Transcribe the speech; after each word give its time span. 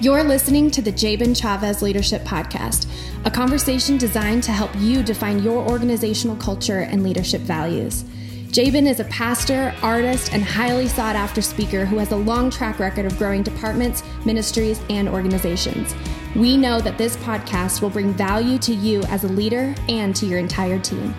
You're 0.00 0.22
listening 0.22 0.70
to 0.70 0.80
the 0.80 0.92
Jabin 0.92 1.34
Chavez 1.34 1.82
Leadership 1.82 2.22
Podcast, 2.22 2.88
a 3.24 3.30
conversation 3.32 3.98
designed 3.98 4.44
to 4.44 4.52
help 4.52 4.70
you 4.76 5.02
define 5.02 5.42
your 5.42 5.68
organizational 5.68 6.36
culture 6.36 6.82
and 6.82 7.02
leadership 7.02 7.40
values. 7.40 8.04
Jabin 8.52 8.86
is 8.86 9.00
a 9.00 9.04
pastor, 9.06 9.74
artist, 9.82 10.32
and 10.32 10.44
highly 10.44 10.86
sought 10.86 11.16
after 11.16 11.42
speaker 11.42 11.84
who 11.84 11.98
has 11.98 12.12
a 12.12 12.16
long 12.16 12.48
track 12.48 12.78
record 12.78 13.06
of 13.06 13.18
growing 13.18 13.42
departments, 13.42 14.04
ministries, 14.24 14.80
and 14.88 15.08
organizations. 15.08 15.96
We 16.36 16.56
know 16.56 16.80
that 16.80 16.96
this 16.96 17.16
podcast 17.16 17.82
will 17.82 17.90
bring 17.90 18.12
value 18.12 18.58
to 18.58 18.72
you 18.72 19.02
as 19.08 19.24
a 19.24 19.28
leader 19.28 19.74
and 19.88 20.14
to 20.14 20.26
your 20.26 20.38
entire 20.38 20.78
team. 20.78 21.12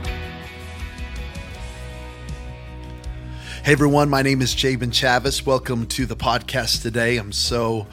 Hey 3.61 3.73
everyone, 3.73 4.09
my 4.09 4.21
name 4.21 4.41
is 4.41 4.55
Jabin 4.55 4.91
Chavez. 4.91 5.46
Welcome 5.46 5.86
to 5.88 6.05
the 6.05 6.16
podcast 6.16 6.82
today. 6.82 7.18
I'm 7.18 7.34
so 7.34 7.88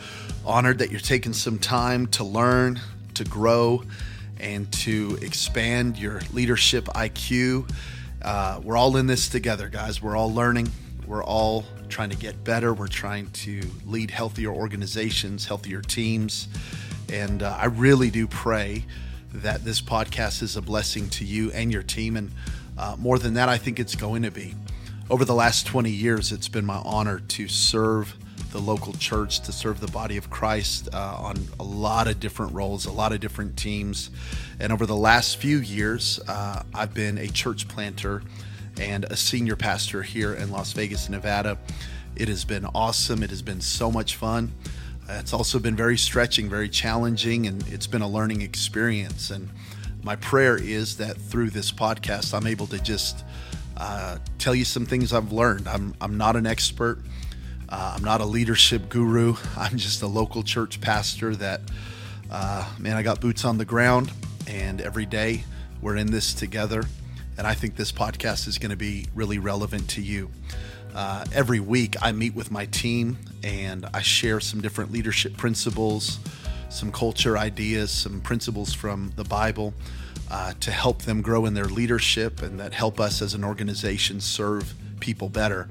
honored 0.46 0.78
that 0.78 0.90
you're 0.90 1.00
taking 1.00 1.32
some 1.32 1.58
time 1.58 2.06
to 2.06 2.24
learn, 2.24 2.80
to 3.14 3.24
grow, 3.24 3.82
and 4.38 4.70
to 4.72 5.18
expand 5.20 5.98
your 5.98 6.20
leadership 6.32 6.84
IQ. 6.86 7.70
Uh, 8.22 8.60
we're 8.62 8.76
all 8.76 8.96
in 8.96 9.06
this 9.06 9.28
together, 9.28 9.68
guys. 9.68 10.00
We're 10.00 10.16
all 10.16 10.32
learning. 10.32 10.70
We're 11.06 11.24
all 11.24 11.64
trying 11.88 12.10
to 12.10 12.16
get 12.16 12.44
better. 12.44 12.72
We're 12.72 12.86
trying 12.86 13.30
to 13.30 13.62
lead 13.84 14.10
healthier 14.10 14.50
organizations, 14.50 15.46
healthier 15.46 15.82
teams. 15.82 16.48
And 17.12 17.42
uh, 17.42 17.56
I 17.60 17.66
really 17.66 18.10
do 18.10 18.26
pray 18.26 18.84
that 19.32 19.64
this 19.64 19.80
podcast 19.80 20.42
is 20.42 20.56
a 20.56 20.62
blessing 20.62 21.08
to 21.10 21.24
you 21.24 21.50
and 21.52 21.72
your 21.72 21.82
team. 21.82 22.16
And 22.16 22.30
uh, 22.78 22.96
more 22.98 23.18
than 23.18 23.34
that, 23.34 23.48
I 23.48 23.58
think 23.58 23.80
it's 23.80 23.94
going 23.94 24.22
to 24.22 24.30
be. 24.30 24.54
Over 25.08 25.24
the 25.24 25.34
last 25.34 25.66
20 25.66 25.90
years, 25.90 26.32
it's 26.32 26.48
been 26.48 26.66
my 26.66 26.82
honor 26.84 27.20
to 27.20 27.48
serve 27.48 28.16
the 28.56 28.62
local 28.62 28.94
church 28.94 29.40
to 29.40 29.52
serve 29.52 29.80
the 29.80 29.86
body 29.88 30.16
of 30.16 30.30
Christ 30.30 30.88
uh, 30.94 31.16
on 31.18 31.36
a 31.60 31.62
lot 31.62 32.08
of 32.08 32.18
different 32.20 32.54
roles, 32.54 32.86
a 32.86 32.90
lot 32.90 33.12
of 33.12 33.20
different 33.20 33.54
teams. 33.58 34.08
And 34.58 34.72
over 34.72 34.86
the 34.86 34.96
last 34.96 35.36
few 35.36 35.58
years, 35.58 36.18
uh, 36.26 36.62
I've 36.72 36.94
been 36.94 37.18
a 37.18 37.28
church 37.28 37.68
planter 37.68 38.22
and 38.80 39.04
a 39.04 39.16
senior 39.16 39.56
pastor 39.56 40.02
here 40.02 40.32
in 40.32 40.50
Las 40.50 40.72
Vegas, 40.72 41.10
Nevada. 41.10 41.58
It 42.16 42.28
has 42.28 42.46
been 42.46 42.64
awesome. 42.64 43.22
It 43.22 43.28
has 43.28 43.42
been 43.42 43.60
so 43.60 43.90
much 43.90 44.16
fun. 44.16 44.52
It's 45.06 45.34
also 45.34 45.58
been 45.58 45.76
very 45.76 45.98
stretching, 45.98 46.48
very 46.48 46.70
challenging, 46.70 47.46
and 47.46 47.62
it's 47.68 47.86
been 47.86 48.00
a 48.00 48.08
learning 48.08 48.40
experience. 48.40 49.28
And 49.28 49.50
my 50.02 50.16
prayer 50.16 50.56
is 50.56 50.96
that 50.96 51.18
through 51.18 51.50
this 51.50 51.70
podcast, 51.70 52.32
I'm 52.32 52.46
able 52.46 52.68
to 52.68 52.82
just 52.82 53.22
uh, 53.76 54.16
tell 54.38 54.54
you 54.54 54.64
some 54.64 54.86
things 54.86 55.12
I've 55.12 55.30
learned. 55.30 55.68
I'm, 55.68 55.94
I'm 56.00 56.16
not 56.16 56.36
an 56.36 56.46
expert. 56.46 57.00
Uh, 57.68 57.94
I'm 57.96 58.04
not 58.04 58.20
a 58.20 58.24
leadership 58.24 58.88
guru. 58.88 59.36
I'm 59.56 59.76
just 59.76 60.02
a 60.02 60.06
local 60.06 60.42
church 60.42 60.80
pastor 60.80 61.34
that, 61.36 61.60
uh, 62.30 62.68
man, 62.78 62.96
I 62.96 63.02
got 63.02 63.20
boots 63.20 63.44
on 63.44 63.58
the 63.58 63.64
ground, 63.64 64.12
and 64.46 64.80
every 64.80 65.06
day 65.06 65.44
we're 65.82 65.96
in 65.96 66.10
this 66.10 66.32
together. 66.34 66.84
And 67.38 67.46
I 67.46 67.54
think 67.54 67.76
this 67.76 67.92
podcast 67.92 68.48
is 68.48 68.58
going 68.58 68.70
to 68.70 68.76
be 68.76 69.06
really 69.14 69.38
relevant 69.38 69.88
to 69.90 70.02
you. 70.02 70.30
Uh, 70.94 71.24
every 71.34 71.60
week, 71.60 71.96
I 72.00 72.12
meet 72.12 72.34
with 72.34 72.50
my 72.50 72.66
team 72.66 73.18
and 73.44 73.86
I 73.92 74.00
share 74.00 74.40
some 74.40 74.62
different 74.62 74.92
leadership 74.92 75.36
principles, 75.36 76.18
some 76.70 76.90
culture 76.90 77.36
ideas, 77.36 77.90
some 77.90 78.22
principles 78.22 78.72
from 78.72 79.12
the 79.16 79.24
Bible 79.24 79.74
uh, 80.30 80.54
to 80.60 80.70
help 80.70 81.02
them 81.02 81.20
grow 81.20 81.44
in 81.44 81.52
their 81.52 81.66
leadership 81.66 82.40
and 82.40 82.58
that 82.58 82.72
help 82.72 82.98
us 82.98 83.20
as 83.20 83.34
an 83.34 83.44
organization 83.44 84.20
serve 84.20 84.74
people 85.00 85.28
better. 85.28 85.68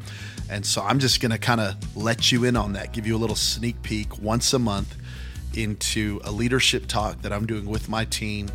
And 0.49 0.65
so 0.65 0.81
I'm 0.81 0.99
just 0.99 1.21
going 1.21 1.31
to 1.31 1.37
kind 1.37 1.59
of 1.59 1.97
let 1.97 2.31
you 2.31 2.43
in 2.43 2.55
on 2.55 2.73
that, 2.73 2.93
give 2.93 3.07
you 3.07 3.15
a 3.15 3.17
little 3.17 3.35
sneak 3.35 3.81
peek 3.81 4.19
once 4.21 4.53
a 4.53 4.59
month 4.59 4.95
into 5.55 6.21
a 6.23 6.31
leadership 6.31 6.87
talk 6.87 7.21
that 7.21 7.33
I'm 7.33 7.45
doing 7.45 7.65
with 7.65 7.89
my 7.89 8.05
team. 8.05 8.49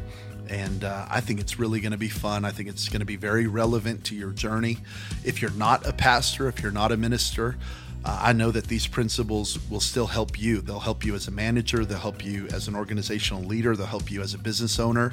And 0.48 0.82
uh, 0.84 1.06
I 1.08 1.20
think 1.20 1.40
it's 1.40 1.58
really 1.58 1.80
going 1.80 1.92
to 1.92 1.98
be 1.98 2.08
fun. 2.08 2.44
I 2.44 2.50
think 2.50 2.68
it's 2.68 2.88
going 2.88 3.00
to 3.00 3.06
be 3.06 3.16
very 3.16 3.46
relevant 3.46 4.05
to 4.06 4.17
your 4.17 4.30
journey. 4.30 4.78
If 5.24 5.40
you're 5.40 5.52
not 5.52 5.86
a 5.86 5.92
pastor, 5.92 6.48
if 6.48 6.61
you're 6.61 6.72
not 6.72 6.92
a 6.92 6.96
minister, 6.96 7.56
uh, 8.05 8.18
I 8.22 8.33
know 8.33 8.50
that 8.50 8.66
these 8.66 8.86
principles 8.86 9.58
will 9.70 9.80
still 9.80 10.06
help 10.06 10.40
you. 10.40 10.61
They'll 10.61 10.80
help 10.80 11.05
you 11.05 11.14
as 11.14 11.28
a 11.28 11.30
manager, 11.30 11.84
they'll 11.84 11.98
help 11.98 12.24
you 12.24 12.48
as 12.48 12.66
an 12.66 12.74
organizational 12.74 13.42
leader, 13.45 13.77
they'll 13.77 13.86
help 13.86 14.11
you 14.11 14.22
as 14.22 14.34
a 14.34 14.39
business 14.39 14.78
owner. 14.78 15.12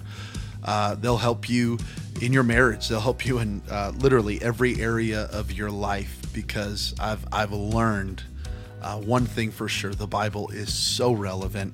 Uh, 0.67 0.95
they'll 0.95 1.17
help 1.17 1.49
you 1.49 1.79
in 2.21 2.33
your 2.33 2.43
marriage. 2.43 2.89
They'll 2.89 2.99
help 2.99 3.25
you 3.25 3.39
in 3.39 3.61
uh, 3.71 3.93
literally 3.97 4.41
every 4.41 4.79
area 4.81 5.29
of 5.31 5.51
your 5.51 5.71
life 5.71 6.19
because 6.33 6.93
I've 6.99 7.25
I've 7.31 7.53
learned 7.53 8.21
uh, 8.81 8.99
one 8.99 9.25
thing 9.25 9.49
for 9.51 9.67
sure: 9.67 9.93
the 9.93 10.07
Bible 10.07 10.49
is 10.49 10.73
so 10.73 11.13
relevant 11.13 11.73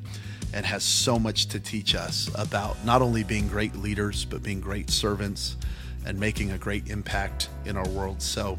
and 0.53 0.65
has 0.65 0.83
so 0.83 1.17
much 1.17 1.47
to 1.47 1.59
teach 1.59 1.95
us 1.95 2.29
about 2.35 2.77
not 2.85 3.01
only 3.01 3.23
being 3.23 3.47
great 3.47 3.75
leaders 3.75 4.23
but 4.23 4.43
being 4.43 4.61
great 4.61 4.91
servants 4.91 5.57
and 6.05 6.19
making 6.19 6.51
a 6.51 6.57
great 6.57 6.89
impact 6.89 7.49
in 7.65 7.75
our 7.75 7.87
world. 7.89 8.21
So 8.21 8.55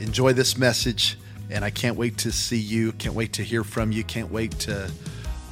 enjoy 0.00 0.32
this 0.32 0.56
message, 0.56 1.18
and 1.50 1.64
I 1.64 1.70
can't 1.70 1.96
wait 1.96 2.16
to 2.18 2.32
see 2.32 2.58
you. 2.58 2.92
Can't 2.92 3.14
wait 3.14 3.34
to 3.34 3.42
hear 3.42 3.64
from 3.64 3.92
you. 3.92 4.04
Can't 4.04 4.30
wait 4.30 4.52
to 4.60 4.90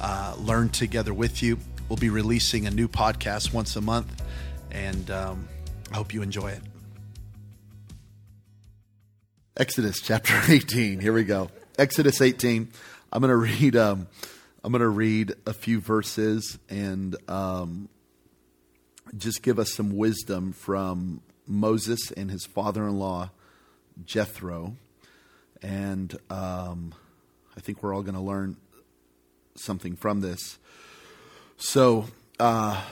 uh, 0.01 0.35
learn 0.39 0.69
together 0.69 1.13
with 1.13 1.43
you. 1.43 1.59
We'll 1.89 1.95
be 1.95 2.09
releasing 2.09 2.67
a 2.67 2.71
new 2.71 2.89
podcast 2.89 3.53
once 3.53 3.77
a 3.77 3.81
month, 3.81 4.21
and 4.71 5.09
um, 5.09 5.47
I 5.89 5.95
hope 5.95 6.13
you 6.13 6.21
enjoy 6.21 6.49
it. 6.49 6.61
Exodus 9.55 10.01
chapter 10.01 10.33
18. 10.51 10.99
Here 10.99 11.13
we 11.13 11.23
go. 11.23 11.49
Exodus 11.79 12.21
18. 12.21 12.69
I'm 13.13 13.21
going 13.21 13.29
to 13.29 13.37
read. 13.37 13.77
Um, 13.77 14.07
I'm 14.65 14.73
going 14.73 14.81
to 14.81 14.89
read 14.89 15.35
a 15.45 15.53
few 15.53 15.79
verses 15.79 16.59
and 16.67 17.15
um, 17.29 17.87
just 19.17 19.41
give 19.41 19.57
us 19.57 19.71
some 19.71 19.95
wisdom 19.95 20.51
from 20.51 21.21
Moses 21.47 22.11
and 22.11 22.29
his 22.29 22.45
father-in-law 22.45 23.29
Jethro, 24.03 24.75
and 25.61 26.13
um, 26.29 26.93
I 27.55 27.61
think 27.61 27.81
we're 27.81 27.95
all 27.95 28.03
going 28.03 28.15
to 28.15 28.21
learn 28.21 28.57
something 29.55 29.95
from 29.95 30.19
this. 30.19 30.59
So, 31.59 32.05
uh, 32.39 32.83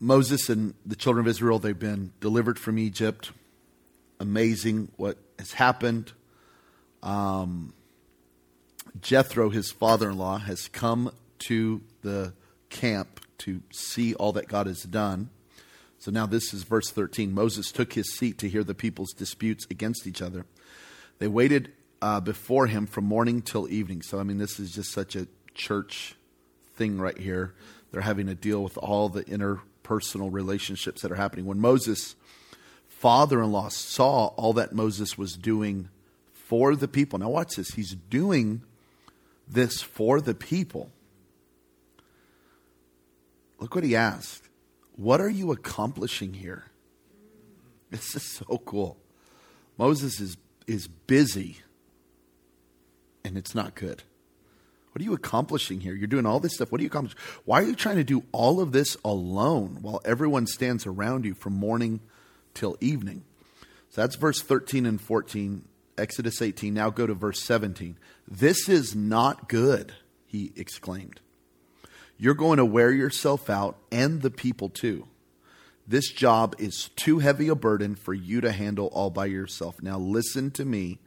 Moses 0.00 0.48
and 0.48 0.72
the 0.86 0.96
children 0.96 1.26
of 1.26 1.28
Israel, 1.28 1.58
they've 1.58 1.78
been 1.78 2.12
delivered 2.18 2.58
from 2.58 2.78
Egypt. 2.78 3.30
Amazing 4.18 4.90
what 4.96 5.18
has 5.38 5.52
happened. 5.52 6.12
Um, 7.02 7.74
Jethro, 9.02 9.50
his 9.50 9.70
father 9.70 10.08
in 10.08 10.16
law, 10.16 10.38
has 10.38 10.68
come 10.68 11.12
to 11.40 11.82
the 12.00 12.32
camp 12.70 13.20
to 13.38 13.60
see 13.70 14.14
all 14.14 14.32
that 14.32 14.48
God 14.48 14.66
has 14.66 14.82
done. 14.84 15.28
So 15.98 16.10
now 16.10 16.24
this 16.24 16.54
is 16.54 16.62
verse 16.62 16.90
13. 16.90 17.34
Moses 17.34 17.70
took 17.70 17.92
his 17.92 18.16
seat 18.16 18.38
to 18.38 18.48
hear 18.48 18.64
the 18.64 18.74
people's 18.74 19.12
disputes 19.12 19.66
against 19.70 20.06
each 20.06 20.22
other. 20.22 20.46
They 21.18 21.28
waited 21.28 21.70
uh, 22.00 22.20
before 22.20 22.66
him 22.66 22.86
from 22.86 23.04
morning 23.04 23.42
till 23.42 23.68
evening. 23.68 24.00
So, 24.00 24.18
I 24.18 24.22
mean, 24.22 24.38
this 24.38 24.58
is 24.58 24.72
just 24.72 24.90
such 24.90 25.16
a 25.16 25.26
church 25.52 26.14
thing 26.76 26.98
right 26.98 27.18
here. 27.18 27.54
They're 27.96 28.02
having 28.02 28.26
to 28.26 28.34
deal 28.34 28.62
with 28.62 28.76
all 28.76 29.08
the 29.08 29.24
interpersonal 29.24 30.30
relationships 30.30 31.00
that 31.00 31.10
are 31.10 31.14
happening. 31.14 31.46
When 31.46 31.58
Moses' 31.58 32.14
father 32.88 33.42
in 33.42 33.52
law 33.52 33.70
saw 33.70 34.26
all 34.36 34.52
that 34.52 34.74
Moses 34.74 35.16
was 35.16 35.34
doing 35.34 35.88
for 36.34 36.76
the 36.76 36.88
people, 36.88 37.18
now 37.18 37.30
watch 37.30 37.56
this, 37.56 37.70
he's 37.70 37.94
doing 37.94 38.60
this 39.48 39.80
for 39.80 40.20
the 40.20 40.34
people. 40.34 40.90
Look 43.60 43.74
what 43.74 43.82
he 43.82 43.96
asked. 43.96 44.42
What 44.96 45.22
are 45.22 45.30
you 45.30 45.50
accomplishing 45.50 46.34
here? 46.34 46.64
This 47.90 48.14
is 48.14 48.30
so 48.30 48.60
cool. 48.66 48.98
Moses 49.78 50.20
is, 50.20 50.36
is 50.66 50.86
busy, 50.86 51.60
and 53.24 53.38
it's 53.38 53.54
not 53.54 53.74
good. 53.74 54.02
What 54.96 55.02
are 55.02 55.04
you 55.04 55.12
accomplishing 55.12 55.82
here? 55.82 55.94
You're 55.94 56.06
doing 56.06 56.24
all 56.24 56.40
this 56.40 56.54
stuff. 56.54 56.72
What 56.72 56.80
are 56.80 56.82
you 56.82 56.86
accomplishing? 56.86 57.18
Why 57.44 57.60
are 57.60 57.66
you 57.66 57.74
trying 57.74 57.96
to 57.96 58.02
do 58.02 58.22
all 58.32 58.62
of 58.62 58.72
this 58.72 58.96
alone 59.04 59.80
while 59.82 60.00
everyone 60.06 60.46
stands 60.46 60.86
around 60.86 61.26
you 61.26 61.34
from 61.34 61.52
morning 61.52 62.00
till 62.54 62.78
evening? 62.80 63.22
So 63.90 64.00
that's 64.00 64.16
verse 64.16 64.40
13 64.40 64.86
and 64.86 64.98
14, 64.98 65.68
Exodus 65.98 66.40
18. 66.40 66.72
Now 66.72 66.88
go 66.88 67.06
to 67.06 67.12
verse 67.12 67.42
17. 67.42 67.98
This 68.26 68.70
is 68.70 68.96
not 68.96 69.50
good, 69.50 69.92
he 70.24 70.50
exclaimed. 70.56 71.20
You're 72.16 72.32
going 72.32 72.56
to 72.56 72.64
wear 72.64 72.90
yourself 72.90 73.50
out 73.50 73.76
and 73.92 74.22
the 74.22 74.30
people 74.30 74.70
too. 74.70 75.06
This 75.86 76.10
job 76.10 76.56
is 76.58 76.88
too 76.96 77.18
heavy 77.18 77.48
a 77.48 77.54
burden 77.54 77.96
for 77.96 78.14
you 78.14 78.40
to 78.40 78.50
handle 78.50 78.86
all 78.86 79.10
by 79.10 79.26
yourself. 79.26 79.82
Now 79.82 79.98
listen 79.98 80.52
to 80.52 80.64
me 80.64 81.00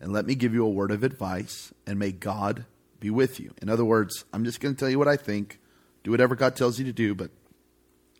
and 0.00 0.12
let 0.12 0.26
me 0.26 0.36
give 0.36 0.54
you 0.54 0.64
a 0.64 0.70
word 0.70 0.92
of 0.92 1.02
advice, 1.02 1.72
and 1.88 1.98
may 1.98 2.12
God 2.12 2.66
be 3.02 3.10
with 3.10 3.40
you. 3.40 3.52
In 3.60 3.68
other 3.68 3.84
words, 3.84 4.24
I'm 4.32 4.44
just 4.44 4.60
going 4.60 4.74
to 4.74 4.78
tell 4.78 4.88
you 4.88 4.98
what 4.98 5.08
I 5.08 5.16
think. 5.16 5.58
Do 6.04 6.10
whatever 6.10 6.34
God 6.34 6.56
tells 6.56 6.78
you 6.78 6.84
to 6.86 6.92
do, 6.92 7.14
but 7.14 7.30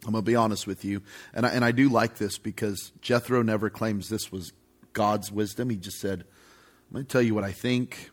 I'm 0.05 0.13
going 0.13 0.25
to 0.25 0.31
be 0.31 0.37
honest 0.37 0.67
with 0.67 0.85
you. 0.85 1.03
And 1.33 1.47
I, 1.47 1.51
and 1.51 1.65
I 1.65 1.73
do 1.73 1.89
like 1.89 2.17
this 2.17 2.39
because 2.39 2.93
Jethro 3.01 3.43
never 3.43 3.71
claims 3.71 4.09
this 4.09 4.31
was 4.31 4.53
God's 4.93 5.33
wisdom. 5.33 5.71
He 5.71 5.77
just 5.77 5.99
said, 5.99 6.21
I'm 6.21 6.95
going 6.95 7.07
to 7.07 7.11
tell 7.11 7.23
you 7.23 7.35
what 7.35 7.45
I 7.45 7.53
think. 7.53 8.11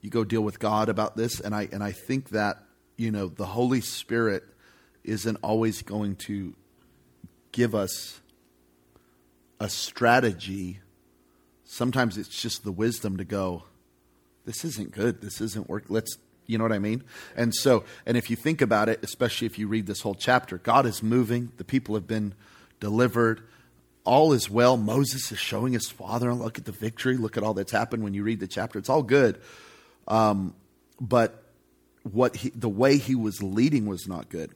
You 0.00 0.10
go 0.10 0.24
deal 0.24 0.42
with 0.42 0.58
God 0.58 0.88
about 0.88 1.16
this. 1.16 1.40
And 1.40 1.54
I, 1.54 1.68
and 1.72 1.82
I 1.82 1.92
think 1.92 2.30
that 2.30 2.62
you 2.98 3.12
know, 3.12 3.28
the 3.28 3.46
Holy 3.46 3.80
Spirit 3.80 4.42
isn't 5.04 5.36
always 5.36 5.80
going 5.82 6.16
to 6.16 6.54
give 7.52 7.74
us 7.74 8.20
a 9.60 9.70
strategy. 9.70 10.80
Sometimes 11.64 12.18
it's 12.18 12.28
just 12.28 12.64
the 12.64 12.72
wisdom 12.72 13.16
to 13.16 13.24
go, 13.24 13.62
this 14.48 14.64
isn't 14.64 14.92
good. 14.92 15.20
This 15.20 15.42
isn't 15.42 15.68
work. 15.68 15.84
Let's, 15.90 16.16
you 16.46 16.56
know 16.56 16.64
what 16.64 16.72
I 16.72 16.78
mean? 16.78 17.04
And 17.36 17.54
so, 17.54 17.84
and 18.06 18.16
if 18.16 18.30
you 18.30 18.36
think 18.36 18.62
about 18.62 18.88
it, 18.88 18.98
especially 19.02 19.44
if 19.44 19.58
you 19.58 19.68
read 19.68 19.86
this 19.86 20.00
whole 20.00 20.14
chapter, 20.14 20.56
God 20.56 20.86
is 20.86 21.02
moving. 21.02 21.52
The 21.58 21.64
people 21.64 21.94
have 21.96 22.06
been 22.06 22.32
delivered. 22.80 23.42
All 24.04 24.32
is 24.32 24.48
well. 24.48 24.78
Moses 24.78 25.30
is 25.30 25.38
showing 25.38 25.74
his 25.74 25.90
father. 25.90 26.32
Look 26.32 26.56
at 26.56 26.64
the 26.64 26.72
victory. 26.72 27.18
Look 27.18 27.36
at 27.36 27.42
all 27.42 27.52
that's 27.52 27.72
happened 27.72 28.02
when 28.02 28.14
you 28.14 28.22
read 28.22 28.40
the 28.40 28.46
chapter. 28.46 28.78
It's 28.78 28.88
all 28.88 29.02
good. 29.02 29.38
Um, 30.06 30.54
but 30.98 31.42
what 32.04 32.36
he, 32.36 32.48
the 32.48 32.70
way 32.70 32.96
he 32.96 33.14
was 33.14 33.42
leading 33.42 33.84
was 33.84 34.08
not 34.08 34.30
good. 34.30 34.52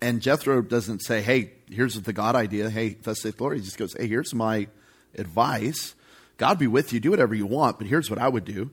And 0.00 0.20
Jethro 0.20 0.60
doesn't 0.60 1.02
say, 1.02 1.22
"Hey, 1.22 1.52
here's 1.70 1.94
the 1.94 2.12
God 2.12 2.34
idea. 2.34 2.68
Hey, 2.68 2.96
thus 3.00 3.22
saith 3.22 3.36
the 3.36 3.44
Lord." 3.44 3.58
He 3.58 3.62
just 3.62 3.78
goes, 3.78 3.94
"Hey, 3.94 4.08
here's 4.08 4.34
my 4.34 4.66
advice. 5.14 5.94
God 6.36 6.58
be 6.58 6.66
with 6.66 6.92
you. 6.92 7.00
Do 7.00 7.10
whatever 7.10 7.34
you 7.34 7.46
want, 7.46 7.78
but 7.78 7.86
here's 7.86 8.10
what 8.10 8.18
I 8.18 8.28
would 8.28 8.44
do." 8.44 8.70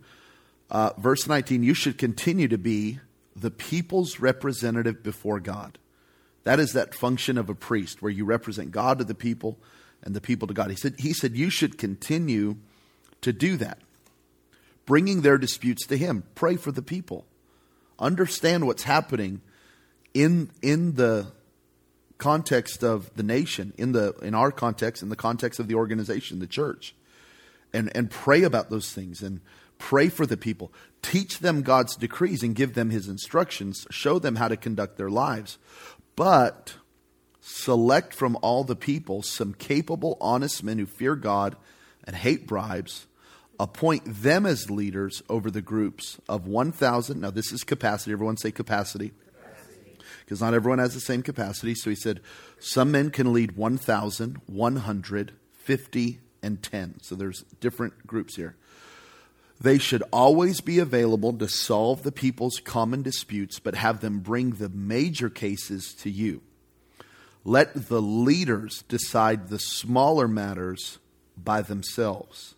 Uh, 0.69 0.92
verse 0.98 1.27
19: 1.27 1.63
You 1.63 1.74
should 1.74 1.98
continue 1.98 2.48
to 2.48 2.57
be 2.57 3.00
the 3.36 3.51
people's 3.51 4.19
representative 4.19 5.04
before 5.04 5.39
God. 5.39 5.77
That 6.44 6.60
is 6.60 6.74
that 6.74 6.94
function 6.94 7.38
of 7.38 7.50
a 7.50 7.56
priest, 7.56 8.01
where 8.01 8.12
you 8.12 8.25
represent 8.25 8.71
God 8.71 9.00
to 9.00 9.04
the 9.04 9.15
people 9.15 9.57
and 10.01 10.13
the 10.13 10.21
people 10.21 10.48
to 10.48 10.54
God. 10.54 10.69
He 10.69 10.75
said, 10.75 10.95
he 11.00 11.13
said 11.13 11.36
you 11.36 11.50
should 11.50 11.77
continue 11.77 12.57
to 13.21 13.31
do 13.31 13.56
that, 13.57 13.80
bringing 14.86 15.21
their 15.21 15.38
disputes 15.38 15.88
to 15.88 15.98
Him. 15.98 16.24
Pray 16.36 16.57
for 16.57 16.71
the 16.71 16.81
people. 16.81 17.25
Understand 17.98 18.68
what's 18.68 18.83
happening 18.83 19.42
in 20.13 20.51
in 20.62 20.95
the 20.95 21.31
context 22.18 22.83
of 22.83 23.13
the 23.15 23.24
nation, 23.24 23.74
in 23.77 23.94
the 23.94 24.13
in 24.21 24.36
our 24.36 24.51
context, 24.51 25.01
in 25.01 25.10
the 25.10 25.15
context 25.15 25.60
of 25.60 25.68
the 25.68 25.75
organization, 25.75 26.39
the 26.39 26.48
church, 26.48 26.95
and 27.73 27.95
and 27.95 28.09
pray 28.09 28.43
about 28.43 28.69
those 28.69 28.91
things 28.91 29.21
and 29.21 29.41
pray 29.77 30.09
for 30.09 30.25
the 30.25 30.37
people. 30.37 30.71
Teach 31.01 31.39
them 31.39 31.61
God's 31.61 31.95
decrees 31.95 32.43
and 32.43 32.55
give 32.55 32.73
them 32.73 32.89
His 32.89 33.07
instructions. 33.07 33.85
Show 33.89 34.19
them 34.19 34.35
how 34.35 34.47
to 34.47 34.57
conduct 34.57 34.97
their 34.97 35.09
lives, 35.09 35.57
but 36.15 36.75
select 37.41 38.13
from 38.13 38.37
all 38.41 38.63
the 38.63 38.75
people 38.75 39.21
some 39.21 39.53
capable, 39.53 40.17
honest 40.21 40.63
men 40.63 40.79
who 40.79 40.85
fear 40.85 41.15
God 41.15 41.55
and 42.05 42.15
hate 42.15 42.47
bribes. 42.47 43.07
Appoint 43.59 44.03
them 44.05 44.45
as 44.45 44.71
leaders 44.71 45.21
over 45.29 45.51
the 45.51 45.61
groups 45.61 46.19
of 46.27 46.47
1,000. 46.47 47.21
Now, 47.21 47.29
this 47.29 47.51
is 47.51 47.63
capacity. 47.63 48.11
Everyone 48.11 48.37
say 48.37 48.51
capacity 48.51 49.11
because 50.23 50.41
not 50.41 50.53
everyone 50.53 50.79
has 50.79 50.93
the 50.93 50.99
same 50.99 51.21
capacity. 51.21 51.75
So 51.75 51.89
he 51.89 51.95
said, 51.95 52.21
some 52.59 52.91
men 52.91 53.09
can 53.09 53.33
lead 53.33 53.53
1,000, 53.53 54.41
100, 54.45 55.33
50, 55.51 56.19
and 56.43 56.61
10. 56.61 56.99
So 57.01 57.15
there's 57.15 57.43
different 57.59 58.05
groups 58.05 58.35
here. 58.35 58.55
They 59.59 59.77
should 59.77 60.03
always 60.11 60.61
be 60.61 60.79
available 60.79 61.33
to 61.33 61.47
solve 61.47 62.03
the 62.03 62.11
people's 62.11 62.59
common 62.63 63.01
disputes, 63.01 63.59
but 63.59 63.75
have 63.75 64.01
them 64.01 64.19
bring 64.19 64.51
the 64.51 64.69
major 64.69 65.29
cases 65.29 65.93
to 66.01 66.09
you. 66.09 66.41
Let 67.45 67.87
the 67.87 68.01
leaders 68.01 68.83
decide 68.87 69.47
the 69.47 69.59
smaller 69.59 70.27
matters 70.27 70.99
by 71.37 71.61
themselves. 71.61 72.55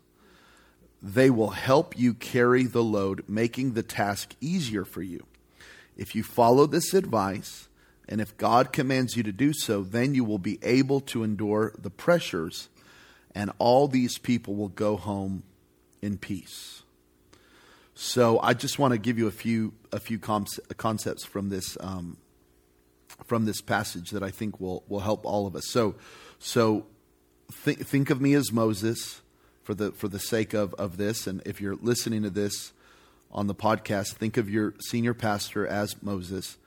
They 1.01 1.29
will 1.29 1.51
help 1.51 1.97
you 1.97 2.13
carry 2.13 2.63
the 2.63 2.83
load, 2.83 3.23
making 3.27 3.73
the 3.73 3.83
task 3.83 4.35
easier 4.41 4.85
for 4.85 5.03
you. 5.03 5.25
If 5.97 6.15
you 6.15 6.23
follow 6.23 6.65
this 6.65 6.93
advice, 6.93 7.67
and 8.07 8.21
if 8.21 8.37
God 8.37 8.73
commands 8.73 9.15
you 9.15 9.23
to 9.23 9.31
do 9.31 9.53
so, 9.53 9.81
then 9.81 10.15
you 10.15 10.23
will 10.23 10.39
be 10.39 10.59
able 10.61 11.01
to 11.01 11.23
endure 11.23 11.73
the 11.77 11.89
pressures, 11.89 12.69
and 13.35 13.51
all 13.59 13.87
these 13.87 14.17
people 14.17 14.55
will 14.55 14.69
go 14.69 14.95
home 14.95 15.43
in 16.01 16.17
peace. 16.17 16.83
So 17.93 18.39
I 18.39 18.53
just 18.53 18.79
want 18.79 18.93
to 18.93 18.97
give 18.97 19.19
you 19.19 19.27
a 19.27 19.31
few 19.31 19.73
a 19.91 19.99
few 19.99 20.17
concepts 20.19 21.23
from 21.23 21.49
this 21.49 21.77
um, 21.79 22.17
from 23.25 23.45
this 23.45 23.61
passage 23.61 24.11
that 24.11 24.23
I 24.23 24.31
think 24.31 24.59
will 24.59 24.83
will 24.87 25.01
help 25.01 25.25
all 25.25 25.45
of 25.47 25.55
us. 25.55 25.67
So 25.67 25.95
so 26.39 26.85
th- 27.63 27.77
think 27.77 28.09
of 28.09 28.19
me 28.21 28.33
as 28.33 28.51
Moses 28.51 29.21
for 29.63 29.73
the 29.73 29.91
for 29.91 30.07
the 30.07 30.19
sake 30.19 30.53
of 30.53 30.73
of 30.75 30.97
this, 30.97 31.27
and 31.27 31.41
if 31.45 31.61
you're 31.61 31.75
listening 31.75 32.23
to 32.23 32.29
this 32.29 32.73
on 33.31 33.47
the 33.47 33.55
podcast, 33.55 34.13
think 34.13 34.37
of 34.37 34.49
your 34.49 34.73
senior 34.79 35.13
pastor 35.13 35.67
as 35.67 36.01
Moses, 36.01 36.57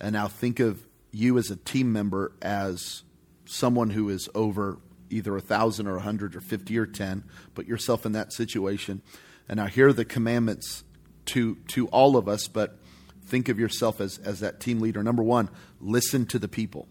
and 0.00 0.12
now 0.12 0.28
think 0.28 0.60
of 0.60 0.86
you 1.10 1.38
as 1.38 1.50
a 1.50 1.56
team 1.56 1.92
member 1.92 2.32
as 2.42 3.02
someone 3.44 3.90
who 3.90 4.08
is 4.10 4.28
over 4.34 4.78
either 5.10 5.36
a 5.36 5.40
thousand 5.40 5.86
or 5.86 5.96
a 5.96 6.00
hundred 6.00 6.36
or 6.36 6.40
fifty 6.40 6.78
or 6.78 6.86
ten. 6.86 7.24
Put 7.54 7.66
yourself 7.66 8.06
in 8.06 8.12
that 8.12 8.32
situation, 8.32 9.02
and 9.48 9.58
now 9.58 9.66
here 9.66 9.88
are 9.88 9.92
the 9.92 10.04
commandments 10.04 10.84
to 11.26 11.56
to 11.68 11.86
all 11.88 12.16
of 12.16 12.28
us. 12.28 12.48
But 12.48 12.78
think 13.24 13.48
of 13.48 13.58
yourself 13.58 14.00
as 14.00 14.18
as 14.18 14.40
that 14.40 14.60
team 14.60 14.80
leader. 14.80 15.02
Number 15.02 15.22
one, 15.22 15.50
listen 15.80 16.26
to 16.26 16.38
the 16.38 16.48
people. 16.48 16.88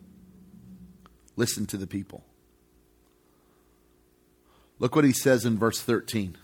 Listen 1.36 1.66
to 1.68 1.78
the 1.78 1.88
people. 1.88 2.24
Look 4.80 4.96
what 4.96 5.06
he 5.06 5.12
says 5.12 5.46
in 5.46 5.58
verse 5.58 5.82
13. 5.82 6.38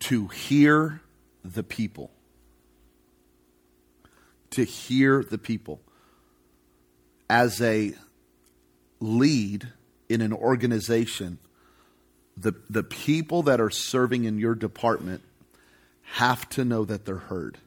To 0.00 0.28
hear 0.28 1.00
the 1.44 1.62
people. 1.62 2.10
To 4.50 4.64
hear 4.64 5.22
the 5.22 5.38
people. 5.38 5.80
As 7.28 7.60
a 7.60 7.94
lead 9.00 9.68
in 10.08 10.20
an 10.20 10.32
organization, 10.32 11.38
the, 12.36 12.54
the 12.68 12.82
people 12.82 13.42
that 13.44 13.60
are 13.60 13.70
serving 13.70 14.24
in 14.24 14.38
your 14.38 14.54
department 14.54 15.22
have 16.02 16.48
to 16.50 16.64
know 16.64 16.84
that 16.84 17.04
they're 17.04 17.16
heard. 17.16 17.58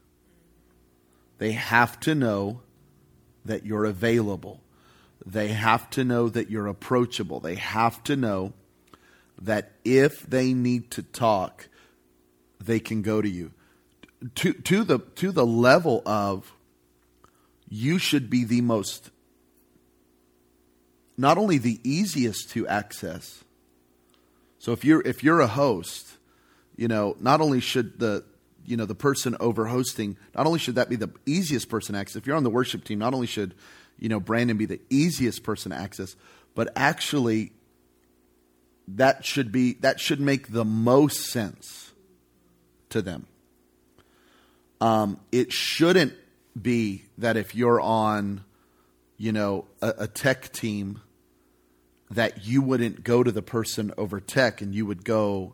They 1.38 1.52
have 1.54 2.00
to 2.02 2.16
know 2.16 2.62
that 3.46 3.66
you're 3.66 3.86
available. 3.86 4.62
They 5.26 5.50
have 5.50 5.90
to 5.92 6.04
know 6.04 6.30
that 6.30 6.50
you're 6.50 6.68
approachable. 6.68 7.40
They 7.40 7.56
have 7.56 8.04
to 8.04 8.16
know 8.16 8.54
that 9.42 9.72
if 9.84 10.22
they 10.22 10.54
need 10.54 10.92
to 10.92 11.04
talk, 11.04 11.70
they 12.60 12.80
can 12.80 13.02
go 13.02 13.22
to 13.22 13.30
you 13.30 13.52
to 14.36 14.54
to 14.54 14.84
the 14.84 15.00
to 15.16 15.32
the 15.32 15.46
level 15.46 16.02
of 16.06 16.54
you 17.70 18.00
should 18.00 18.30
be 18.30 18.44
the 18.44 18.62
most 18.62 19.12
not 21.18 21.38
only 21.38 21.58
the 21.58 21.80
easiest 21.84 22.50
to 22.52 22.68
access 22.68 23.44
so 24.60 24.72
if 24.72 24.84
you're 24.86 25.02
if 25.02 25.24
you're 25.24 25.40
a 25.40 25.48
host 25.48 26.18
you 26.76 26.88
know 26.88 27.16
not 27.20 27.42
only 27.42 27.60
should 27.60 28.00
the 28.00 28.24
you 28.66 28.78
know 28.78 28.86
the 28.86 28.96
person 28.96 29.36
over 29.40 29.66
hosting 29.66 30.18
not 30.36 30.46
only 30.46 30.60
should 30.60 30.76
that 30.76 30.90
be 30.90 30.96
the 30.96 31.10
easiest 31.26 31.70
person 31.70 31.94
to 31.94 32.00
access 32.00 32.16
if 32.16 32.28
you're 32.28 32.36
on 32.36 32.44
the 32.44 32.50
worship 32.50 32.84
team 32.84 33.00
not 33.00 33.14
only 33.14 33.28
should 33.28 33.54
you 34.00 34.10
know 34.10 34.20
brandon 34.20 34.58
be 34.58 34.66
the 34.66 34.80
easiest 34.90 35.44
person 35.44 35.72
to 35.72 35.78
access 35.78 36.16
but 36.56 36.72
actually 36.76 37.52
that 38.88 39.26
should 39.26 39.52
be 39.52 39.74
that 39.82 40.00
should 40.00 40.20
make 40.20 40.52
the 40.52 40.64
most 40.64 41.30
sense 41.30 41.92
to 42.90 43.02
them. 43.02 43.28
Um, 44.80 45.20
it 45.32 45.52
shouldn't 45.52 46.14
be 46.60 47.04
that 47.18 47.36
if 47.36 47.56
you're 47.56 47.82
on, 47.82 48.44
you 49.18 49.32
know, 49.32 49.66
a, 49.82 49.94
a 50.00 50.08
tech 50.08 50.52
team, 50.52 51.02
that 52.10 52.46
you 52.46 52.62
wouldn't 52.62 53.04
go 53.04 53.24
to 53.24 53.32
the 53.32 53.42
person 53.42 53.94
over 53.98 54.20
tech 54.20 54.62
and 54.62 54.74
you 54.74 54.86
would 54.86 55.04
go 55.04 55.54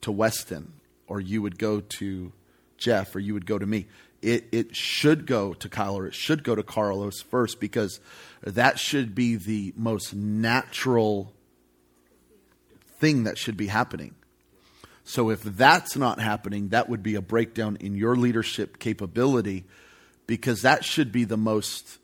to 0.00 0.12
Weston 0.12 0.72
or 1.06 1.20
you 1.20 1.42
would 1.42 1.58
go 1.58 1.80
to 1.80 2.32
Jeff 2.76 3.14
or 3.14 3.20
you 3.20 3.34
would 3.34 3.46
go 3.46 3.58
to 3.58 3.66
me. 3.66 3.86
It, 4.20 4.46
it 4.52 4.76
should 4.76 5.26
go 5.26 5.52
to 5.54 5.68
Kyle 5.68 5.96
or 5.96 6.06
it 6.06 6.14
should 6.14 6.44
go 6.44 6.54
to 6.54 6.62
Carlos 6.62 7.20
first 7.20 7.58
because 7.58 8.00
that 8.42 8.78
should 8.78 9.14
be 9.14 9.34
the 9.34 9.72
most 9.76 10.14
natural 10.14 11.32
thing 12.98 13.24
that 13.24 13.36
should 13.36 13.56
be 13.56 13.66
happening. 13.66 14.14
So 15.04 15.30
if 15.30 15.42
that's 15.42 15.96
not 15.96 16.20
happening, 16.20 16.68
that 16.68 16.88
would 16.88 17.02
be 17.02 17.16
a 17.16 17.20
breakdown 17.20 17.76
in 17.80 17.96
your 17.96 18.14
leadership 18.14 18.78
capability 18.78 19.64
because 20.26 20.62
that 20.62 20.84
should 20.84 21.10
be 21.10 21.24
the 21.24 21.36
most 21.36 21.98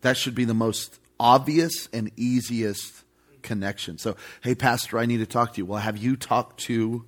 that 0.00 0.16
should 0.16 0.34
be 0.34 0.44
the 0.44 0.54
most 0.54 0.98
obvious 1.18 1.88
and 1.92 2.10
easiest 2.16 3.04
connection. 3.42 3.98
So, 3.98 4.16
hey 4.42 4.54
pastor, 4.54 4.98
I 4.98 5.06
need 5.06 5.18
to 5.18 5.26
talk 5.26 5.54
to 5.54 5.58
you. 5.58 5.66
Well, 5.66 5.80
have 5.80 5.96
you 5.96 6.16
talked 6.16 6.60
to 6.60 7.04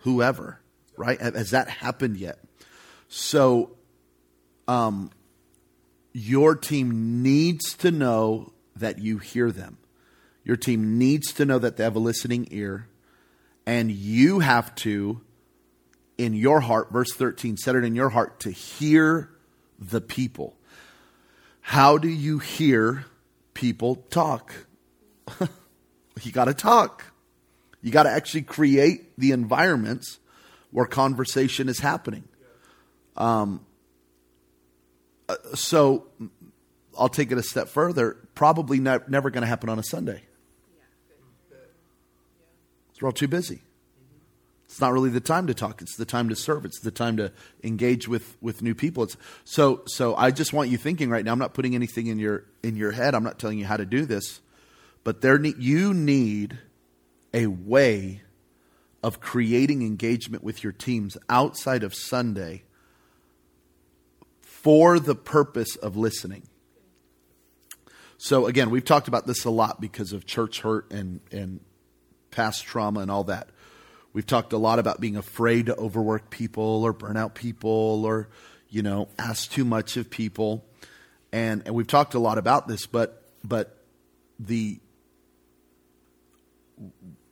whoever, 0.00 0.60
right? 0.96 1.20
Has 1.20 1.50
that 1.50 1.68
happened 1.68 2.16
yet? 2.16 2.38
So 3.08 3.76
um 4.68 5.10
your 6.12 6.54
team 6.54 7.22
needs 7.22 7.74
to 7.78 7.90
know 7.90 8.52
that 8.76 8.98
you 8.98 9.18
hear 9.18 9.50
them. 9.50 9.78
Your 10.44 10.56
team 10.56 10.98
needs 10.98 11.32
to 11.34 11.44
know 11.44 11.58
that 11.58 11.76
they 11.76 11.84
have 11.84 11.96
a 11.96 12.00
listening 12.00 12.48
ear 12.50 12.88
and 13.66 13.90
you 13.90 14.40
have 14.40 14.74
to, 14.76 15.20
in 16.18 16.34
your 16.34 16.60
heart, 16.60 16.90
verse 16.92 17.12
13, 17.12 17.56
set 17.56 17.76
it 17.76 17.84
in 17.84 17.94
your 17.94 18.08
heart 18.08 18.40
to 18.40 18.50
hear 18.50 19.30
the 19.78 20.00
people. 20.00 20.56
How 21.60 21.96
do 21.96 22.08
you 22.08 22.38
hear 22.38 23.04
people 23.54 23.96
talk? 24.10 24.52
you 26.22 26.32
got 26.32 26.46
to 26.46 26.54
talk. 26.54 27.04
You 27.82 27.90
got 27.90 28.04
to 28.04 28.10
actually 28.10 28.42
create 28.42 29.16
the 29.18 29.32
environments 29.32 30.18
where 30.70 30.86
conversation 30.86 31.68
is 31.68 31.80
happening. 31.80 32.24
Um, 33.16 33.64
uh, 35.28 35.36
so 35.54 36.06
I'll 36.98 37.08
take 37.08 37.32
it 37.32 37.38
a 37.38 37.42
step 37.42 37.68
further. 37.68 38.16
Probably 38.34 38.78
ne- 38.78 38.98
never 39.08 39.30
going 39.30 39.42
to 39.42 39.48
happen 39.48 39.68
on 39.68 39.78
a 39.78 39.82
Sunday. 39.82 40.22
We're 43.00 43.08
all 43.08 43.12
too 43.12 43.26
busy. 43.26 43.62
It's 44.72 44.80
not 44.80 44.94
really 44.94 45.10
the 45.10 45.20
time 45.20 45.48
to 45.48 45.54
talk. 45.54 45.82
It's 45.82 45.96
the 45.96 46.06
time 46.06 46.30
to 46.30 46.34
serve. 46.34 46.64
It's 46.64 46.80
the 46.80 46.90
time 46.90 47.18
to 47.18 47.30
engage 47.62 48.08
with, 48.08 48.38
with 48.40 48.62
new 48.62 48.74
people. 48.74 49.02
It's, 49.02 49.18
so 49.44 49.82
so 49.86 50.16
I 50.16 50.30
just 50.30 50.54
want 50.54 50.70
you 50.70 50.78
thinking 50.78 51.10
right 51.10 51.22
now. 51.22 51.32
I'm 51.32 51.38
not 51.38 51.52
putting 51.52 51.74
anything 51.74 52.06
in 52.06 52.18
your 52.18 52.46
in 52.62 52.76
your 52.76 52.90
head. 52.90 53.14
I'm 53.14 53.22
not 53.22 53.38
telling 53.38 53.58
you 53.58 53.66
how 53.66 53.76
to 53.76 53.84
do 53.84 54.06
this, 54.06 54.40
but 55.04 55.20
there 55.20 55.36
ne- 55.36 55.52
you 55.58 55.92
need 55.92 56.58
a 57.34 57.48
way 57.48 58.22
of 59.02 59.20
creating 59.20 59.82
engagement 59.82 60.42
with 60.42 60.64
your 60.64 60.72
teams 60.72 61.18
outside 61.28 61.82
of 61.82 61.94
Sunday 61.94 62.62
for 64.40 64.98
the 64.98 65.14
purpose 65.14 65.76
of 65.76 65.98
listening. 65.98 66.48
So 68.16 68.46
again, 68.46 68.70
we've 68.70 68.86
talked 68.86 69.06
about 69.06 69.26
this 69.26 69.44
a 69.44 69.50
lot 69.50 69.82
because 69.82 70.14
of 70.14 70.24
church 70.24 70.62
hurt 70.62 70.90
and 70.90 71.20
and 71.30 71.60
past 72.30 72.64
trauma 72.64 73.00
and 73.00 73.10
all 73.10 73.24
that. 73.24 73.50
We've 74.12 74.26
talked 74.26 74.52
a 74.52 74.58
lot 74.58 74.78
about 74.78 75.00
being 75.00 75.16
afraid 75.16 75.66
to 75.66 75.76
overwork 75.76 76.30
people 76.30 76.84
or 76.84 76.92
burn 76.92 77.16
out 77.16 77.34
people 77.34 78.04
or, 78.04 78.28
you 78.68 78.82
know, 78.82 79.08
ask 79.18 79.50
too 79.50 79.64
much 79.64 79.96
of 79.96 80.10
people. 80.10 80.64
And, 81.32 81.62
and 81.64 81.74
we've 81.74 81.86
talked 81.86 82.14
a 82.14 82.18
lot 82.18 82.36
about 82.36 82.68
this, 82.68 82.86
but, 82.86 83.22
but 83.42 83.78
the, 84.38 84.80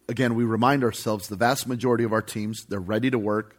again, 0.08 0.34
we 0.34 0.44
remind 0.44 0.82
ourselves 0.82 1.28
the 1.28 1.36
vast 1.36 1.66
majority 1.66 2.04
of 2.04 2.12
our 2.12 2.22
teams, 2.22 2.64
they're 2.64 2.80
ready 2.80 3.10
to 3.10 3.18
work, 3.18 3.56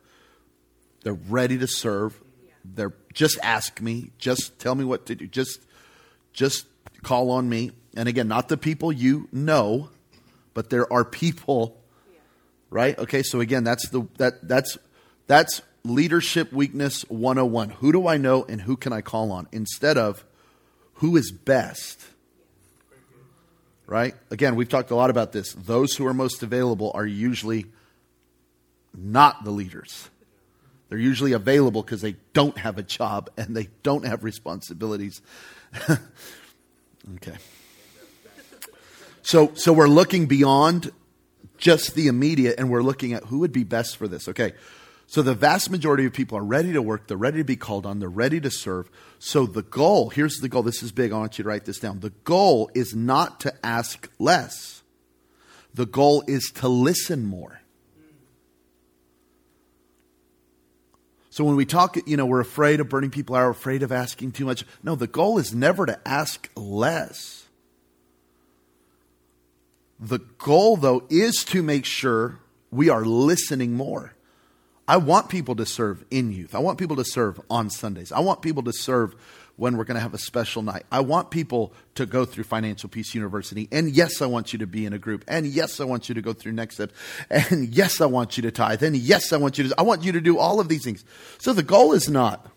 they're 1.04 1.14
ready 1.14 1.58
to 1.60 1.68
serve. 1.68 2.20
They're 2.64 2.94
just 3.14 3.40
ask 3.42 3.82
me, 3.82 4.12
just 4.20 4.60
tell 4.60 4.76
me 4.76 4.84
what 4.84 5.08
to 5.08 5.16
do, 5.16 5.28
just, 5.28 5.62
just 6.32 6.68
call 7.02 7.32
on 7.32 7.50
me. 7.50 7.72
And 7.96 8.08
again, 8.08 8.28
not 8.28 8.50
the 8.50 8.58
people 8.58 8.92
you 8.92 9.28
know, 9.32 9.90
but 10.54 10.70
there 10.70 10.92
are 10.94 11.04
people 11.04 11.81
right? 12.72 12.98
Okay, 12.98 13.22
so 13.22 13.40
again, 13.40 13.64
that's 13.64 13.88
the 13.90 14.08
that 14.18 14.48
that's 14.48 14.80
that's 15.28 15.62
leadership 15.84 16.52
weakness 16.52 17.04
101. 17.10 17.70
Who 17.70 17.92
do 17.92 18.08
I 18.08 18.18
know 18.18 18.44
and 18.50 18.62
who 18.62 18.76
can 18.76 18.94
I 18.94 19.02
call 19.02 19.32
on 19.32 19.48
instead 19.52 20.00
of 20.00 20.26
who 20.96 21.16
is 21.18 21.32
best? 21.32 22.02
Right? 23.86 24.16
Again, 24.32 24.56
we've 24.56 24.70
talked 24.70 24.90
a 24.90 24.96
lot 24.96 25.10
about 25.10 25.34
this. 25.34 25.54
Those 25.54 25.96
who 25.96 26.08
are 26.08 26.14
most 26.14 26.42
available 26.42 26.92
are 26.96 27.06
usually 27.06 27.66
not 28.96 29.44
the 29.44 29.52
leaders. 29.52 30.10
They're 30.88 30.98
usually 30.98 31.34
available 31.34 31.84
because 31.84 32.02
they 32.02 32.16
don't 32.34 32.58
have 32.58 32.78
a 32.78 32.84
job 32.84 33.30
and 33.38 33.56
they 33.56 33.68
don't 33.84 34.06
have 34.06 34.24
responsibilities. 34.24 35.22
okay. 37.16 37.36
So, 39.24 39.52
so 39.56 39.74
we're 39.74 39.88
looking 39.88 40.26
beyond 40.26 40.92
just 41.58 41.96
the 41.96 42.08
immediate, 42.08 42.60
and 42.60 42.70
we're 42.70 42.84
looking 42.84 43.14
at 43.14 43.26
who 43.26 43.40
would 43.40 43.52
be 43.52 43.64
best 43.64 43.98
for 43.98 44.08
this. 44.08 44.28
Okay. 44.28 44.54
So 45.08 45.22
the 45.22 45.34
vast 45.34 45.70
majority 45.70 46.06
of 46.06 46.14
people 46.14 46.38
are 46.38 46.44
ready 46.44 46.72
to 46.72 46.82
work, 46.82 47.08
they're 47.08 47.18
ready 47.18 47.40
to 47.40 47.44
be 47.44 47.58
called 47.58 47.86
on, 47.86 48.00
they're 48.00 48.08
ready 48.08 48.40
to 48.40 48.50
serve. 48.50 48.90
So 49.20 49.46
the 49.46 49.62
goal, 49.62 50.10
here's 50.10 50.38
the 50.38 50.48
goal. 50.48 50.64
This 50.64 50.82
is 50.82 50.94
big. 50.94 51.12
I 51.12 51.18
want 51.18 51.38
you 51.38 51.44
to 51.44 51.50
write 51.50 51.66
this 51.66 51.80
down. 51.80 52.00
The 52.00 52.12
goal 52.24 52.72
is 52.74 52.96
not 52.96 53.42
to 53.42 53.54
ask 53.62 54.10
less. 54.20 54.84
The 55.74 55.86
goal 55.86 56.24
is 56.28 56.50
to 56.56 56.70
listen 56.70 57.26
more. 57.26 57.60
So 61.30 61.44
when 61.44 61.58
we 61.58 61.66
talk, 61.66 61.98
you 62.08 62.16
know, 62.16 62.26
we're 62.26 62.40
afraid 62.40 62.80
of 62.80 62.88
burning 62.88 63.10
people 63.10 63.36
out, 63.36 63.50
afraid 63.50 63.84
of 63.84 63.92
asking 63.92 64.32
too 64.32 64.46
much. 64.46 64.66
No, 64.82 64.96
the 64.96 65.08
goal 65.08 65.38
is 65.38 65.54
never 65.54 65.86
to 65.86 66.00
ask 66.06 66.50
less. 66.56 67.41
The 70.02 70.20
goal, 70.40 70.78
though, 70.78 71.04
is 71.10 71.46
to 71.46 71.62
make 71.62 71.86
sure 71.86 72.40
we 72.72 72.90
are 72.90 73.06
listening 73.06 73.74
more. 73.76 74.14
I 74.88 74.98
want 74.98 75.30
people 75.30 75.56
to 75.56 75.66
serve 75.66 76.04
in 76.10 76.32
youth. 76.32 76.56
I 76.56 76.60
want 76.60 76.80
people 76.80 76.96
to 76.96 77.06
serve 77.06 77.40
on 77.50 77.70
Sundays. 77.70 78.12
I 78.12 78.20
want 78.20 78.42
people 78.42 78.64
to 78.64 78.74
serve 78.74 79.16
when 79.58 79.78
we're 79.78 79.84
going 79.84 79.96
to 79.96 80.02
have 80.02 80.16
a 80.16 80.18
special 80.18 80.64
night. 80.64 80.84
I 80.92 81.02
want 81.02 81.30
people 81.30 81.72
to 81.96 82.08
go 82.08 82.26
through 82.26 82.46
Financial 82.46 82.90
Peace 82.90 83.14
University. 83.14 83.68
And 83.72 83.92
yes, 83.92 84.22
I 84.22 84.26
want 84.26 84.54
you 84.54 84.60
to 84.60 84.68
be 84.68 84.88
in 84.88 84.94
a 84.94 84.98
group. 84.98 85.24
And 85.28 85.46
yes, 85.46 85.80
I 85.80 85.84
want 85.84 86.10
you 86.10 86.16
to 86.16 86.22
go 86.22 86.34
through 86.34 86.54
Next 86.54 86.76
Steps. 86.76 86.94
And 87.30 87.70
yes, 87.74 88.02
I 88.02 88.08
want 88.08 88.38
you 88.38 88.44
to 88.44 88.52
tithe. 88.52 88.82
And 88.82 88.98
yes, 88.98 89.32
I 89.32 89.38
want 89.38 89.60
you 89.60 89.68
to, 89.68 89.76
I 89.78 89.84
want 89.84 90.04
you 90.04 90.14
to 90.14 90.22
do 90.22 90.40
all 90.40 90.60
of 90.60 90.68
these 90.68 90.84
things. 90.84 91.06
So 91.38 91.54
the 91.54 91.64
goal 91.64 91.94
is 91.94 92.10
not, 92.10 92.48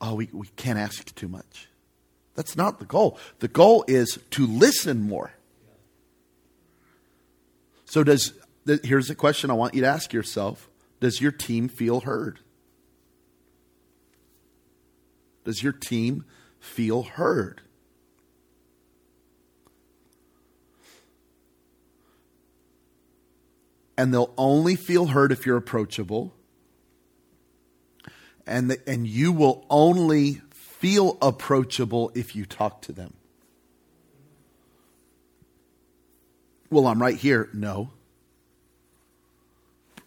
oh, 0.00 0.16
we, 0.16 0.28
we 0.32 0.48
can't 0.56 0.78
ask 0.78 1.14
too 1.14 1.28
much. 1.28 1.68
That's 2.34 2.56
not 2.56 2.80
the 2.80 2.84
goal. 2.84 3.16
The 3.38 3.48
goal 3.48 3.84
is 3.86 4.18
to 4.32 4.46
listen 4.46 5.02
more. 5.02 5.32
So, 7.88 8.04
does 8.04 8.34
here's 8.84 9.08
a 9.08 9.14
question 9.14 9.50
I 9.50 9.54
want 9.54 9.72
you 9.72 9.80
to 9.80 9.86
ask 9.86 10.12
yourself 10.12 10.68
Does 11.00 11.22
your 11.22 11.32
team 11.32 11.68
feel 11.68 12.00
heard? 12.00 12.40
Does 15.44 15.62
your 15.62 15.72
team 15.72 16.26
feel 16.60 17.04
heard? 17.04 17.62
And 23.96 24.12
they'll 24.12 24.34
only 24.36 24.76
feel 24.76 25.06
heard 25.06 25.32
if 25.32 25.46
you're 25.46 25.56
approachable. 25.56 26.34
And, 28.46 28.70
the, 28.70 28.88
and 28.88 29.06
you 29.06 29.32
will 29.32 29.66
only 29.70 30.42
feel 30.50 31.16
approachable 31.22 32.12
if 32.14 32.36
you 32.36 32.44
talk 32.44 32.82
to 32.82 32.92
them. 32.92 33.17
Well, 36.70 36.86
I'm 36.86 37.00
right 37.00 37.16
here. 37.16 37.48
No. 37.52 37.90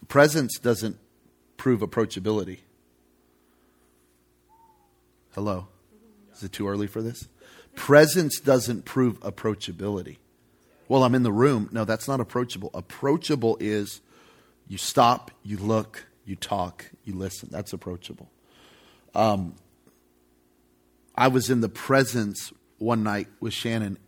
Presence 0.08 0.58
doesn't 0.58 0.98
prove 1.56 1.80
approachability. 1.80 2.58
Hello? 5.34 5.68
Is 6.34 6.42
it 6.42 6.52
too 6.52 6.68
early 6.68 6.86
for 6.86 7.02
this? 7.02 7.28
Presence 7.74 8.38
doesn't 8.38 8.84
prove 8.84 9.18
approachability. 9.20 10.18
Well, 10.88 11.04
I'm 11.04 11.14
in 11.14 11.22
the 11.22 11.32
room. 11.32 11.68
No, 11.72 11.84
that's 11.84 12.06
not 12.06 12.20
approachable. 12.20 12.70
Approachable 12.74 13.56
is 13.60 14.00
you 14.68 14.76
stop, 14.76 15.30
you 15.42 15.56
look, 15.56 16.06
you 16.24 16.36
talk, 16.36 16.90
you 17.04 17.14
listen. 17.14 17.48
That's 17.50 17.72
approachable. 17.72 18.30
Um, 19.14 19.54
I 21.14 21.28
was 21.28 21.50
in 21.50 21.60
the 21.60 21.68
presence 21.68 22.52
one 22.78 23.02
night 23.02 23.28
with 23.40 23.52
Shannon 23.52 23.98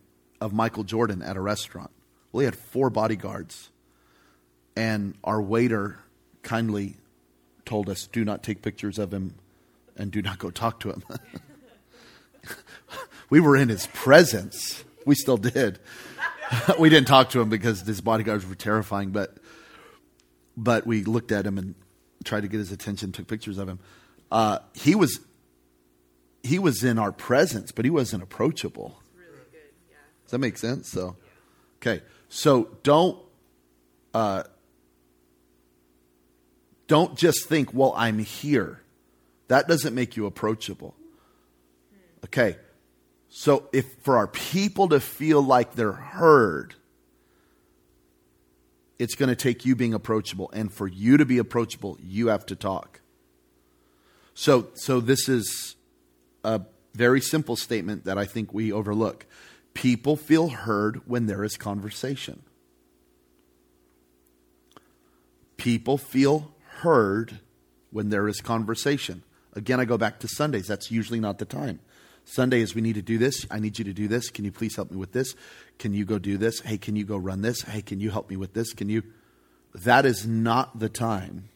of 0.41 0.53
Michael 0.53 0.85
Jordan 0.85 1.23
at 1.23 1.37
a 1.37 1.41
restaurant. 1.41 1.91
Well, 2.35 2.41
he 2.41 2.47
had 2.47 2.57
four 2.57 2.91
bodyguards. 2.91 3.71
And 4.75 5.15
our 5.23 5.41
waiter 5.41 6.01
kindly 6.43 6.97
told 7.65 7.89
us 7.89 8.09
do 8.09 8.25
not 8.25 8.43
take 8.43 8.61
pictures 8.61 8.99
of 8.99 9.15
him 9.15 9.37
and 9.97 10.11
do 10.11 10.21
not 10.21 10.41
go 10.41 10.51
talk 10.51 10.81
to 10.81 10.91
him. 10.91 11.05
we 13.31 13.39
were 13.39 13.57
in 13.57 13.69
his 13.69 13.87
presence. 13.87 14.83
We 15.07 15.15
still 15.15 15.37
did. 15.37 15.79
we 16.81 16.89
didn't 16.89 17.07
talk 17.07 17.31
to 17.31 17.41
him 17.41 17.51
because 17.51 17.83
his 17.83 18.01
bodyguards 18.01 18.45
were 18.45 18.57
terrifying, 18.57 19.11
but 19.11 19.37
but 20.57 20.89
we 20.89 21.05
looked 21.05 21.31
at 21.31 21.47
him 21.47 21.57
and 21.57 21.77
tried 22.25 22.41
to 22.41 22.49
get 22.49 22.59
his 22.59 22.73
attention, 22.73 23.13
took 23.13 23.29
pictures 23.29 23.59
of 23.59 23.69
him. 23.69 23.79
Uh, 24.33 24.59
he 24.73 24.97
was 24.97 25.21
he 26.43 26.59
was 26.59 26.83
in 26.83 26.99
our 26.99 27.13
presence, 27.13 27.71
but 27.71 27.85
he 27.85 27.93
wasn't 27.93 28.25
approachable. 28.25 29.01
Really 29.17 29.31
good, 29.53 29.61
yeah. 29.89 29.97
Does 30.25 30.33
that 30.33 30.39
make 30.39 30.59
sense? 30.59 30.91
So, 30.91 31.17
okay. 31.77 32.03
So 32.35 32.69
don't 32.83 33.17
uh, 34.13 34.43
don't 36.89 37.17
just 37.17 37.47
think, 37.49 37.73
well, 37.73 37.95
I'm 37.97 38.19
here. 38.19 38.81
That 39.47 39.69
doesn't 39.69 39.95
make 39.95 40.17
you 40.17 40.27
approachable. 40.27 40.97
Okay. 42.25 42.57
So 43.29 43.69
if 43.73 43.87
for 44.03 44.17
our 44.17 44.27
people 44.27 44.89
to 44.89 44.99
feel 44.99 45.43
like 45.43 45.77
they're 45.77 45.93
heard, 45.93 46.75
it's 48.99 49.15
going 49.15 49.29
to 49.29 49.37
take 49.37 49.65
you 49.65 49.77
being 49.77 49.95
approachable. 49.95 50.51
And 50.53 50.73
for 50.73 50.89
you 50.89 51.17
to 51.17 51.25
be 51.25 51.39
approachable, 51.39 51.99
you 52.03 52.29
have 52.29 52.45
to 52.47 52.57
talk. 52.57 53.01
So 54.35 54.71
so 54.75 54.99
this 54.99 55.29
is 55.29 55.77
a 56.43 56.63
very 56.95 57.21
simple 57.21 57.55
statement 57.55 58.07
that 58.07 58.19
I 58.19 58.25
think 58.25 58.53
we 58.53 58.73
overlook. 58.73 59.25
People 59.75 60.17
feel 60.17 60.49
heard 60.49 61.03
when 61.07 61.27
there 61.27 61.45
is 61.45 61.57
conversation. 61.57 62.43
People 65.57 65.99
feel 65.99 66.53
heard 66.81 67.41
when 67.91 68.11
there 68.11 68.29
is 68.29 68.41
conversation. 68.41 69.23
Again, 69.55 69.81
I 69.81 69.85
go 69.85 69.99
back 69.99 70.19
to 70.21 70.29
Sundays. 70.29 70.67
That's 70.67 70.91
usually 70.91 71.21
not 71.21 71.39
the 71.39 71.45
time. 71.45 71.81
Sunday 72.25 72.61
is 72.61 72.75
we 72.75 72.81
need 72.81 72.95
to 72.95 73.03
do 73.03 73.19
this. 73.19 73.47
I 73.51 73.59
need 73.59 73.79
you 73.79 73.85
to 73.85 73.93
do 73.93 74.09
this. 74.09 74.31
Can 74.31 74.45
you 74.45 74.53
please 74.53 74.77
help 74.77 74.91
me 74.91 74.97
with 74.97 75.13
this? 75.13 75.35
Can 75.79 75.93
you 75.93 76.05
go 76.05 76.19
do 76.19 76.39
this? 76.39 76.61
Hey, 76.61 76.79
can 76.79 76.97
you 76.97 77.05
go 77.05 77.17
run 77.17 77.43
this? 77.43 77.63
Hey, 77.63 77.83
can 77.83 78.01
you 78.01 78.11
help 78.11 78.31
me 78.31 78.37
with 78.37 78.55
this? 78.55 78.73
Can 78.73 78.89
you? 78.89 79.03
That 79.75 80.07
is 80.07 80.27
not 80.27 80.79
the 80.79 80.89
time 80.89 81.49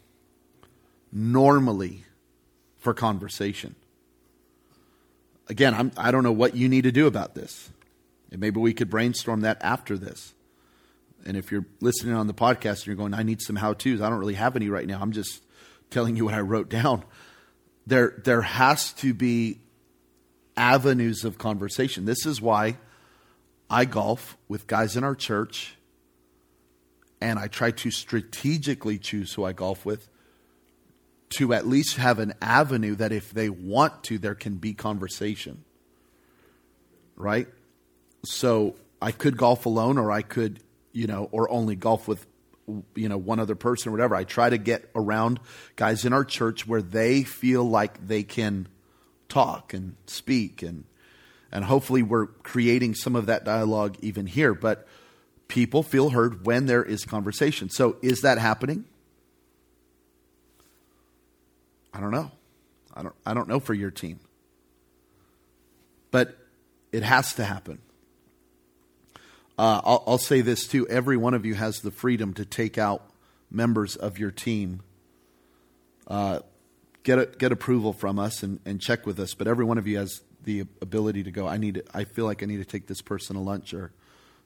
normally 1.13 2.05
for 2.79 2.93
conversation. 2.93 3.75
Again, 5.49 5.75
I'm, 5.75 5.93
I 5.97 6.11
don't 6.11 6.23
know 6.23 6.33
what 6.33 6.55
you 6.55 6.69
need 6.69 6.83
to 6.83 6.93
do 6.93 7.07
about 7.07 7.35
this. 7.35 7.71
And 8.31 8.41
maybe 8.41 8.61
we 8.61 8.75
could 8.75 8.91
brainstorm 8.91 9.41
that 9.43 9.59
after 9.61 9.97
this. 9.97 10.35
And 11.25 11.37
if 11.37 11.51
you're 11.51 11.67
listening 11.81 12.15
on 12.15 12.27
the 12.27 12.35
podcast 12.35 12.81
and 12.81 12.87
you're 12.87 12.97
going, 12.97 13.15
I 13.15 13.23
need 13.23 13.43
some 13.43 13.57
how 13.57 13.75
to's, 13.75 14.01
I 14.01 14.09
don't 14.09 14.19
really 14.19 14.35
have 14.35 14.57
any 14.57 14.69
right 14.69 14.87
now. 14.87 15.01
I'm 15.01 15.13
just 15.13 15.43
telling 15.91 16.17
you 16.17 16.25
what 16.27 16.35
I 16.35 16.41
wrote 16.41 16.69
down. 16.71 17.05
There, 17.87 18.21
there 18.25 18.43
has 18.43 18.93
to 18.95 19.15
be 19.15 19.61
avenues 20.57 21.25
of 21.25 21.39
conversation. 21.39 22.05
This 22.05 22.27
is 22.27 22.41
why 22.41 22.77
I 23.71 23.85
golf 23.85 24.37
with 24.49 24.67
guys 24.67 24.97
in 24.97 25.05
our 25.05 25.15
church 25.15 25.77
and 27.21 27.39
I 27.39 27.49
try 27.49 27.71
to 27.71 27.91
strategically 27.91 28.99
choose 28.99 29.33
who 29.35 29.45
I 29.45 29.53
golf 29.53 29.85
with 29.85 30.09
to 31.31 31.53
at 31.53 31.67
least 31.67 31.97
have 31.97 32.19
an 32.19 32.35
avenue 32.41 32.95
that 32.97 33.13
if 33.13 33.31
they 33.31 33.51
want 33.51 34.05
to, 34.05 34.19
there 34.19 34.35
can 34.35 34.57
be 34.57 34.73
conversation. 34.73 35.65
Right? 37.17 37.49
So 38.31 38.77
I 39.01 39.13
could 39.13 39.37
golf 39.37 39.67
alone 39.67 39.99
or 39.99 40.11
I 40.11 40.23
could, 40.23 40.61
you 40.93 41.07
know, 41.07 41.29
or 41.33 41.51
only 41.51 41.77
golf 41.77 42.09
with, 42.09 42.27
you 42.95 43.09
know, 43.09 43.19
one 43.19 43.39
other 43.39 43.55
person 43.55 43.89
or 43.89 43.93
whatever. 43.93 44.15
I 44.15 44.25
try 44.25 44.51
to 44.51 44.59
get 44.59 44.91
around 44.95 45.41
guys 45.77 46.05
in 46.05 46.13
our 46.13 46.25
church 46.25 46.67
where 46.67 46.83
they 46.83 47.23
feel 47.23 47.65
like 47.65 48.07
they 48.07 48.23
can 48.23 48.69
talk 49.29 49.75
and 49.75 49.95
speak 50.07 50.63
and 50.63 50.85
and 51.53 51.65
hopefully 51.65 52.03
we're 52.03 52.27
creating 52.27 52.95
some 52.95 53.15
of 53.15 53.27
that 53.27 53.45
dialogue 53.45 53.95
even 54.01 54.27
here 54.27 54.55
but 54.55 54.89
people 55.49 55.83
feel 55.83 56.09
heard 56.09 56.47
when 56.47 56.65
there 56.65 56.83
is 56.83 57.05
conversation 57.05 57.69
so 57.69 57.99
is 58.01 58.23
that 58.23 58.39
happening 58.39 58.87
I 61.99 62.01
don't 62.01 62.13
know. 62.13 62.31
I 62.95 63.03
don't, 63.03 63.15
I 63.27 63.35
don't 63.35 63.49
know 63.49 63.59
for 63.59 63.75
your 63.75 63.91
team. 63.91 64.21
But 66.13 66.37
it 66.93 67.03
has 67.03 67.35
to 67.35 67.45
happen. 67.45 67.81
Uh, 69.59 69.81
I'll, 69.85 70.05
I'll, 70.07 70.19
say 70.19 70.41
this 70.41 70.69
too 70.69 70.87
every 70.87 71.17
one 71.17 71.35
of 71.35 71.45
you 71.45 71.55
has 71.55 71.81
the 71.81 71.91
freedom 71.91 72.33
to 72.35 72.45
take 72.45 72.79
out 72.79 73.03
members 73.51 73.97
of 73.97 74.17
your 74.17 74.31
team, 74.31 74.83
uh, 76.07 76.41
get, 77.03 77.19
a, 77.19 77.27
get 77.27 77.51
approval 77.51 77.93
from 77.93 78.21
us, 78.21 78.45
and, 78.45 78.61
and 78.65 78.81
check 78.81 79.05
with 79.05 79.19
us. 79.19 79.35
But 79.35 79.49
every 79.49 79.65
one 79.65 79.77
of 79.77 79.89
you 79.89 79.99
has 79.99 80.23
the 80.45 80.61
ability 80.81 81.25
to 81.25 81.33
go, 81.33 81.49
I, 81.49 81.57
need 81.57 81.75
to, 81.75 81.85
I 81.93 82.05
feel 82.05 82.25
like 82.25 82.43
I 82.43 82.47
need 82.47 82.59
to 82.59 82.65
take 82.65 82.87
this 82.87 83.03
person 83.03 83.35
to 83.35 83.43
lunch 83.43 83.75
or 83.75 83.91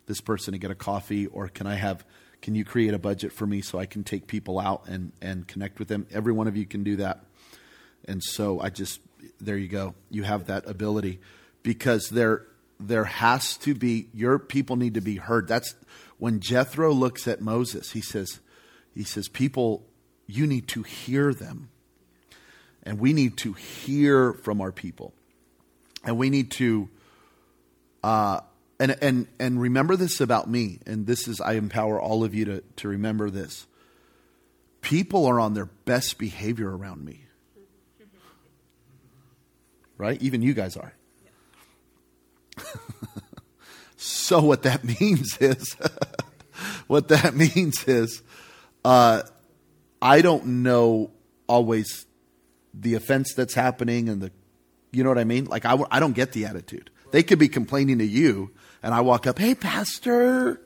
this 0.06 0.22
person 0.22 0.52
to 0.52 0.58
get 0.58 0.70
a 0.70 0.74
coffee, 0.74 1.26
or 1.26 1.48
can 1.48 1.66
I 1.66 1.74
have 1.74 2.04
can 2.40 2.56
you 2.56 2.64
create 2.64 2.92
a 2.92 2.98
budget 2.98 3.32
for 3.32 3.46
me 3.46 3.60
so 3.60 3.78
I 3.78 3.86
can 3.86 4.02
take 4.02 4.26
people 4.26 4.58
out 4.58 4.88
and, 4.88 5.12
and 5.22 5.46
connect 5.46 5.78
with 5.78 5.86
them? 5.86 6.08
Every 6.10 6.32
one 6.32 6.48
of 6.48 6.56
you 6.56 6.66
can 6.66 6.82
do 6.82 6.96
that. 6.96 7.24
And 8.06 8.20
so 8.20 8.60
I 8.60 8.68
just, 8.68 9.00
there 9.40 9.56
you 9.56 9.68
go. 9.68 9.94
You 10.10 10.24
have 10.24 10.46
that 10.46 10.68
ability 10.68 11.20
because 11.62 12.08
there, 12.08 12.46
there 12.88 13.04
has 13.04 13.56
to 13.58 13.74
be, 13.74 14.08
your 14.12 14.38
people 14.38 14.76
need 14.76 14.94
to 14.94 15.00
be 15.00 15.16
heard. 15.16 15.48
That's 15.48 15.74
when 16.18 16.40
Jethro 16.40 16.92
looks 16.92 17.26
at 17.26 17.40
Moses, 17.40 17.92
he 17.92 18.00
says, 18.00 18.40
he 18.94 19.04
says, 19.04 19.28
people, 19.28 19.84
you 20.26 20.46
need 20.46 20.68
to 20.68 20.82
hear 20.82 21.34
them. 21.34 21.70
And 22.82 22.98
we 22.98 23.12
need 23.12 23.36
to 23.38 23.52
hear 23.52 24.32
from 24.32 24.60
our 24.60 24.72
people. 24.72 25.14
And 26.04 26.18
we 26.18 26.30
need 26.30 26.50
to, 26.52 26.88
uh, 28.02 28.40
and, 28.78 28.96
and, 29.00 29.28
and 29.38 29.60
remember 29.60 29.96
this 29.96 30.20
about 30.20 30.48
me. 30.50 30.80
And 30.86 31.06
this 31.06 31.28
is, 31.28 31.40
I 31.40 31.52
empower 31.52 32.00
all 32.00 32.24
of 32.24 32.34
you 32.34 32.44
to, 32.46 32.60
to 32.76 32.88
remember 32.88 33.30
this. 33.30 33.66
People 34.80 35.26
are 35.26 35.38
on 35.38 35.54
their 35.54 35.66
best 35.66 36.18
behavior 36.18 36.76
around 36.76 37.04
me 37.04 37.22
right? 40.02 40.20
Even 40.20 40.42
you 40.42 40.52
guys 40.52 40.76
are. 40.76 40.92
so 43.96 44.40
what 44.40 44.62
that 44.62 44.84
means 45.00 45.36
is, 45.38 45.76
what 46.86 47.08
that 47.08 47.34
means 47.34 47.84
is, 47.84 48.22
uh, 48.84 49.22
I 50.00 50.22
don't 50.22 50.46
know 50.62 51.10
always 51.46 52.06
the 52.74 52.94
offense 52.94 53.34
that's 53.34 53.54
happening 53.54 54.08
and 54.08 54.22
the, 54.22 54.32
you 54.90 55.04
know 55.04 55.10
what 55.10 55.18
I 55.18 55.24
mean? 55.24 55.46
Like 55.46 55.64
I, 55.64 55.78
I 55.90 56.00
don't 56.00 56.14
get 56.14 56.32
the 56.32 56.46
attitude. 56.46 56.90
They 57.12 57.22
could 57.22 57.38
be 57.38 57.48
complaining 57.48 57.98
to 57.98 58.06
you, 58.06 58.50
and 58.82 58.94
I 58.94 59.02
walk 59.02 59.26
up, 59.26 59.38
"Hey, 59.38 59.54
pastor, 59.54 60.60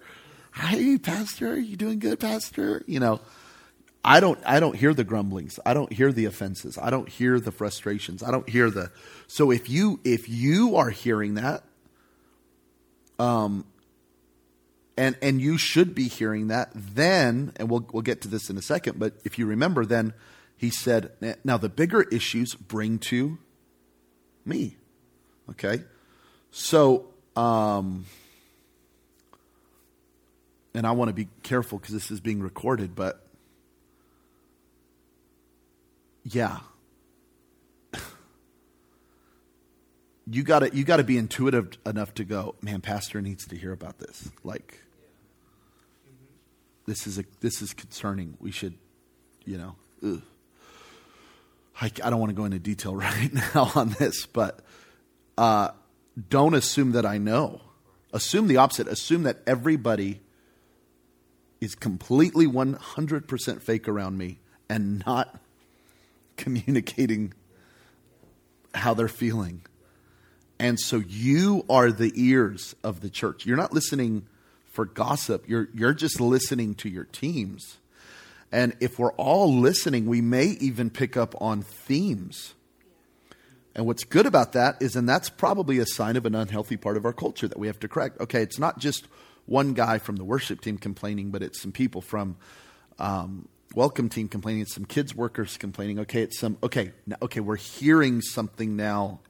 hey, 0.55 0.97
pastor, 0.97 1.59
you 1.59 1.77
doing 1.77 1.99
good, 1.99 2.21
pastor?" 2.21 2.85
You 2.87 3.01
know, 3.01 3.21
I 4.07 4.21
don't 4.21 4.39
I 4.47 4.61
don't 4.61 4.77
hear 4.77 4.95
the 4.95 5.03
grumblings. 5.03 5.59
I 5.67 5.75
don't 5.75 5.93
hear 5.93 6.13
the 6.13 6.25
offenses. 6.27 6.79
I 6.79 6.91
don't 6.91 7.09
hear 7.09 7.41
the 7.41 7.51
frustrations. 7.51 8.23
I 8.23 8.31
don't 8.31 8.49
hear 8.49 8.71
the 8.71 8.93
So 9.27 9.51
if 9.51 9.69
you 9.69 9.99
if 10.05 10.29
you 10.29 10.77
are 10.77 10.91
hearing 10.91 11.35
that 11.35 11.65
um 13.19 13.65
and 14.97 15.17
and 15.21 15.41
you 15.41 15.59
should 15.59 15.95
be 15.95 16.09
hearing 16.09 16.49
that 16.49 16.71
then 16.75 17.53
and 17.57 17.71
we'll 17.71 17.87
we'll 17.93 18.03
get 18.03 18.21
to 18.23 18.29
this 18.29 18.51
in 18.51 18.57
a 18.57 18.63
second 18.63 18.99
but 18.99 19.15
if 19.25 19.39
you 19.39 19.47
remember 19.47 19.85
then 19.85 20.13
he 20.57 20.71
said 20.71 21.13
now 21.45 21.57
the 21.57 21.69
bigger 21.69 22.03
issues 22.03 22.55
bring 22.55 22.99
to 22.99 23.39
me. 24.45 24.77
Okay? 25.51 25.83
So 26.51 27.09
um 27.35 28.07
and 30.75 30.87
I 30.87 30.93
want 30.93 31.09
to 31.09 31.15
be 31.15 31.29
careful 31.43 31.79
because 31.79 31.95
this 31.95 32.11
is 32.11 32.21
being 32.21 32.41
recorded 32.41 32.95
but 32.95 33.23
yeah. 36.25 36.61
You 40.29 40.43
got 40.43 40.61
to 40.61 40.75
you 40.75 40.85
got 40.85 40.97
to 40.97 41.05
be 41.05 41.19
intuitive 41.19 41.79
enough 41.87 42.15
to 42.15 42.25
go, 42.25 42.57
man, 42.61 42.81
pastor 42.81 43.21
needs 43.21 43.47
to 43.47 43.57
hear 43.57 43.73
about 43.73 43.99
this. 43.99 44.31
Like 44.43 44.83
this 46.87 47.07
is 47.07 47.19
a 47.19 47.25
this 47.41 47.62
is 47.62 47.73
concerning. 47.73 48.37
We 48.41 48.51
should, 48.51 48.75
you 49.45 49.59
know, 49.59 49.77
ugh. 50.05 50.23
I, 51.81 51.87
I 52.03 52.11
don't 52.11 52.19
want 52.19 52.31
to 52.31 52.35
go 52.35 52.45
into 52.45 52.59
detail 52.59 52.97
right 52.97 53.33
now 53.55 53.71
on 53.75 53.91
this, 53.99 54.27
but 54.27 54.61
uh, 55.37 55.71
don't 56.29 56.55
assume 56.55 56.93
that 56.93 57.05
I 57.05 57.19
know. 57.19 57.61
Assume 58.12 58.49
the 58.49 58.57
opposite. 58.57 58.89
Assume 58.89 59.25
that 59.25 59.41
everybody 59.47 60.21
is 61.61 61.75
completely 61.75 62.47
100% 62.47 63.62
fake 63.62 63.89
around 63.89 64.17
me 64.17 64.39
and 64.69 65.05
not 65.07 65.39
communicating 66.37 67.35
how 68.75 68.95
they're 68.95 69.09
feeling. 69.09 69.62
And 70.59 70.81
so 70.81 70.99
you 70.99 71.64
are 71.69 71.92
the 71.92 72.12
ears 72.14 72.75
of 72.83 73.01
the 73.01 73.11
church. 73.11 73.45
You're 73.45 73.57
not 73.57 73.73
listening 73.73 74.27
for 74.66 74.85
gossip. 74.85 75.49
You're 75.49 75.69
you're 75.75 75.95
just 75.95 76.21
listening 76.21 76.75
to 76.77 76.88
your 76.88 77.05
teams. 77.05 77.79
And 78.53 78.77
if 78.81 78.99
we're 78.99 79.12
all 79.12 79.53
listening, 79.53 80.07
we 80.07 80.21
may 80.21 80.47
even 80.47 80.88
pick 80.88 81.16
up 81.16 81.35
on 81.40 81.62
themes. 81.62 82.55
And 83.75 83.85
what's 83.85 84.05
good 84.05 84.25
about 84.25 84.53
that 84.53 84.81
is, 84.81 84.97
and 84.97 85.07
that's 85.07 85.29
probably 85.29 85.79
a 85.79 85.87
sign 85.87 86.16
of 86.16 86.25
an 86.25 86.35
unhealthy 86.35 86.79
part 86.79 86.97
of 86.97 87.05
our 87.05 87.12
culture 87.12 87.47
that 87.47 87.59
we 87.59 87.66
have 87.66 87.79
to 87.81 87.88
correct. 87.88 88.21
Okay, 88.21 88.40
it's 88.40 88.59
not 88.59 88.79
just 88.79 89.07
one 89.45 89.75
guy 89.75 89.99
from 89.99 90.16
the 90.16 90.25
worship 90.25 90.61
team 90.62 90.79
complaining, 90.79 91.31
but 91.31 91.42
it's 91.42 91.61
some 91.61 91.73
people 91.73 92.01
from 92.01 92.37
um, 92.99 93.49
welcome 93.75 94.09
team 94.09 94.29
complaining, 94.29 94.62
it's 94.62 94.75
some 94.75 94.87
kids 94.87 95.14
workers 95.14 95.59
complaining. 95.59 95.99
Okay, 96.01 96.23
it's 96.23 96.38
some 96.38 96.57
okay, 96.62 96.92
now, 97.07 97.16
okay, 97.23 97.40
we're 97.40 97.57
hearing 97.57 98.23
something 98.23 98.77
now. 98.77 99.21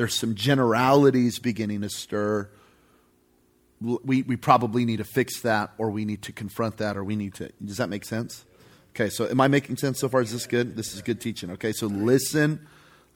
There's 0.00 0.18
some 0.18 0.34
generalities 0.34 1.38
beginning 1.38 1.82
to 1.82 1.90
stir. 1.90 2.48
We 3.82 4.22
we 4.22 4.36
probably 4.36 4.86
need 4.86 4.96
to 4.96 5.04
fix 5.04 5.42
that, 5.42 5.72
or 5.76 5.90
we 5.90 6.06
need 6.06 6.22
to 6.22 6.32
confront 6.32 6.78
that, 6.78 6.96
or 6.96 7.04
we 7.04 7.16
need 7.16 7.34
to. 7.34 7.52
Does 7.62 7.76
that 7.76 7.90
make 7.90 8.06
sense? 8.06 8.46
Okay, 8.94 9.10
so 9.10 9.28
am 9.28 9.42
I 9.42 9.48
making 9.48 9.76
sense 9.76 9.98
so 9.98 10.08
far? 10.08 10.22
Is 10.22 10.32
this 10.32 10.46
good? 10.46 10.74
This 10.74 10.94
is 10.94 11.02
good 11.02 11.20
teaching. 11.20 11.50
Okay, 11.50 11.72
so 11.72 11.86
listen, 11.86 12.66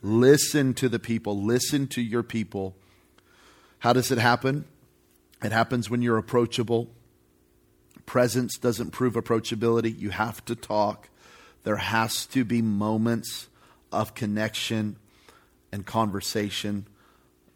listen 0.02 0.74
to 0.74 0.90
the 0.90 0.98
people, 0.98 1.40
listen 1.40 1.86
to 1.86 2.02
your 2.02 2.22
people. 2.22 2.76
How 3.78 3.94
does 3.94 4.10
it 4.10 4.18
happen? 4.18 4.66
It 5.42 5.52
happens 5.52 5.88
when 5.88 6.02
you're 6.02 6.18
approachable 6.18 6.90
Presence 8.04 8.58
doesn't 8.58 8.90
prove 8.90 9.14
approachability. 9.14 9.98
You 9.98 10.10
have 10.10 10.44
to 10.44 10.54
talk. 10.54 11.08
There 11.62 11.76
has 11.76 12.26
to 12.26 12.44
be 12.44 12.60
moments 12.60 13.48
of 13.90 14.14
connection 14.14 14.96
and 15.74 15.84
conversation. 15.84 16.87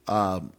Um, 0.09 0.52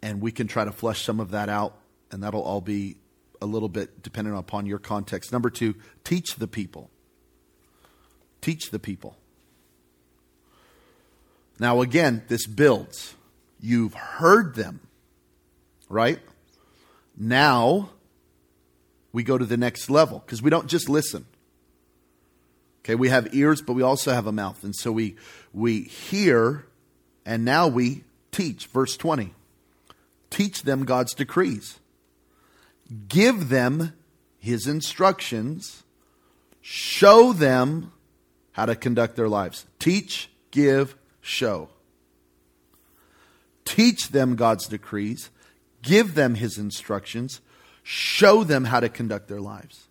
and 0.00 0.22
we 0.22 0.30
can 0.30 0.46
try 0.46 0.64
to 0.64 0.70
flesh 0.70 1.04
some 1.04 1.18
of 1.18 1.32
that 1.32 1.48
out, 1.48 1.76
and 2.12 2.22
that'll 2.22 2.42
all 2.42 2.60
be 2.60 2.96
a 3.40 3.46
little 3.46 3.68
bit 3.68 4.02
dependent 4.04 4.38
upon 4.38 4.64
your 4.64 4.78
context. 4.78 5.32
Number 5.32 5.50
two, 5.50 5.74
teach 6.04 6.36
the 6.36 6.46
people. 6.46 6.90
Teach 8.40 8.70
the 8.70 8.78
people. 8.78 9.16
Now, 11.58 11.80
again, 11.80 12.22
this 12.28 12.46
builds. 12.46 13.14
You've 13.60 13.94
heard 13.94 14.54
them, 14.54 14.78
right? 15.88 16.20
Now, 17.16 17.90
we 19.12 19.24
go 19.24 19.36
to 19.36 19.44
the 19.44 19.56
next 19.56 19.90
level 19.90 20.20
because 20.24 20.40
we 20.40 20.50
don't 20.50 20.68
just 20.68 20.88
listen. 20.88 21.26
Okay, 22.84 22.96
we 22.96 23.10
have 23.10 23.32
ears, 23.34 23.62
but 23.62 23.74
we 23.74 23.82
also 23.82 24.12
have 24.12 24.26
a 24.26 24.32
mouth. 24.32 24.64
And 24.64 24.74
so 24.74 24.90
we, 24.90 25.16
we 25.52 25.82
hear, 25.82 26.66
and 27.24 27.44
now 27.44 27.68
we 27.68 28.02
teach. 28.32 28.66
Verse 28.66 28.96
20 28.96 29.32
Teach 30.30 30.62
them 30.62 30.84
God's 30.84 31.14
decrees, 31.14 31.78
give 33.08 33.48
them 33.50 33.92
his 34.38 34.66
instructions, 34.66 35.84
show 36.60 37.32
them 37.32 37.92
how 38.52 38.66
to 38.66 38.74
conduct 38.74 39.14
their 39.14 39.28
lives. 39.28 39.66
Teach, 39.78 40.30
give, 40.50 40.96
show. 41.20 41.68
Teach 43.64 44.08
them 44.08 44.34
God's 44.34 44.66
decrees, 44.66 45.30
give 45.82 46.14
them 46.14 46.34
his 46.34 46.58
instructions, 46.58 47.40
show 47.84 48.42
them 48.42 48.64
how 48.64 48.80
to 48.80 48.88
conduct 48.88 49.28
their 49.28 49.40
lives. 49.40 49.86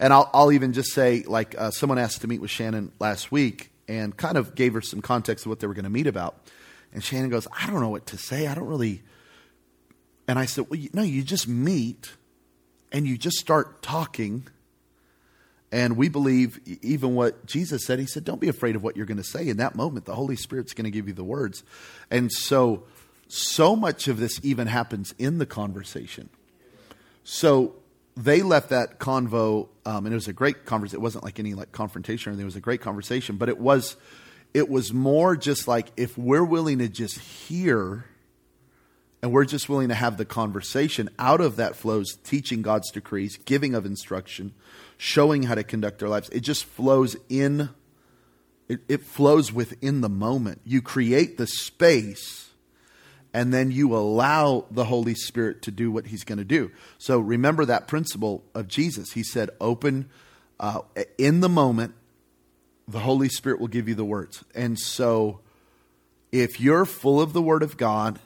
And 0.00 0.14
I'll, 0.14 0.30
I'll 0.32 0.50
even 0.50 0.72
just 0.72 0.92
say, 0.92 1.24
like, 1.26 1.54
uh, 1.56 1.70
someone 1.70 1.98
asked 1.98 2.22
to 2.22 2.26
meet 2.26 2.40
with 2.40 2.50
Shannon 2.50 2.90
last 2.98 3.30
week 3.30 3.70
and 3.86 4.16
kind 4.16 4.38
of 4.38 4.54
gave 4.54 4.72
her 4.72 4.80
some 4.80 5.02
context 5.02 5.44
of 5.44 5.50
what 5.50 5.60
they 5.60 5.66
were 5.66 5.74
going 5.74 5.84
to 5.84 5.90
meet 5.90 6.06
about. 6.06 6.42
And 6.92 7.04
Shannon 7.04 7.28
goes, 7.28 7.46
I 7.52 7.66
don't 7.66 7.80
know 7.80 7.90
what 7.90 8.06
to 8.06 8.16
say. 8.16 8.46
I 8.46 8.54
don't 8.54 8.66
really. 8.66 9.02
And 10.26 10.38
I 10.38 10.46
said, 10.46 10.70
Well, 10.70 10.80
you, 10.80 10.88
no, 10.94 11.02
you 11.02 11.22
just 11.22 11.46
meet 11.46 12.12
and 12.90 13.06
you 13.06 13.18
just 13.18 13.36
start 13.36 13.82
talking. 13.82 14.48
And 15.70 15.96
we 15.96 16.08
believe 16.08 16.58
even 16.82 17.14
what 17.14 17.46
Jesus 17.46 17.84
said. 17.84 17.98
He 17.98 18.06
said, 18.06 18.24
Don't 18.24 18.40
be 18.40 18.48
afraid 18.48 18.76
of 18.76 18.82
what 18.82 18.96
you're 18.96 19.06
going 19.06 19.18
to 19.18 19.22
say. 19.22 19.48
In 19.48 19.58
that 19.58 19.74
moment, 19.74 20.06
the 20.06 20.14
Holy 20.14 20.34
Spirit's 20.34 20.72
going 20.72 20.86
to 20.86 20.90
give 20.90 21.08
you 21.08 21.14
the 21.14 21.22
words. 21.22 21.62
And 22.10 22.32
so, 22.32 22.84
so 23.28 23.76
much 23.76 24.08
of 24.08 24.18
this 24.18 24.40
even 24.42 24.66
happens 24.66 25.14
in 25.18 25.36
the 25.36 25.46
conversation. 25.46 26.30
So 27.22 27.74
they 28.24 28.42
left 28.42 28.68
that 28.68 28.98
convo, 28.98 29.68
um, 29.86 30.04
and 30.04 30.12
it 30.12 30.14
was 30.14 30.28
a 30.28 30.32
great 30.32 30.66
conversation. 30.66 31.00
It 31.00 31.02
wasn't 31.02 31.24
like 31.24 31.38
any 31.38 31.54
like 31.54 31.72
confrontation 31.72 32.30
or 32.30 32.32
anything. 32.32 32.44
It 32.44 32.46
was 32.46 32.56
a 32.56 32.60
great 32.60 32.80
conversation, 32.80 33.36
but 33.36 33.48
it 33.48 33.58
was, 33.58 33.96
it 34.52 34.68
was 34.68 34.92
more 34.92 35.36
just 35.36 35.66
like 35.66 35.88
if 35.96 36.18
we're 36.18 36.44
willing 36.44 36.78
to 36.78 36.88
just 36.88 37.18
hear, 37.18 38.04
and 39.22 39.32
we're 39.32 39.44
just 39.44 39.68
willing 39.68 39.88
to 39.88 39.94
have 39.94 40.16
the 40.16 40.24
conversation. 40.24 41.08
Out 41.18 41.40
of 41.40 41.56
that 41.56 41.76
flows 41.76 42.16
teaching 42.22 42.62
God's 42.62 42.90
decrees, 42.90 43.38
giving 43.38 43.74
of 43.74 43.86
instruction, 43.86 44.54
showing 44.98 45.44
how 45.44 45.54
to 45.54 45.64
conduct 45.64 45.98
their 45.98 46.08
lives. 46.08 46.28
It 46.30 46.40
just 46.40 46.64
flows 46.64 47.16
in. 47.28 47.70
It, 48.68 48.80
it 48.88 49.02
flows 49.02 49.52
within 49.52 50.00
the 50.00 50.08
moment. 50.08 50.60
You 50.64 50.80
create 50.82 51.38
the 51.38 51.46
space 51.46 52.49
and 53.32 53.54
then 53.54 53.70
you 53.70 53.94
allow 53.96 54.64
the 54.70 54.84
Holy 54.84 55.14
Spirit 55.14 55.62
to 55.62 55.70
do 55.70 55.90
what 55.90 56.06
He's 56.06 56.24
going 56.24 56.38
to 56.38 56.44
do. 56.44 56.70
So 56.98 57.18
remember 57.18 57.64
that 57.64 57.88
principle 57.88 58.42
of 58.54 58.68
Jesus. 58.68 59.12
He 59.12 59.22
said, 59.22 59.50
Open 59.60 60.08
uh, 60.58 60.80
in 61.16 61.40
the 61.40 61.48
moment, 61.48 61.94
the 62.86 63.00
Holy 63.00 63.28
Spirit 63.28 63.60
will 63.60 63.68
give 63.68 63.88
you 63.88 63.94
the 63.94 64.04
words. 64.04 64.44
And 64.54 64.78
so 64.78 65.40
if 66.32 66.60
you're 66.60 66.84
full 66.84 67.20
of 67.20 67.32
the 67.32 67.42
Word 67.42 67.62
of 67.62 67.76
God, 67.76 68.18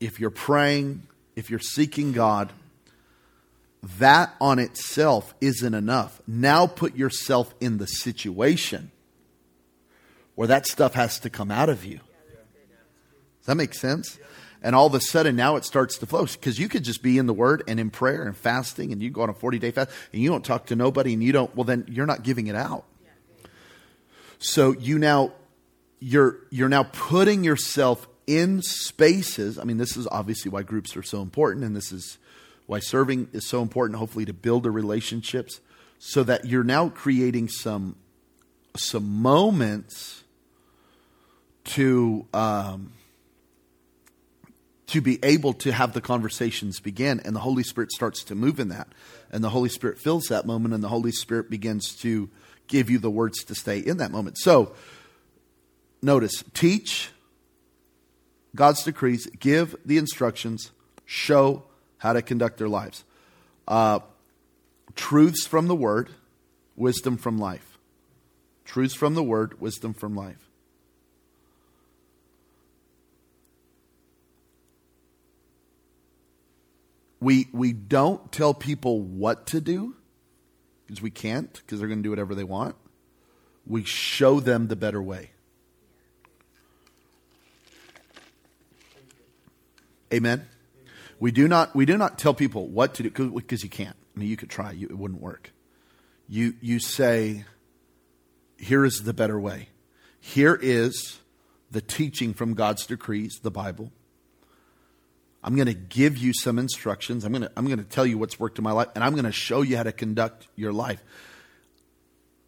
if 0.00 0.20
you're 0.20 0.30
praying, 0.30 1.06
if 1.36 1.50
you're 1.50 1.58
seeking 1.58 2.12
God, 2.12 2.52
that 3.98 4.34
on 4.40 4.58
itself 4.58 5.34
isn't 5.40 5.74
enough. 5.74 6.20
Now 6.26 6.66
put 6.66 6.96
yourself 6.96 7.54
in 7.60 7.78
the 7.78 7.86
situation 7.86 8.90
where 10.34 10.48
that 10.48 10.66
stuff 10.66 10.94
has 10.94 11.18
to 11.20 11.30
come 11.30 11.50
out 11.50 11.68
of 11.68 11.84
you. 11.84 12.00
That 13.48 13.54
make 13.54 13.72
sense? 13.72 14.18
And 14.62 14.74
all 14.74 14.86
of 14.86 14.92
a 14.92 15.00
sudden 15.00 15.34
now 15.34 15.56
it 15.56 15.64
starts 15.64 15.96
to 15.98 16.06
flow 16.06 16.26
because 16.26 16.58
you 16.58 16.68
could 16.68 16.84
just 16.84 17.02
be 17.02 17.16
in 17.16 17.24
the 17.24 17.32
Word 17.32 17.62
and 17.66 17.80
in 17.80 17.88
prayer 17.88 18.24
and 18.24 18.36
fasting, 18.36 18.92
and 18.92 19.02
you 19.02 19.08
go 19.08 19.22
on 19.22 19.30
a 19.30 19.32
40 19.32 19.58
day 19.58 19.70
fast 19.70 19.90
and 20.12 20.20
you 20.20 20.28
don't 20.28 20.44
talk 20.44 20.66
to 20.66 20.76
nobody 20.76 21.14
and 21.14 21.22
you 21.22 21.32
don't, 21.32 21.56
well, 21.56 21.64
then 21.64 21.86
you're 21.88 22.04
not 22.04 22.22
giving 22.22 22.48
it 22.48 22.54
out. 22.54 22.84
So 24.38 24.72
you 24.72 24.98
now, 24.98 25.32
you're, 25.98 26.40
you're 26.50 26.68
now 26.68 26.82
putting 26.82 27.42
yourself 27.42 28.06
in 28.26 28.60
spaces. 28.60 29.58
I 29.58 29.64
mean, 29.64 29.78
this 29.78 29.96
is 29.96 30.06
obviously 30.12 30.50
why 30.50 30.62
groups 30.62 30.94
are 30.94 31.02
so 31.02 31.22
important, 31.22 31.64
and 31.64 31.74
this 31.74 31.90
is 31.90 32.18
why 32.66 32.80
serving 32.80 33.30
is 33.32 33.46
so 33.46 33.62
important, 33.62 33.98
hopefully, 33.98 34.26
to 34.26 34.34
build 34.34 34.64
the 34.64 34.70
relationships 34.70 35.60
so 35.98 36.22
that 36.24 36.44
you're 36.44 36.62
now 36.64 36.90
creating 36.90 37.48
some, 37.48 37.96
some 38.76 39.08
moments 39.08 40.22
to, 41.64 42.26
um, 42.34 42.92
to 44.88 45.00
be 45.02 45.18
able 45.22 45.52
to 45.52 45.70
have 45.70 45.92
the 45.92 46.00
conversations 46.00 46.80
begin 46.80 47.20
and 47.24 47.36
the 47.36 47.40
holy 47.40 47.62
spirit 47.62 47.92
starts 47.92 48.24
to 48.24 48.34
move 48.34 48.58
in 48.58 48.68
that. 48.68 48.88
And 49.30 49.44
the 49.44 49.50
holy 49.50 49.68
spirit 49.68 49.98
fills 49.98 50.24
that 50.24 50.46
moment 50.46 50.74
and 50.74 50.82
the 50.82 50.88
holy 50.88 51.12
spirit 51.12 51.50
begins 51.50 51.94
to 51.96 52.30
give 52.66 52.88
you 52.88 52.98
the 52.98 53.10
words 53.10 53.44
to 53.44 53.54
stay 53.54 53.78
in 53.78 53.98
that 53.98 54.10
moment. 54.10 54.38
So 54.38 54.74
notice 56.00 56.42
teach 56.54 57.10
god's 58.54 58.82
decrees 58.82 59.26
give 59.38 59.76
the 59.84 59.98
instructions 59.98 60.70
show 61.04 61.64
how 61.98 62.14
to 62.14 62.22
conduct 62.22 62.56
their 62.56 62.68
lives. 62.68 63.04
Uh, 63.66 64.00
truths 64.94 65.46
from 65.46 65.68
the 65.68 65.76
word 65.76 66.08
wisdom 66.76 67.18
from 67.18 67.38
life. 67.38 67.78
Truths 68.64 68.94
from 68.94 69.14
the 69.14 69.22
word 69.22 69.60
wisdom 69.60 69.92
from 69.92 70.14
life 70.14 70.47
we 77.20 77.48
we 77.52 77.72
don't 77.72 78.30
tell 78.30 78.54
people 78.54 79.00
what 79.00 79.46
to 79.48 79.60
do 79.60 79.96
because 80.86 81.02
we 81.02 81.10
can't 81.10 81.52
because 81.52 81.78
they're 81.78 81.88
going 81.88 82.00
to 82.00 82.02
do 82.02 82.10
whatever 82.10 82.34
they 82.34 82.44
want. 82.44 82.76
We 83.66 83.84
show 83.84 84.40
them 84.40 84.68
the 84.68 84.76
better 84.76 85.02
way. 85.02 85.30
Amen. 90.12 90.46
We 91.20 91.32
do 91.32 91.48
not 91.48 91.74
we 91.74 91.84
do 91.84 91.96
not 91.96 92.18
tell 92.18 92.34
people 92.34 92.68
what 92.68 92.94
to 92.94 93.02
do 93.02 93.30
because 93.30 93.62
you 93.62 93.68
can't. 93.68 93.96
I 94.14 94.20
mean, 94.20 94.28
you 94.28 94.36
could 94.36 94.50
try, 94.50 94.72
you, 94.72 94.86
it 94.88 94.96
wouldn't 94.96 95.20
work. 95.20 95.52
You 96.28 96.54
you 96.60 96.78
say, 96.78 97.44
here 98.58 98.84
is 98.84 99.02
the 99.02 99.12
better 99.12 99.38
way. 99.38 99.68
Here 100.20 100.58
is 100.60 101.20
the 101.70 101.80
teaching 101.80 102.34
from 102.34 102.54
God's 102.54 102.86
decrees, 102.86 103.38
the 103.42 103.50
Bible. 103.50 103.92
I'm 105.42 105.54
going 105.54 105.66
to 105.66 105.74
give 105.74 106.18
you 106.18 106.32
some 106.34 106.58
instructions. 106.58 107.24
I'm 107.24 107.32
going 107.32 107.42
to, 107.42 107.52
I'm 107.56 107.66
going 107.66 107.78
to 107.78 107.84
tell 107.84 108.04
you 108.06 108.18
what's 108.18 108.40
worked 108.40 108.58
in 108.58 108.64
my 108.64 108.72
life, 108.72 108.88
and 108.94 109.04
I'm 109.04 109.12
going 109.12 109.24
to 109.24 109.32
show 109.32 109.62
you 109.62 109.76
how 109.76 109.84
to 109.84 109.92
conduct 109.92 110.48
your 110.56 110.72
life. 110.72 111.02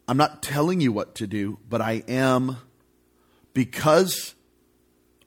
I'm 0.07 0.17
not 0.17 0.43
telling 0.43 0.81
you 0.81 0.91
what 0.91 1.15
to 1.15 1.27
do, 1.27 1.57
but 1.69 1.79
I 1.79 2.03
am, 2.07 2.57
because 3.53 4.35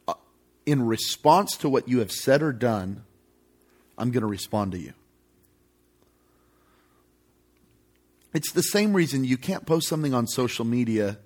uh, 0.07 0.15
in 0.67 0.87
response 0.87 1.57
to 1.59 1.69
what 1.69 1.89
you 1.89 2.01
have 2.01 2.13
said 2.13 2.43
or 2.43 2.53
done, 2.53 3.05
I'm 3.97 4.11
going 4.11 4.23
to 4.23 4.27
respond 4.29 4.73
to 4.73 4.79
you. 4.79 4.93
It's 8.35 8.53
the 8.53 8.63
same 8.63 8.93
reason 8.93 9.25
you 9.25 9.39
can't 9.39 9.65
post 9.65 9.89
something 9.89 10.13
on 10.13 10.27
social 10.27 10.65
media 10.65 11.19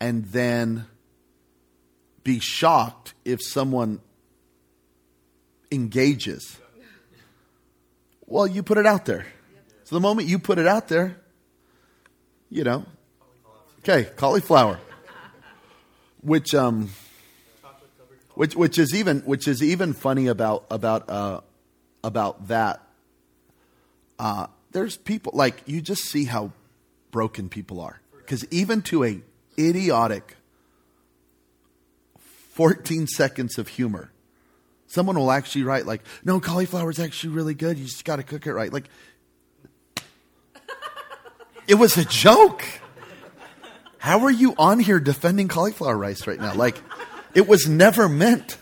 and 0.00 0.24
then 0.26 0.86
be 2.24 2.40
shocked 2.40 3.14
if 3.24 3.42
someone 3.42 4.00
engages. 5.70 6.58
Well, 8.26 8.46
you 8.46 8.62
put 8.62 8.78
it 8.78 8.86
out 8.86 9.06
there. 9.06 9.26
So 9.84 9.96
the 9.96 10.00
moment 10.00 10.28
you 10.28 10.38
put 10.38 10.58
it 10.58 10.66
out 10.66 10.88
there, 10.88 11.16
you 12.48 12.64
know, 12.64 12.86
okay, 13.80 14.08
cauliflower, 14.16 14.78
which 16.20 16.54
um, 16.54 16.90
which 18.34 18.54
which 18.54 18.78
is 18.78 18.94
even 18.94 19.20
which 19.20 19.48
is 19.48 19.62
even 19.62 19.92
funny 19.92 20.28
about 20.28 20.66
about 20.70 21.10
uh, 21.10 21.40
about 22.04 22.48
that. 22.48 22.86
Uh, 24.18 24.46
there's 24.70 24.96
people 24.96 25.32
like 25.34 25.62
you 25.66 25.80
just 25.80 26.04
see 26.04 26.24
how 26.24 26.52
broken 27.10 27.48
people 27.48 27.80
are 27.80 28.00
because 28.18 28.46
even 28.52 28.82
to 28.82 29.02
a 29.02 29.20
idiotic 29.58 30.36
14 32.50 33.06
seconds 33.06 33.58
of 33.58 33.68
humor 33.68 34.12
Someone 34.90 35.16
will 35.16 35.30
actually 35.30 35.62
write 35.62 35.86
like, 35.86 36.02
"No, 36.24 36.40
cauliflower 36.40 36.90
is 36.90 36.98
actually 36.98 37.32
really 37.32 37.54
good. 37.54 37.78
You 37.78 37.84
just 37.84 38.04
got 38.04 38.16
to 38.16 38.24
cook 38.24 38.44
it 38.46 38.52
right." 38.52 38.72
Like, 38.72 38.90
it 41.68 41.76
was 41.76 41.96
a 41.96 42.04
joke. 42.04 42.64
How 43.98 44.24
are 44.24 44.30
you 44.30 44.54
on 44.58 44.80
here 44.80 44.98
defending 44.98 45.46
cauliflower 45.46 45.96
rice 45.96 46.26
right 46.26 46.40
now? 46.40 46.54
Like, 46.54 46.82
it 47.34 47.46
was 47.46 47.68
never 47.68 48.08
meant. 48.08 48.58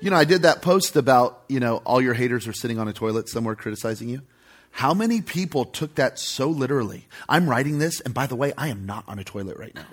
You 0.00 0.10
know, 0.10 0.16
I 0.16 0.24
did 0.24 0.42
that 0.42 0.62
post 0.62 0.96
about, 0.96 1.42
you 1.48 1.60
know, 1.60 1.78
all 1.78 2.00
your 2.00 2.14
haters 2.14 2.46
are 2.46 2.52
sitting 2.54 2.78
on 2.78 2.88
a 2.88 2.94
toilet 2.94 3.28
somewhere 3.28 3.56
criticizing 3.56 4.08
you. 4.08 4.22
How 4.70 4.94
many 4.94 5.20
people 5.20 5.66
took 5.66 5.96
that 5.96 6.18
so 6.18 6.48
literally? 6.48 7.08
I'm 7.28 7.50
writing 7.50 7.78
this, 7.78 8.00
and 8.00 8.14
by 8.14 8.26
the 8.26 8.36
way, 8.36 8.54
I 8.56 8.68
am 8.68 8.86
not 8.86 9.04
on 9.06 9.18
a 9.18 9.24
toilet 9.24 9.58
right 9.58 9.74
now. 9.74 9.84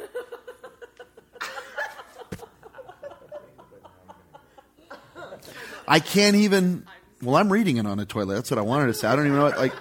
I 5.87 5.99
can't 5.99 6.35
even. 6.35 6.85
Well, 7.21 7.35
I'm 7.35 7.51
reading 7.51 7.77
it 7.77 7.85
on 7.85 7.99
a 7.99 8.05
toilet. 8.05 8.35
That's 8.35 8.51
what 8.51 8.57
I 8.57 8.63
wanted 8.63 8.87
to 8.87 8.93
say. 8.93 9.07
I 9.07 9.15
don't 9.15 9.25
even 9.25 9.37
know 9.37 9.45
what, 9.45 9.57
like. 9.57 9.73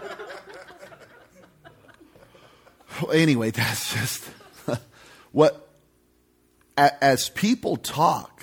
Anyway, 3.12 3.50
that's 3.52 3.92
just 3.92 4.24
what. 5.32 5.60
As 6.76 7.28
people 7.28 7.76
talk, 7.76 8.42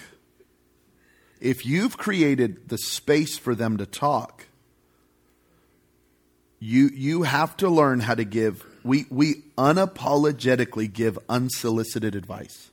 if 1.42 1.66
you've 1.66 1.98
created 1.98 2.70
the 2.70 2.78
space 2.78 3.38
for 3.38 3.56
them 3.56 3.78
to 3.78 3.86
talk, 3.86 4.48
you 6.60 6.90
you 6.94 7.24
have 7.24 7.58
to 7.58 7.70
learn 7.70 8.00
how 8.00 8.16
to 8.16 8.24
give. 8.24 8.66
We 8.84 9.06
we 9.10 9.44
unapologetically 9.58 10.92
give 10.92 11.20
unsolicited 11.28 12.16
advice. 12.16 12.72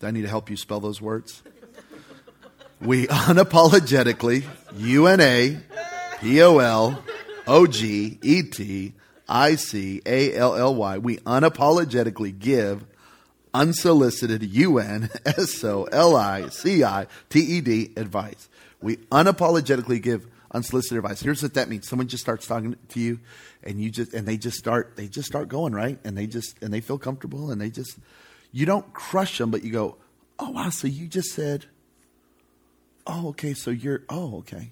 Do 0.00 0.06
I 0.06 0.10
need 0.10 0.22
to 0.22 0.28
help 0.28 0.50
you 0.50 0.56
spell 0.56 0.80
those 0.80 1.00
words? 1.00 1.42
We 2.80 3.06
unapologetically, 3.08 4.44
U 4.76 5.06
N 5.06 5.20
A 5.20 5.58
P 6.20 6.42
O 6.42 6.58
L 6.58 7.02
O 7.46 7.66
G 7.66 8.18
E 8.22 8.42
T 8.42 8.92
I 9.28 9.56
C 9.56 10.02
A 10.06 10.34
L 10.34 10.56
L 10.56 10.74
Y, 10.74 10.98
we 10.98 11.18
unapologetically 11.18 12.38
give 12.38 12.84
unsolicited 13.54 14.42
U 14.42 14.78
N 14.78 15.10
S 15.24 15.62
O 15.64 15.84
L 15.84 16.16
I 16.16 16.48
C 16.48 16.84
I 16.84 17.06
T 17.28 17.40
E 17.40 17.60
D 17.60 17.92
advice. 17.96 18.48
We 18.80 18.96
unapologetically 18.96 20.00
give 20.00 20.26
unsolicited 20.52 20.98
advice. 20.98 21.20
Here's 21.20 21.42
what 21.42 21.54
that 21.54 21.68
means. 21.68 21.88
Someone 21.88 22.08
just 22.08 22.22
starts 22.22 22.46
talking 22.46 22.76
to 22.90 23.00
you 23.00 23.20
and 23.62 23.80
you 23.80 23.90
just 23.90 24.14
and 24.14 24.26
they 24.26 24.36
just 24.36 24.56
start 24.56 24.96
they 24.96 25.08
just 25.08 25.28
start 25.28 25.48
going, 25.48 25.72
right? 25.72 25.98
And 26.04 26.16
they 26.16 26.26
just 26.26 26.62
and 26.62 26.72
they 26.72 26.80
feel 26.80 26.98
comfortable 26.98 27.50
and 27.50 27.60
they 27.60 27.70
just 27.70 27.98
you 28.52 28.64
don't 28.66 28.92
crush 28.94 29.38
them, 29.38 29.50
but 29.50 29.62
you 29.62 29.72
go, 29.72 29.96
"Oh, 30.38 30.50
wow, 30.50 30.70
so 30.70 30.86
you 30.86 31.06
just 31.06 31.32
said 31.32 31.66
oh, 33.08 33.28
okay, 33.28 33.54
so 33.54 33.70
you're, 33.70 34.02
oh, 34.08 34.38
okay. 34.38 34.70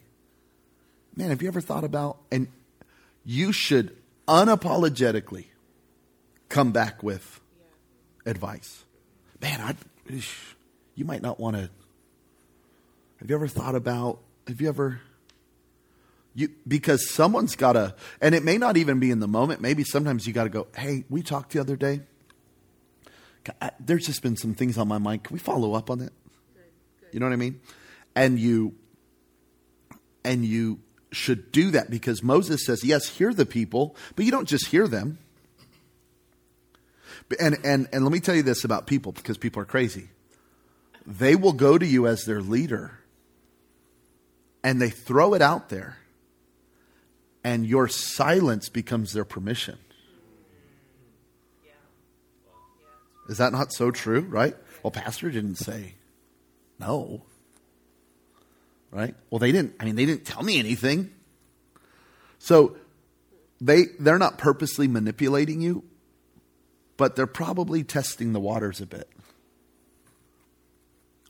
Man, 1.16 1.30
have 1.30 1.42
you 1.42 1.48
ever 1.48 1.60
thought 1.60 1.84
about, 1.84 2.18
and 2.30 2.48
you 3.24 3.50
should 3.50 3.96
unapologetically 4.28 5.46
come 6.48 6.72
back 6.72 7.02
with 7.02 7.40
advice. 8.24 8.84
Man, 9.40 9.60
I, 9.60 9.74
you 10.94 11.04
might 11.04 11.22
not 11.22 11.40
want 11.40 11.56
to. 11.56 11.70
Have 13.18 13.30
you 13.30 13.36
ever 13.36 13.48
thought 13.48 13.74
about, 13.74 14.20
have 14.46 14.60
you 14.60 14.68
ever, 14.68 15.00
you, 16.34 16.50
because 16.68 17.08
someone's 17.08 17.56
got 17.56 17.72
to, 17.72 17.94
and 18.20 18.34
it 18.34 18.44
may 18.44 18.58
not 18.58 18.76
even 18.76 19.00
be 19.00 19.10
in 19.10 19.20
the 19.20 19.28
moment. 19.28 19.60
Maybe 19.60 19.84
sometimes 19.84 20.26
you 20.26 20.32
got 20.32 20.44
to 20.44 20.50
go, 20.50 20.66
hey, 20.76 21.04
we 21.08 21.22
talked 21.22 21.52
the 21.52 21.60
other 21.60 21.76
day. 21.76 22.00
There's 23.80 24.06
just 24.06 24.22
been 24.22 24.36
some 24.36 24.54
things 24.54 24.76
on 24.76 24.88
my 24.88 24.98
mind. 24.98 25.24
Can 25.24 25.34
we 25.34 25.40
follow 25.40 25.74
up 25.74 25.88
on 25.90 26.00
that? 26.00 26.12
You 27.12 27.20
know 27.20 27.26
what 27.26 27.32
I 27.32 27.36
mean? 27.36 27.60
And 28.16 28.40
you 28.40 28.74
and 30.24 30.44
you 30.44 30.80
should 31.12 31.52
do 31.52 31.70
that 31.70 31.88
because 31.88 32.22
Moses 32.22 32.66
says, 32.66 32.82
yes, 32.82 33.06
hear 33.08 33.32
the 33.32 33.46
people, 33.46 33.94
but 34.16 34.24
you 34.24 34.32
don't 34.32 34.48
just 34.48 34.66
hear 34.66 34.88
them. 34.88 35.18
And, 37.38 37.56
and, 37.64 37.88
and 37.92 38.04
let 38.04 38.12
me 38.12 38.18
tell 38.18 38.34
you 38.34 38.42
this 38.42 38.64
about 38.64 38.88
people 38.88 39.12
because 39.12 39.38
people 39.38 39.62
are 39.62 39.66
crazy. 39.66 40.08
They 41.06 41.36
will 41.36 41.52
go 41.52 41.78
to 41.78 41.86
you 41.86 42.08
as 42.08 42.24
their 42.24 42.40
leader 42.40 42.98
and 44.64 44.82
they 44.82 44.90
throw 44.90 45.34
it 45.34 45.42
out 45.42 45.68
there, 45.68 45.98
and 47.44 47.64
your 47.64 47.86
silence 47.86 48.68
becomes 48.68 49.12
their 49.12 49.24
permission. 49.24 49.78
Is 53.28 53.38
that 53.38 53.52
not 53.52 53.72
so 53.72 53.92
true, 53.92 54.22
right? 54.22 54.56
Well, 54.82 54.90
Pastor 54.90 55.30
didn't 55.30 55.56
say 55.56 55.94
no 56.80 57.22
right? 58.96 59.14
Well, 59.28 59.38
they 59.38 59.52
didn't, 59.52 59.74
I 59.78 59.84
mean, 59.84 59.94
they 59.94 60.06
didn't 60.06 60.24
tell 60.24 60.42
me 60.42 60.58
anything. 60.58 61.10
So 62.38 62.78
they, 63.60 63.84
they're 64.00 64.18
not 64.18 64.38
purposely 64.38 64.88
manipulating 64.88 65.60
you, 65.60 65.84
but 66.96 67.14
they're 67.14 67.26
probably 67.26 67.84
testing 67.84 68.32
the 68.32 68.40
waters 68.40 68.80
a 68.80 68.86
bit. 68.86 69.08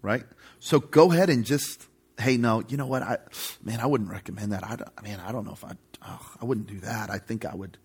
Right? 0.00 0.22
So 0.60 0.78
go 0.78 1.10
ahead 1.10 1.28
and 1.28 1.44
just, 1.44 1.88
hey, 2.20 2.36
no, 2.36 2.62
you 2.68 2.76
know 2.76 2.86
what? 2.86 3.02
I, 3.02 3.18
man, 3.64 3.80
I 3.80 3.86
wouldn't 3.86 4.10
recommend 4.10 4.52
that. 4.52 4.62
I, 4.62 4.76
man, 5.02 5.18
I 5.18 5.32
don't 5.32 5.44
know 5.44 5.52
if 5.52 5.64
I, 5.64 5.72
oh, 6.06 6.32
I 6.40 6.44
wouldn't 6.44 6.68
do 6.68 6.78
that. 6.80 7.10
I 7.10 7.18
think 7.18 7.44
I 7.44 7.54
would, 7.54 7.78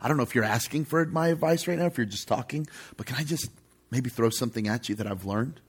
I 0.00 0.06
don't 0.06 0.16
know 0.16 0.22
if 0.22 0.36
you're 0.36 0.44
asking 0.44 0.84
for 0.84 1.04
my 1.04 1.28
advice 1.28 1.66
right 1.66 1.76
now, 1.76 1.86
if 1.86 1.96
you're 1.98 2.06
just 2.06 2.28
talking, 2.28 2.68
but 2.96 3.06
can 3.06 3.16
I 3.16 3.24
just 3.24 3.50
maybe 3.90 4.08
throw 4.08 4.30
something 4.30 4.68
at 4.68 4.88
you 4.88 4.94
that 4.94 5.08
I've 5.08 5.24
learned? 5.24 5.60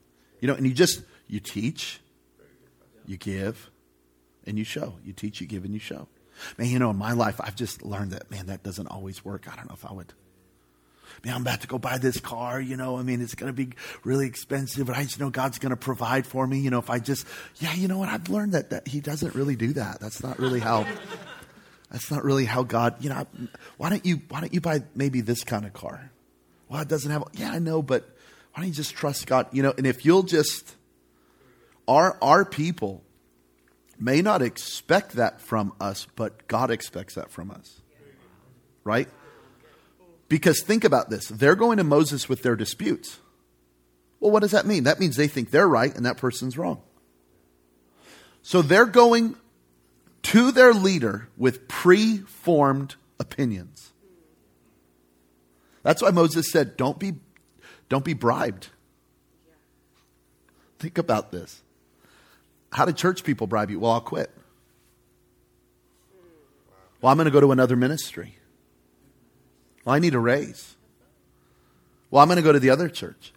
You 0.41 0.47
know, 0.47 0.53
and 0.53 0.67
you 0.67 0.73
just, 0.73 1.01
you 1.27 1.39
teach, 1.39 1.99
you 3.07 3.17
give, 3.17 3.71
and 4.45 4.57
you 4.57 4.63
show. 4.63 4.95
You 5.03 5.13
teach, 5.13 5.41
you 5.41 5.47
give, 5.47 5.65
and 5.65 5.73
you 5.73 5.79
show. 5.79 6.07
Man, 6.57 6.69
you 6.69 6.79
know, 6.79 6.91
in 6.91 6.97
my 6.97 7.13
life, 7.13 7.41
I've 7.41 7.55
just 7.55 7.83
learned 7.83 8.11
that, 8.11 8.29
man, 8.29 8.47
that 8.47 8.63
doesn't 8.63 8.87
always 8.87 9.25
work. 9.25 9.51
I 9.51 9.55
don't 9.55 9.67
know 9.67 9.75
if 9.75 9.85
I 9.85 9.93
would. 9.93 10.13
Man, 11.23 11.33
I'm 11.33 11.41
about 11.41 11.61
to 11.61 11.67
go 11.67 11.79
buy 11.79 11.97
this 11.97 12.19
car, 12.19 12.61
you 12.61 12.77
know, 12.77 12.97
I 12.97 13.01
mean, 13.01 13.21
it's 13.21 13.33
going 13.33 13.49
to 13.49 13.53
be 13.53 13.73
really 14.03 14.27
expensive, 14.27 14.85
but 14.85 14.95
I 14.95 15.03
just 15.03 15.19
know 15.19 15.31
God's 15.31 15.57
going 15.57 15.71
to 15.71 15.77
provide 15.77 16.27
for 16.27 16.45
me. 16.45 16.59
You 16.59 16.69
know, 16.69 16.77
if 16.77 16.89
I 16.89 16.99
just, 16.99 17.25
yeah, 17.55 17.73
you 17.73 17.87
know 17.87 17.97
what? 17.97 18.09
I've 18.09 18.29
learned 18.29 18.53
that, 18.53 18.69
that 18.69 18.87
He 18.87 18.99
doesn't 18.99 19.33
really 19.33 19.55
do 19.55 19.73
that. 19.73 19.99
That's 19.99 20.21
not 20.21 20.37
really 20.37 20.59
how, 20.59 20.85
that's 21.89 22.11
not 22.11 22.23
really 22.23 22.45
how 22.45 22.63
God, 22.63 23.03
you 23.03 23.09
know, 23.09 23.25
why 23.77 23.89
don't 23.89 24.05
you, 24.05 24.21
why 24.29 24.41
don't 24.41 24.53
you 24.53 24.61
buy 24.61 24.83
maybe 24.93 25.21
this 25.21 25.43
kind 25.43 25.65
of 25.65 25.73
car? 25.73 26.11
Well, 26.69 26.81
it 26.81 26.87
doesn't 26.87 27.09
have, 27.09 27.23
yeah, 27.33 27.51
I 27.51 27.59
know, 27.59 27.81
but 27.81 28.03
why 28.53 28.61
don't 28.61 28.67
you 28.67 28.75
just 28.75 28.93
trust 28.93 29.25
God? 29.25 29.47
You 29.53 29.63
know, 29.63 29.73
and 29.75 29.87
if 29.87 30.05
you'll 30.05 30.23
just, 30.23 30.75
our, 31.87 32.17
our 32.21 32.45
people 32.45 33.03
may 33.99 34.21
not 34.21 34.41
expect 34.41 35.13
that 35.13 35.41
from 35.41 35.73
us, 35.79 36.07
but 36.15 36.47
God 36.47 36.69
expects 36.71 37.15
that 37.15 37.31
from 37.31 37.51
us. 37.51 37.81
Right? 38.83 39.09
Because 40.29 40.61
think 40.61 40.83
about 40.83 41.09
this 41.09 41.27
they're 41.27 41.55
going 41.55 41.77
to 41.77 41.83
Moses 41.83 42.27
with 42.29 42.43
their 42.43 42.55
disputes. 42.55 43.19
Well, 44.19 44.31
what 44.31 44.41
does 44.41 44.51
that 44.51 44.65
mean? 44.65 44.85
That 44.85 44.99
means 44.99 45.15
they 45.15 45.27
think 45.27 45.51
they're 45.51 45.67
right 45.67 45.93
and 45.95 46.05
that 46.05 46.17
person's 46.17 46.57
wrong. 46.57 46.81
So 48.41 48.61
they're 48.61 48.85
going 48.85 49.35
to 50.23 50.51
their 50.51 50.73
leader 50.73 51.29
with 51.37 51.67
pre-formed 51.67 52.95
opinions. 53.19 53.93
That's 55.83 56.01
why 56.01 56.09
Moses 56.09 56.51
said, 56.51 56.75
"Don't 56.77 56.99
be 56.99 57.15
don't 57.89 58.03
be 58.03 58.13
bribed." 58.13 58.69
Think 60.79 60.97
about 60.97 61.31
this. 61.31 61.63
How 62.71 62.85
did 62.85 62.97
church 62.97 63.23
people 63.23 63.47
bribe 63.47 63.69
you? 63.69 63.79
Well, 63.79 63.91
I'll 63.91 64.01
quit. 64.01 64.29
Well, 67.01 67.11
I'm 67.11 67.17
going 67.17 67.25
to 67.25 67.31
go 67.31 67.39
to 67.39 67.51
another 67.51 67.75
ministry. 67.75 68.35
Well, 69.85 69.95
I 69.95 69.99
need 69.99 70.15
a 70.15 70.19
raise. 70.19 70.75
Well, 72.09 72.21
I'm 72.21 72.27
going 72.27 72.37
to 72.37 72.43
go 72.43 72.51
to 72.51 72.59
the 72.59 72.69
other 72.69 72.89
church. 72.89 73.33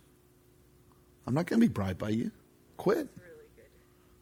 I'm 1.27 1.35
not 1.35 1.47
going 1.47 1.61
to 1.61 1.67
be 1.67 1.73
bribed 1.73 1.99
by 1.99 2.09
you. 2.09 2.31
Quit. 2.77 3.09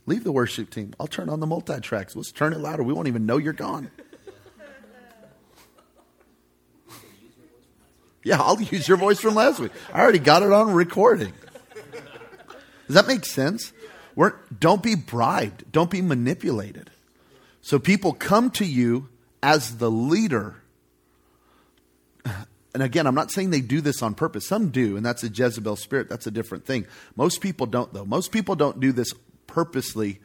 Leave 0.07 0.25
the 0.25 0.33
worship 0.33 0.71
team. 0.71 0.95
I'll 0.99 1.07
turn 1.07 1.29
on 1.29 1.41
the 1.41 1.47
multi 1.47 1.79
tracks. 1.81 2.17
Let's 2.17 2.33
turn 2.33 2.53
it 2.53 2.59
louder. 2.59 2.83
We 2.83 2.93
won't 2.93 3.09
even 3.09 3.27
know 3.27 3.37
you're 3.37 3.53
gone. 3.53 3.91
Yeah, 8.25 8.43
I'll 8.43 8.61
use 8.61 8.89
your 8.89 8.97
voice 8.97 9.21
from 9.21 9.35
last 9.35 9.61
week. 9.61 9.73
I 9.93 10.01
already 10.01 10.19
got 10.19 10.43
it 10.43 10.53
on 10.53 10.73
recording. 10.73 11.33
Does 12.87 12.95
that 12.95 13.07
make 13.07 13.25
sense? 13.25 13.73
We're, 14.19 14.33
don't 14.59 14.83
be 14.83 14.97
bribed. 14.97 15.71
Don't 15.71 15.93
be 15.93 16.03
manipulated. 16.03 16.91
So 17.61 17.79
people 17.79 18.13
come 18.13 18.51
to 18.51 18.65
you 18.65 19.11
as 19.45 19.79
the 19.79 19.93
leader. 19.93 20.57
And 22.75 22.83
again, 22.83 23.07
I'm 23.07 23.15
not 23.15 23.31
saying 23.31 23.51
they 23.51 23.61
do 23.61 23.81
this 23.81 24.03
on 24.03 24.17
purpose. 24.17 24.49
Some 24.49 24.71
do, 24.71 24.97
and 24.97 25.07
that's 25.07 25.23
a 25.23 25.29
Jezebel 25.29 25.77
spirit. 25.77 26.09
That's 26.09 26.27
a 26.27 26.33
different 26.33 26.67
thing. 26.67 26.87
Most 27.15 27.41
people 27.41 27.67
don't, 27.67 27.93
though. 27.93 28.05
Most 28.05 28.33
people 28.33 28.57
don't 28.57 28.81
do 28.81 28.91
this 28.91 29.15
purposely, 29.47 30.19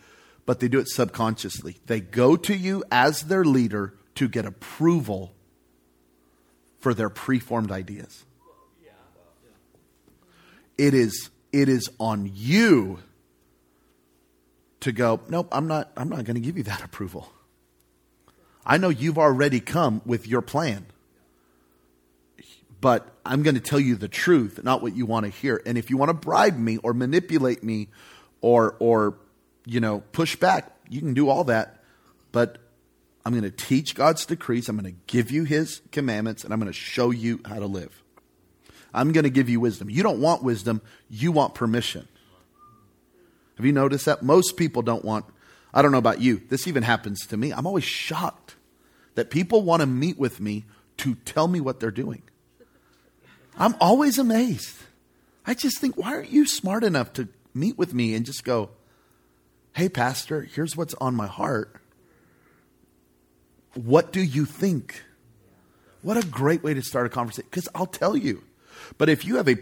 but 0.48 0.60
they 0.60 0.68
do 0.68 0.80
it 0.80 0.90
subconsciously. 0.90 1.78
They 1.86 2.00
go 2.00 2.36
to 2.36 2.56
you 2.56 2.84
as 2.92 3.22
their 3.22 3.46
leader 3.46 3.94
to 4.16 4.28
get 4.28 4.46
approval 4.46 5.34
for 6.80 6.96
their 6.96 7.10
preformed 7.10 7.72
ideas. 7.72 8.26
It 10.80 10.96
is, 10.96 11.30
it 11.52 11.70
is 11.70 11.92
on 12.00 12.32
you 12.34 12.98
to 14.84 14.92
go, 14.92 15.20
nope, 15.30 15.48
I'm 15.52 15.68
not, 15.68 15.92
I'm 15.98 16.10
not 16.10 16.24
going 16.26 16.36
to 16.36 16.42
give 16.42 16.58
you 16.58 16.64
that 16.64 16.84
approval. 16.84 17.32
I 18.66 18.78
know 18.78 18.90
you've 18.90 19.18
already 19.18 19.60
come 19.60 20.02
with 20.06 20.28
your 20.28 20.42
plan, 20.42 20.86
but 22.80 23.08
I'm 23.26 23.44
going 23.44 23.56
to 23.56 23.62
tell 23.62 23.80
you 23.80 23.96
the 23.96 24.08
truth, 24.08 24.64
not 24.64 24.82
what 24.82 24.96
you 24.96 25.06
want 25.06 25.26
to 25.26 25.32
hear. 25.32 25.62
And 25.66 25.78
if 25.78 25.90
you 25.90 25.98
want 25.98 26.10
to 26.10 26.14
bribe 26.14 26.58
me 26.58 26.78
or 26.78 26.94
manipulate 26.94 27.64
me 27.64 27.88
or, 28.42 28.76
or, 28.80 29.16
you 29.66 29.80
know, 29.80 30.04
push 30.12 30.36
back, 30.36 30.72
you 30.90 31.00
can 31.00 31.14
do 31.14 31.30
all 31.30 31.46
that. 31.46 31.82
But 32.32 32.58
I'm 33.26 33.32
going 33.32 33.44
to 33.44 33.52
teach 33.52 33.96
God's 33.96 34.26
decrees. 34.26 34.68
I'm 34.68 34.78
going 34.78 34.94
to 34.94 35.00
give 35.08 35.32
you 35.32 35.46
his 35.46 35.82
commandments, 35.92 36.44
and 36.44 36.54
I'm 36.54 36.60
going 36.60 36.72
to 36.72 36.78
show 36.78 37.12
you 37.12 37.40
how 37.46 37.60
to 37.60 37.68
live. 37.68 38.04
I'm 38.94 39.12
going 39.12 39.24
to 39.24 39.30
give 39.30 39.50
you 39.50 39.60
wisdom. 39.60 39.90
You 39.90 40.04
don't 40.04 40.20
want 40.20 40.44
wisdom, 40.44 40.82
you 41.10 41.32
want 41.32 41.56
permission. 41.56 42.08
Have 43.58 43.66
you 43.66 43.72
noticed 43.72 44.06
that? 44.06 44.24
Most 44.24 44.58
people 44.58 44.82
don't 44.82 45.06
want, 45.06 45.26
I 45.74 45.82
don't 45.82 45.92
know 45.92 45.98
about 45.98 46.22
you, 46.22 46.42
this 46.50 46.68
even 46.68 46.84
happens 46.84 47.26
to 47.28 47.38
me. 47.38 47.52
I'm 47.52 47.68
always 47.68 47.84
shocked 47.84 48.56
that 49.16 49.30
people 49.30 49.62
want 49.62 49.82
to 49.82 49.86
meet 49.86 50.18
with 50.18 50.40
me 50.40 50.66
to 50.98 51.16
tell 51.16 51.48
me 51.48 51.60
what 51.60 51.80
they're 51.80 51.92
doing. 51.92 52.24
I'm 53.58 53.76
always 53.80 54.18
amazed. 54.18 54.78
I 55.46 55.54
just 55.54 55.80
think, 55.80 55.98
why 55.98 56.14
aren't 56.14 56.32
you 56.32 56.48
smart 56.48 56.84
enough 56.84 57.14
to 57.14 57.28
meet 57.54 57.78
with 57.78 57.94
me 57.94 58.16
and 58.16 58.26
just 58.26 58.44
go, 58.44 58.72
hey, 59.74 59.90
Pastor, 59.90 60.42
here's 60.42 60.76
what's 60.76 60.94
on 60.96 61.16
my 61.16 61.28
heart. 61.28 61.76
What 63.74 64.12
do 64.12 64.22
you 64.22 64.46
think? 64.46 65.04
What 66.02 66.18
a 66.18 66.26
great 66.26 66.64
way 66.64 66.74
to 66.74 66.82
start 66.82 67.06
a 67.06 67.10
conversation. 67.10 67.48
Because 67.50 67.68
I'll 67.74 67.86
tell 67.86 68.16
you. 68.16 68.44
But 68.98 69.10
if 69.10 69.26
you 69.26 69.38
have 69.38 69.48
a, 69.48 69.56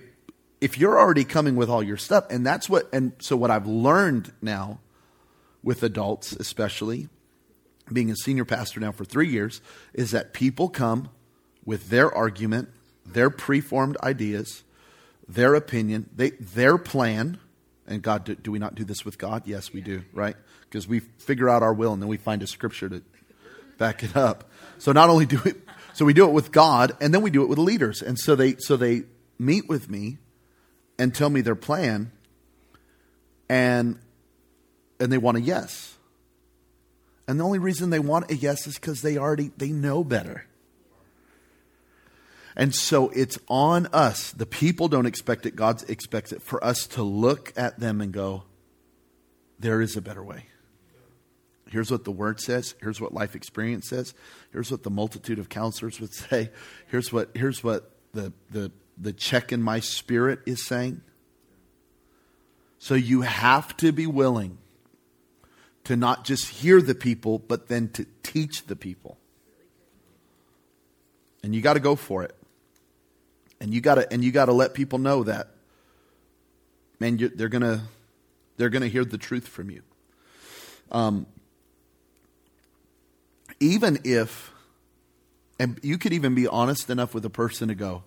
if 0.61 0.77
you're 0.77 0.99
already 0.99 1.25
coming 1.25 1.55
with 1.55 1.69
all 1.69 1.81
your 1.81 1.97
stuff, 1.97 2.25
and 2.29 2.45
that's 2.45 2.69
what, 2.69 2.87
and 2.93 3.13
so 3.19 3.35
what 3.35 3.49
I've 3.49 3.67
learned 3.67 4.31
now 4.41 4.79
with 5.63 5.81
adults, 5.81 6.31
especially 6.33 7.09
being 7.91 8.11
a 8.11 8.15
senior 8.15 8.45
pastor 8.45 8.79
now 8.79 8.91
for 8.91 9.03
three 9.03 9.27
years, 9.27 9.59
is 9.93 10.11
that 10.11 10.33
people 10.33 10.69
come 10.69 11.09
with 11.65 11.89
their 11.89 12.13
argument, 12.13 12.69
their 13.05 13.31
preformed 13.31 13.97
ideas, 14.03 14.63
their 15.27 15.55
opinion, 15.55 16.09
they, 16.15 16.29
their 16.31 16.77
plan. 16.77 17.39
And 17.87 18.01
God, 18.01 18.23
do, 18.23 18.35
do 18.35 18.51
we 18.51 18.59
not 18.59 18.75
do 18.75 18.83
this 18.83 19.03
with 19.03 19.17
God? 19.17 19.43
Yes, 19.45 19.73
we 19.73 19.81
do, 19.81 20.03
right? 20.13 20.35
Because 20.61 20.87
we 20.87 20.99
figure 20.99 21.49
out 21.49 21.63
our 21.63 21.73
will 21.73 21.91
and 21.91 22.01
then 22.01 22.07
we 22.07 22.17
find 22.17 22.43
a 22.43 22.47
scripture 22.47 22.87
to 22.87 23.01
back 23.77 24.03
it 24.03 24.15
up. 24.15 24.49
So 24.77 24.91
not 24.91 25.09
only 25.09 25.25
do 25.25 25.41
it, 25.43 25.57
so 25.93 26.05
we 26.05 26.13
do 26.13 26.25
it 26.25 26.31
with 26.31 26.51
God, 26.51 26.95
and 27.01 27.13
then 27.13 27.21
we 27.21 27.31
do 27.31 27.41
it 27.41 27.49
with 27.49 27.57
leaders. 27.57 28.01
And 28.01 28.17
so 28.17 28.35
they 28.35 28.55
so 28.57 28.77
they 28.77 29.03
meet 29.37 29.67
with 29.67 29.89
me 29.89 30.19
and 31.01 31.15
tell 31.15 31.31
me 31.31 31.41
their 31.41 31.55
plan, 31.55 32.11
and 33.49 33.97
and 34.99 35.11
they 35.11 35.17
want 35.17 35.35
a 35.35 35.41
yes. 35.41 35.97
And 37.27 37.39
the 37.39 37.43
only 37.43 37.57
reason 37.57 37.89
they 37.89 37.97
want 37.97 38.29
a 38.29 38.35
yes 38.35 38.67
is 38.67 38.75
because 38.75 39.01
they 39.01 39.17
already 39.17 39.49
they 39.57 39.69
know 39.69 40.03
better. 40.03 40.45
And 42.55 42.75
so 42.75 43.09
it's 43.09 43.39
on 43.47 43.87
us. 43.87 44.31
The 44.31 44.45
people 44.45 44.89
don't 44.89 45.07
expect 45.07 45.47
it, 45.47 45.55
God 45.55 45.89
expects 45.89 46.31
it 46.31 46.43
for 46.43 46.63
us 46.63 46.85
to 46.87 47.01
look 47.01 47.51
at 47.55 47.79
them 47.79 47.99
and 47.99 48.11
go, 48.11 48.43
there 49.57 49.81
is 49.81 49.95
a 49.95 50.01
better 50.01 50.23
way. 50.23 50.45
Here's 51.67 51.89
what 51.89 52.03
the 52.03 52.11
word 52.11 52.39
says. 52.39 52.75
Here's 52.79 53.01
what 53.01 53.11
life 53.11 53.33
experience 53.33 53.87
says. 53.89 54.13
Here's 54.51 54.69
what 54.69 54.83
the 54.83 54.91
multitude 54.91 55.39
of 55.39 55.49
counselors 55.49 55.99
would 55.99 56.13
say. 56.29 56.51
Here's 56.87 57.11
what, 57.11 57.31
here's 57.33 57.63
what 57.63 57.89
the, 58.13 58.33
the, 58.51 58.71
the 58.97 59.13
check 59.13 59.51
in 59.51 59.61
my 59.61 59.79
spirit 59.79 60.39
is 60.45 60.65
saying. 60.65 61.01
So 62.79 62.95
you 62.95 63.21
have 63.21 63.75
to 63.77 63.91
be 63.91 64.07
willing 64.07 64.57
to 65.83 65.95
not 65.95 66.25
just 66.25 66.47
hear 66.47 66.81
the 66.81 66.95
people, 66.95 67.39
but 67.39 67.67
then 67.67 67.89
to 67.89 68.05
teach 68.23 68.65
the 68.67 68.75
people. 68.75 69.17
And 71.43 71.55
you 71.55 71.61
got 71.61 71.73
to 71.73 71.79
go 71.79 71.95
for 71.95 72.23
it. 72.23 72.35
And 73.59 73.73
you 73.73 73.81
got 73.81 73.95
to 73.95 74.11
and 74.11 74.23
you 74.23 74.31
got 74.31 74.45
to 74.45 74.53
let 74.53 74.73
people 74.73 74.97
know 74.97 75.23
that 75.23 75.49
man 76.99 77.17
they're 77.35 77.49
going 77.49 77.61
to 77.61 77.81
they're 78.57 78.69
going 78.69 78.81
to 78.81 78.89
hear 78.89 79.05
the 79.05 79.17
truth 79.17 79.47
from 79.47 79.69
you. 79.69 79.81
Um, 80.91 81.25
even 83.59 83.99
if, 84.03 84.51
and 85.59 85.79
you 85.83 85.97
could 85.97 86.13
even 86.13 86.35
be 86.35 86.47
honest 86.47 86.89
enough 86.89 87.13
with 87.13 87.23
a 87.25 87.29
person 87.29 87.69
to 87.69 87.75
go, 87.75 88.03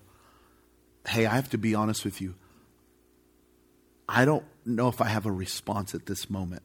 hey, 1.07 1.25
I 1.25 1.35
have 1.35 1.49
to 1.51 1.57
be 1.57 1.75
honest 1.75 2.05
with 2.05 2.21
you. 2.21 2.35
I 4.07 4.25
don't 4.25 4.45
know 4.65 4.87
if 4.87 5.01
I 5.01 5.07
have 5.07 5.25
a 5.25 5.31
response 5.31 5.95
at 5.95 6.05
this 6.05 6.29
moment. 6.29 6.63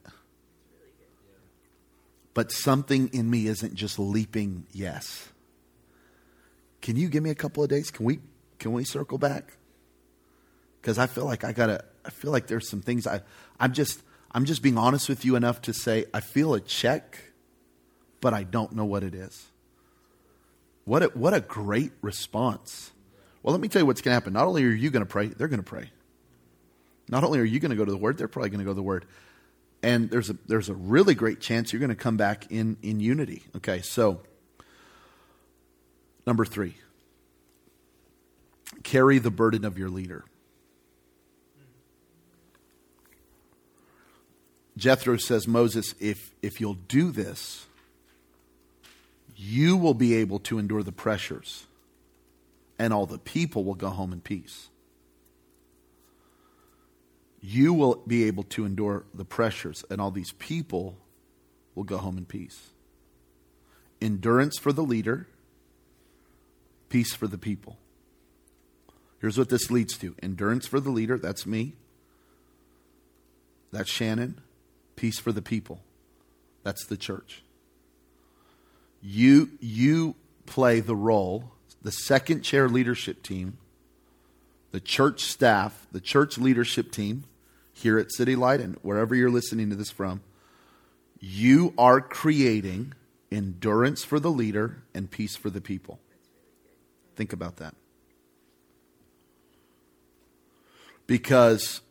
But 2.35 2.53
something 2.53 3.09
in 3.12 3.29
me 3.29 3.46
isn't 3.46 3.74
just 3.74 3.98
leaping 3.98 4.66
yes. 4.72 5.29
Can 6.81 6.96
you 6.96 7.09
give 7.09 7.22
me 7.22 7.31
a 7.31 7.35
couple 7.35 7.62
of 7.62 7.68
days? 7.68 7.90
Can 7.90 8.05
we 8.07 8.20
can 8.59 8.72
we 8.72 8.85
circle 8.85 9.18
back? 9.18 9.57
Because 10.81 10.98
I 10.98 11.07
feel 11.07 11.24
like 11.24 11.44
I 11.44 11.53
gotta 11.53 11.85
I 12.05 12.11
feel 12.11 12.31
like 12.31 12.46
there's 12.46 12.68
some 12.68 12.81
things 12.81 13.07
I 13.07 13.22
I'm 13.59 13.72
just 13.72 14.03
I'm 14.33 14.44
just 14.44 14.62
being 14.62 14.79
honest 14.79 15.09
with 15.09 15.24
you 15.24 15.35
enough 15.37 15.61
to 15.62 15.74
say 15.74 16.07
I 16.14 16.20
feel 16.20 16.55
a 16.55 16.61
check 16.61 17.18
but 18.20 18.35
I 18.35 18.44
don't 18.44 18.72
know 18.72 18.85
what 18.85 19.03
it 19.03 19.14
is. 19.14 19.46
What 20.85 21.03
a, 21.03 21.07
what 21.09 21.35
a 21.35 21.40
great 21.40 21.92
response. 22.03 22.92
Well, 23.42 23.53
let 23.53 23.61
me 23.61 23.68
tell 23.68 23.81
you 23.81 23.87
what's 23.87 24.00
going 24.00 24.11
to 24.11 24.14
happen. 24.14 24.33
Not 24.33 24.46
only 24.46 24.64
are 24.64 24.68
you 24.68 24.90
going 24.90 25.05
to 25.05 25.11
pray, 25.11 25.29
they're 25.29 25.48
going 25.48 25.62
to 25.62 25.68
pray. 25.68 25.90
Not 27.09 27.24
only 27.24 27.40
are 27.40 27.44
you 27.44 27.59
going 27.59 27.70
to 27.70 27.76
go 27.76 27.85
to 27.85 27.90
the 27.90 27.96
Word, 27.96 28.18
they're 28.18 28.29
probably 28.29 28.50
going 28.50 28.61
to 28.61 28.64
go 28.64 28.70
to 28.70 28.74
the 28.74 28.83
Word. 28.83 29.07
And 29.83 30.11
there's 30.11 30.29
a, 30.31 30.37
there's 30.46 30.68
a 30.68 30.74
really 30.74 31.14
great 31.14 31.40
chance 31.40 31.72
you're 31.72 31.81
going 31.81 31.88
to 31.88 31.94
come 31.94 32.16
back 32.16 32.50
in, 32.50 32.76
in 32.83 33.00
unity. 33.00 33.44
Okay, 33.57 33.81
so 33.81 34.20
number 36.26 36.44
three 36.44 36.74
carry 38.83 39.18
the 39.18 39.31
burden 39.31 39.64
of 39.64 39.79
your 39.79 39.88
leader. 39.88 40.24
Jethro 44.76 45.16
says, 45.16 45.46
Moses, 45.46 45.94
if, 46.00 46.31
if 46.40 46.61
you'll 46.61 46.74
do 46.74 47.11
this, 47.11 47.66
you 49.37 49.76
will 49.76 49.94
be 49.94 50.14
able 50.14 50.38
to 50.40 50.59
endure 50.59 50.83
the 50.83 50.92
pressures, 50.92 51.66
and 52.81 52.93
all 52.93 53.05
the 53.05 53.19
people 53.19 53.62
will 53.62 53.75
go 53.75 53.90
home 53.90 54.12
in 54.12 54.21
peace. 54.21 54.71
You 57.40 57.75
will 57.75 58.03
be 58.07 58.25
able 58.25 58.43
to 58.45 58.64
endure 58.64 59.05
the 59.14 59.25
pressures, 59.25 59.85
and 59.90 60.01
all 60.01 60.11
these 60.11 60.33
people 60.33 60.97
will 61.75 61.85
go 61.85 61.99
home 61.99 62.19
in 62.19 62.25
peace. 62.25 62.71
Endurance 64.01 64.59
for 64.59 64.73
the 64.73 64.83
leader, 64.83 65.29
peace 66.88 67.14
for 67.14 67.27
the 67.27 67.38
people. 67.38 67.77
Here's 69.21 69.37
what 69.37 69.51
this 69.51 69.71
leads 69.71 69.99
to 69.99 70.16
endurance 70.23 70.66
for 70.66 70.81
the 70.81 70.90
leader, 70.90 71.19
that's 71.19 71.47
me. 71.47 71.75
That's 73.71 73.90
Shannon. 73.90 74.40
Peace 74.97 75.19
for 75.19 75.33
the 75.33 75.43
people, 75.43 75.83
that's 76.64 76.87
the 76.87 76.97
church 76.97 77.43
you 79.03 79.51
you 79.61 80.14
play 80.47 80.81
the 80.81 80.97
role 80.97 81.53
the 81.83 81.93
second 81.93 82.43
chair 82.43 82.69
leadership 82.69 83.23
team 83.23 83.59
the 84.73 84.81
church 84.81 85.23
staff 85.23 85.87
the 85.93 86.01
church 86.01 86.38
leadership 86.38 86.93
team 86.93 87.25
here 87.73 87.99
at 87.99 88.12
city 88.12 88.37
light 88.37 88.61
and 88.61 88.77
wherever 88.83 89.14
you're 89.14 89.31
listening 89.31 89.71
to 89.71 89.77
this 89.77 89.90
from 89.90 90.21
you 91.21 91.75
are 91.77 92.01
creating 92.01 92.95
endurance 93.31 94.03
for 94.03 94.19
the 94.19 94.31
leader 94.31 94.83
and 94.95 95.11
peace 95.11 95.37
for 95.37 95.51
the 95.51 95.61
people. 95.61 96.01
Think 97.14 97.33
about 97.33 97.57
that. 97.57 97.75
Because 101.07 101.83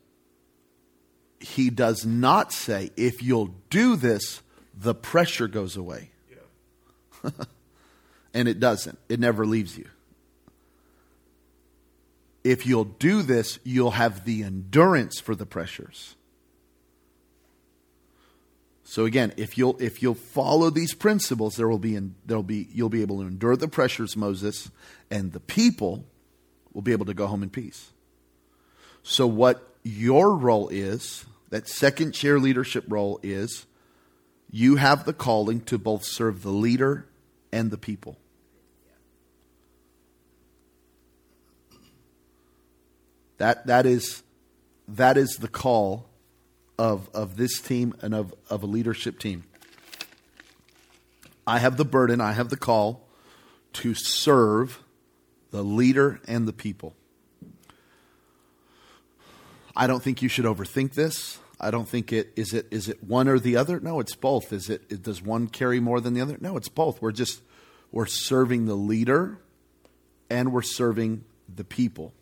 he 1.39 1.69
does 1.69 2.05
not 2.05 2.51
say 2.51 2.91
if 2.97 3.21
you'll 3.23 3.53
do 3.69 3.95
this 3.95 4.41
the 4.77 4.93
pressure 4.93 5.47
goes 5.47 5.77
away 5.77 6.09
and 8.33 8.47
it 8.47 8.59
doesn't, 8.59 8.97
it 9.07 9.19
never 9.19 9.45
leaves 9.45 9.77
you. 9.77 9.87
If 12.43 12.65
you'll 12.65 12.85
do 12.85 13.21
this, 13.21 13.59
you'll 13.63 13.91
have 13.91 14.25
the 14.25 14.43
endurance 14.43 15.19
for 15.19 15.35
the 15.35 15.45
pressures. 15.45 16.15
So 18.83 19.05
again, 19.05 19.33
if 19.37 19.55
you'll 19.55 19.77
if 19.79 20.01
you'll 20.01 20.15
follow 20.15 20.71
these 20.71 20.95
principles, 20.95 21.57
there 21.57 21.67
will 21.67 21.77
be 21.77 21.95
in, 21.95 22.15
there'll 22.25 22.41
be 22.41 22.67
you'll 22.73 22.89
be 22.89 23.03
able 23.03 23.19
to 23.19 23.27
endure 23.27 23.55
the 23.55 23.67
pressures, 23.67 24.17
Moses, 24.17 24.71
and 25.11 25.31
the 25.31 25.39
people 25.39 26.05
will 26.73 26.81
be 26.81 26.91
able 26.91 27.05
to 27.05 27.13
go 27.13 27.27
home 27.27 27.43
in 27.43 27.51
peace. 27.51 27.91
So 29.03 29.27
what 29.27 29.75
your 29.83 30.35
role 30.35 30.69
is, 30.69 31.25
that 31.49 31.67
second 31.67 32.13
chair 32.13 32.39
leadership 32.39 32.85
role 32.87 33.19
is, 33.21 33.67
you 34.49 34.77
have 34.77 35.05
the 35.05 35.13
calling 35.13 35.61
to 35.61 35.77
both 35.77 36.03
serve 36.03 36.41
the 36.41 36.49
leader 36.49 37.05
and 37.51 37.71
the 37.71 37.77
people. 37.77 38.17
That, 43.37 43.67
that, 43.67 43.85
is, 43.85 44.21
that 44.87 45.17
is 45.17 45.37
the 45.37 45.47
call 45.47 46.09
of, 46.77 47.09
of 47.13 47.37
this 47.37 47.59
team 47.59 47.93
and 48.01 48.13
of, 48.13 48.33
of 48.49 48.63
a 48.63 48.65
leadership 48.65 49.17
team. 49.17 49.45
I 51.47 51.59
have 51.59 51.77
the 51.77 51.85
burden, 51.85 52.21
I 52.21 52.33
have 52.33 52.49
the 52.49 52.57
call 52.57 53.07
to 53.73 53.93
serve 53.95 54.83
the 55.51 55.63
leader 55.63 56.19
and 56.27 56.47
the 56.47 56.53
people. 56.53 56.95
I 59.75 59.87
don't 59.87 60.03
think 60.03 60.21
you 60.21 60.29
should 60.29 60.45
overthink 60.45 60.93
this. 60.93 61.39
I 61.59 61.71
don't 61.71 61.87
think 61.87 62.13
it 62.13 62.31
is 62.35 62.53
it 62.53 62.67
is 62.71 62.87
it 62.87 63.03
one 63.03 63.27
or 63.27 63.37
the 63.37 63.57
other. 63.57 63.79
No, 63.79 63.99
it's 63.99 64.15
both. 64.15 64.53
Is 64.53 64.69
it, 64.69 64.83
it 64.89 65.03
does 65.03 65.21
one 65.21 65.47
carry 65.47 65.79
more 65.79 65.99
than 65.99 66.13
the 66.13 66.21
other? 66.21 66.37
No, 66.39 66.55
it's 66.55 66.69
both. 66.69 67.01
We're 67.01 67.11
just 67.11 67.41
we're 67.91 68.05
serving 68.05 68.65
the 68.65 68.75
leader 68.75 69.39
and 70.29 70.53
we're 70.53 70.61
serving 70.61 71.25
the 71.53 71.65
people. 71.65 72.13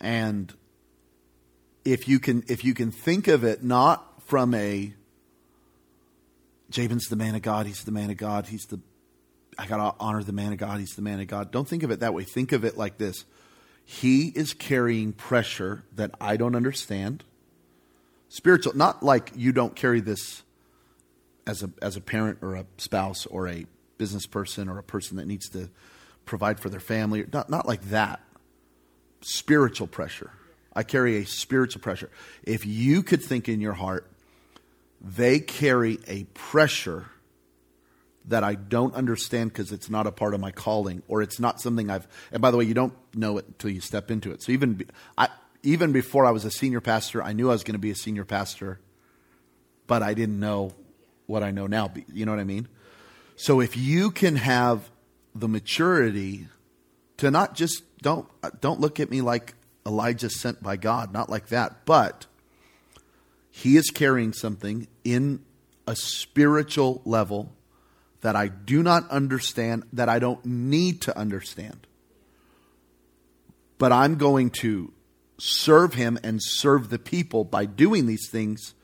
And 0.00 0.52
if 1.84 2.06
you 2.06 2.18
can 2.18 2.44
if 2.48 2.64
you 2.64 2.74
can 2.74 2.90
think 2.90 3.28
of 3.28 3.44
it 3.44 3.64
not 3.64 4.22
from 4.22 4.52
a 4.54 4.92
Jabin's 6.70 7.06
the 7.06 7.16
man 7.16 7.34
of 7.34 7.40
God, 7.40 7.66
he's 7.66 7.84
the 7.84 7.92
man 7.92 8.10
of 8.10 8.18
God, 8.18 8.46
he's 8.46 8.66
the 8.66 8.78
I 9.58 9.66
gotta 9.66 9.96
honor 9.98 10.22
the 10.22 10.32
man 10.32 10.52
of 10.52 10.58
God, 10.58 10.80
he's 10.80 10.94
the 10.94 11.02
man 11.02 11.18
of 11.18 11.28
God. 11.28 11.50
Don't 11.50 11.66
think 11.66 11.82
of 11.82 11.90
it 11.90 12.00
that 12.00 12.12
way. 12.12 12.24
Think 12.24 12.52
of 12.52 12.64
it 12.66 12.76
like 12.76 12.98
this. 12.98 13.24
He 13.86 14.28
is 14.28 14.52
carrying 14.52 15.14
pressure 15.14 15.84
that 15.94 16.10
I 16.20 16.36
don't 16.36 16.54
understand 16.54 17.24
spiritual, 18.28 18.76
not 18.76 19.02
like 19.02 19.32
you 19.36 19.52
don't 19.52 19.74
carry 19.74 20.00
this 20.00 20.42
as 21.46 21.62
a, 21.62 21.70
as 21.80 21.96
a 21.96 22.00
parent 22.00 22.38
or 22.42 22.54
a 22.54 22.66
spouse 22.76 23.26
or 23.26 23.48
a 23.48 23.66
business 23.96 24.26
person 24.26 24.68
or 24.68 24.78
a 24.78 24.82
person 24.82 25.16
that 25.16 25.26
needs 25.26 25.48
to 25.50 25.70
provide 26.24 26.60
for 26.60 26.68
their 26.68 26.80
family. 26.80 27.24
Not, 27.32 27.50
not 27.50 27.66
like 27.66 27.82
that. 27.90 28.20
Spiritual 29.20 29.86
pressure. 29.86 30.30
I 30.74 30.82
carry 30.84 31.16
a 31.16 31.26
spiritual 31.26 31.80
pressure. 31.80 32.10
If 32.44 32.64
you 32.64 33.02
could 33.02 33.22
think 33.22 33.48
in 33.48 33.60
your 33.60 33.72
heart, 33.72 34.10
they 35.00 35.40
carry 35.40 35.98
a 36.06 36.24
pressure 36.34 37.06
that 38.26 38.44
I 38.44 38.54
don't 38.54 38.94
understand 38.94 39.52
because 39.52 39.72
it's 39.72 39.88
not 39.88 40.06
a 40.06 40.12
part 40.12 40.34
of 40.34 40.40
my 40.40 40.52
calling 40.52 41.02
or 41.08 41.22
it's 41.22 41.40
not 41.40 41.60
something 41.60 41.90
I've. 41.90 42.06
And 42.30 42.42
by 42.42 42.50
the 42.50 42.58
way, 42.58 42.64
you 42.64 42.74
don't 42.74 42.92
know 43.14 43.38
it 43.38 43.46
until 43.46 43.70
you 43.70 43.80
step 43.80 44.10
into 44.10 44.32
it. 44.32 44.42
So 44.42 44.52
even 44.52 44.86
I, 45.16 45.28
even 45.62 45.92
before 45.92 46.24
I 46.24 46.30
was 46.30 46.44
a 46.44 46.50
senior 46.50 46.80
pastor, 46.80 47.22
I 47.22 47.32
knew 47.32 47.48
I 47.48 47.52
was 47.52 47.64
going 47.64 47.74
to 47.74 47.78
be 47.78 47.90
a 47.90 47.96
senior 47.96 48.24
pastor, 48.24 48.80
but 49.86 50.02
I 50.02 50.14
didn't 50.14 50.38
know 50.38 50.72
what 51.26 51.42
I 51.42 51.50
know 51.50 51.66
now. 51.66 51.92
You 52.12 52.26
know 52.26 52.32
what 52.32 52.40
I 52.40 52.44
mean? 52.44 52.68
So 53.36 53.60
if 53.60 53.76
you 53.76 54.10
can 54.10 54.36
have 54.36 54.90
the 55.34 55.48
maturity 55.48 56.48
to 57.18 57.30
not 57.30 57.54
just 57.54 57.82
don't 58.00 58.28
uh, 58.42 58.50
don't 58.60 58.80
look 58.80 59.00
at 59.00 59.10
me 59.10 59.20
like 59.20 59.54
Elijah 59.86 60.30
sent 60.30 60.62
by 60.62 60.76
God, 60.76 61.12
not 61.12 61.28
like 61.30 61.48
that, 61.48 61.84
but 61.84 62.26
he 63.50 63.76
is 63.76 63.90
carrying 63.90 64.32
something 64.32 64.86
in 65.04 65.44
a 65.86 65.96
spiritual 65.96 67.02
level 67.04 67.52
that 68.20 68.36
I 68.36 68.48
do 68.48 68.82
not 68.82 69.08
understand, 69.10 69.84
that 69.92 70.08
I 70.08 70.18
don't 70.18 70.44
need 70.44 71.02
to 71.02 71.16
understand. 71.16 71.86
But 73.78 73.92
I'm 73.92 74.16
going 74.16 74.50
to 74.62 74.92
serve 75.38 75.94
him 75.94 76.18
and 76.22 76.40
serve 76.42 76.90
the 76.90 76.98
people 76.98 77.44
by 77.44 77.64
doing 77.64 78.06
these 78.06 78.28
things, 78.28 78.74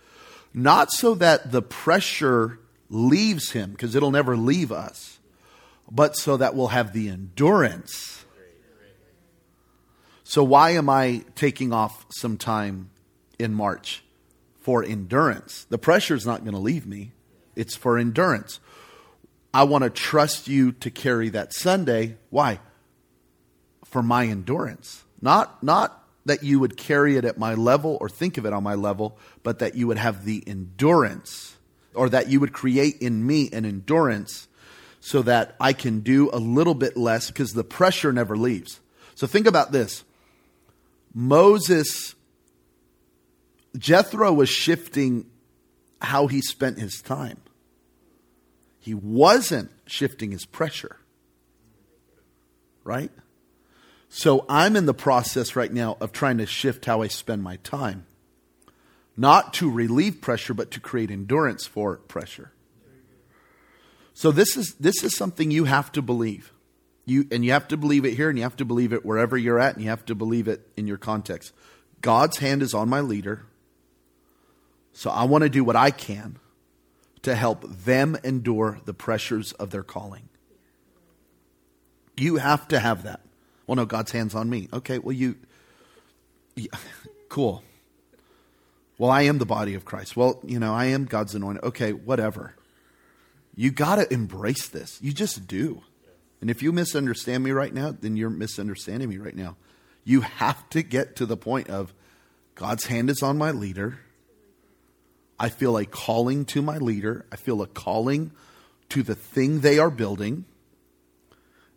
not 0.52 0.90
so 0.92 1.14
that 1.16 1.50
the 1.50 1.62
pressure 1.62 2.60
leaves 2.88 3.50
him, 3.50 3.72
because 3.72 3.94
it'll 3.94 4.10
never 4.10 4.36
leave 4.36 4.70
us, 4.70 5.18
but 5.90 6.16
so 6.16 6.36
that 6.36 6.54
we'll 6.54 6.68
have 6.68 6.92
the 6.92 7.08
endurance. 7.08 8.24
So, 10.22 10.42
why 10.42 10.70
am 10.70 10.88
I 10.88 11.24
taking 11.34 11.72
off 11.72 12.06
some 12.10 12.38
time 12.38 12.90
in 13.38 13.52
March? 13.52 14.02
For 14.60 14.82
endurance. 14.82 15.66
The 15.68 15.76
pressure 15.76 16.14
is 16.14 16.24
not 16.24 16.40
going 16.40 16.54
to 16.54 16.60
leave 16.60 16.86
me, 16.86 17.12
it's 17.54 17.76
for 17.76 17.98
endurance. 17.98 18.60
I 19.52 19.64
want 19.64 19.84
to 19.84 19.90
trust 19.90 20.48
you 20.48 20.72
to 20.72 20.90
carry 20.90 21.28
that 21.28 21.54
Sunday. 21.54 22.16
Why? 22.30 22.58
For 23.84 24.02
my 24.02 24.26
endurance. 24.26 25.04
Not, 25.20 25.62
not 25.62 26.03
that 26.24 26.42
you 26.42 26.58
would 26.60 26.76
carry 26.76 27.16
it 27.16 27.24
at 27.24 27.38
my 27.38 27.54
level 27.54 27.98
or 28.00 28.08
think 28.08 28.38
of 28.38 28.46
it 28.46 28.52
on 28.52 28.62
my 28.62 28.74
level, 28.74 29.18
but 29.42 29.58
that 29.58 29.74
you 29.74 29.86
would 29.86 29.98
have 29.98 30.24
the 30.24 30.42
endurance 30.46 31.56
or 31.94 32.08
that 32.08 32.28
you 32.28 32.40
would 32.40 32.52
create 32.52 32.96
in 33.00 33.26
me 33.26 33.50
an 33.52 33.64
endurance 33.64 34.48
so 35.00 35.22
that 35.22 35.54
I 35.60 35.74
can 35.74 36.00
do 36.00 36.30
a 36.32 36.38
little 36.38 36.74
bit 36.74 36.96
less 36.96 37.28
because 37.28 37.52
the 37.52 37.64
pressure 37.64 38.12
never 38.12 38.36
leaves. 38.36 38.80
So 39.14 39.26
think 39.26 39.46
about 39.46 39.70
this 39.70 40.04
Moses, 41.12 42.14
Jethro 43.76 44.32
was 44.32 44.48
shifting 44.48 45.26
how 46.00 46.26
he 46.26 46.40
spent 46.40 46.78
his 46.78 47.00
time, 47.00 47.38
he 48.80 48.94
wasn't 48.94 49.70
shifting 49.86 50.30
his 50.30 50.46
pressure. 50.46 50.96
Right? 52.82 53.10
So 54.16 54.46
I'm 54.48 54.76
in 54.76 54.86
the 54.86 54.94
process 54.94 55.56
right 55.56 55.72
now 55.72 55.96
of 56.00 56.12
trying 56.12 56.38
to 56.38 56.46
shift 56.46 56.84
how 56.84 57.02
I 57.02 57.08
spend 57.08 57.42
my 57.42 57.56
time. 57.56 58.06
Not 59.16 59.52
to 59.54 59.68
relieve 59.68 60.20
pressure, 60.20 60.54
but 60.54 60.70
to 60.70 60.78
create 60.78 61.10
endurance 61.10 61.66
for 61.66 61.96
pressure. 61.96 62.52
So 64.12 64.30
this 64.30 64.56
is 64.56 64.74
this 64.74 65.02
is 65.02 65.16
something 65.16 65.50
you 65.50 65.64
have 65.64 65.90
to 65.90 66.00
believe. 66.00 66.52
You 67.04 67.26
and 67.32 67.44
you 67.44 67.50
have 67.50 67.66
to 67.66 67.76
believe 67.76 68.04
it 68.04 68.14
here 68.14 68.28
and 68.28 68.38
you 68.38 68.44
have 68.44 68.54
to 68.58 68.64
believe 68.64 68.92
it 68.92 69.04
wherever 69.04 69.36
you're 69.36 69.58
at 69.58 69.74
and 69.74 69.82
you 69.82 69.90
have 69.90 70.06
to 70.06 70.14
believe 70.14 70.46
it 70.46 70.64
in 70.76 70.86
your 70.86 70.96
context. 70.96 71.52
God's 72.00 72.38
hand 72.38 72.62
is 72.62 72.72
on 72.72 72.88
my 72.88 73.00
leader. 73.00 73.46
So 74.92 75.10
I 75.10 75.24
want 75.24 75.42
to 75.42 75.50
do 75.50 75.64
what 75.64 75.74
I 75.74 75.90
can 75.90 76.38
to 77.22 77.34
help 77.34 77.64
them 77.68 78.16
endure 78.22 78.78
the 78.84 78.94
pressures 78.94 79.50
of 79.54 79.70
their 79.70 79.82
calling. 79.82 80.28
You 82.16 82.36
have 82.36 82.68
to 82.68 82.78
have 82.78 83.02
that. 83.02 83.18
Well, 83.66 83.76
no, 83.76 83.86
God's 83.86 84.12
hand's 84.12 84.34
on 84.34 84.50
me. 84.50 84.68
Okay, 84.72 84.98
well, 84.98 85.12
you, 85.12 85.36
yeah, 86.54 86.68
cool. 87.28 87.62
Well, 88.98 89.10
I 89.10 89.22
am 89.22 89.38
the 89.38 89.46
body 89.46 89.74
of 89.74 89.84
Christ. 89.84 90.16
Well, 90.16 90.40
you 90.44 90.58
know, 90.58 90.72
I 90.72 90.86
am 90.86 91.04
God's 91.06 91.34
anointed. 91.34 91.64
Okay, 91.64 91.92
whatever. 91.92 92.54
You 93.56 93.70
got 93.70 93.96
to 93.96 94.12
embrace 94.12 94.68
this. 94.68 94.98
You 95.00 95.12
just 95.12 95.46
do. 95.46 95.82
And 96.40 96.50
if 96.50 96.62
you 96.62 96.72
misunderstand 96.72 97.42
me 97.42 97.52
right 97.52 97.72
now, 97.72 97.92
then 97.98 98.16
you're 98.16 98.30
misunderstanding 98.30 99.08
me 99.08 99.18
right 99.18 99.34
now. 99.34 99.56
You 100.04 100.20
have 100.20 100.68
to 100.70 100.82
get 100.82 101.16
to 101.16 101.26
the 101.26 101.36
point 101.36 101.70
of 101.70 101.94
God's 102.54 102.86
hand 102.86 103.10
is 103.10 103.22
on 103.22 103.38
my 103.38 103.50
leader. 103.50 103.98
I 105.38 105.48
feel 105.48 105.76
a 105.76 105.86
calling 105.86 106.44
to 106.46 106.62
my 106.62 106.78
leader. 106.78 107.24
I 107.32 107.36
feel 107.36 107.62
a 107.62 107.66
calling 107.66 108.30
to 108.90 109.02
the 109.02 109.14
thing 109.14 109.60
they 109.60 109.78
are 109.78 109.90
building 109.90 110.44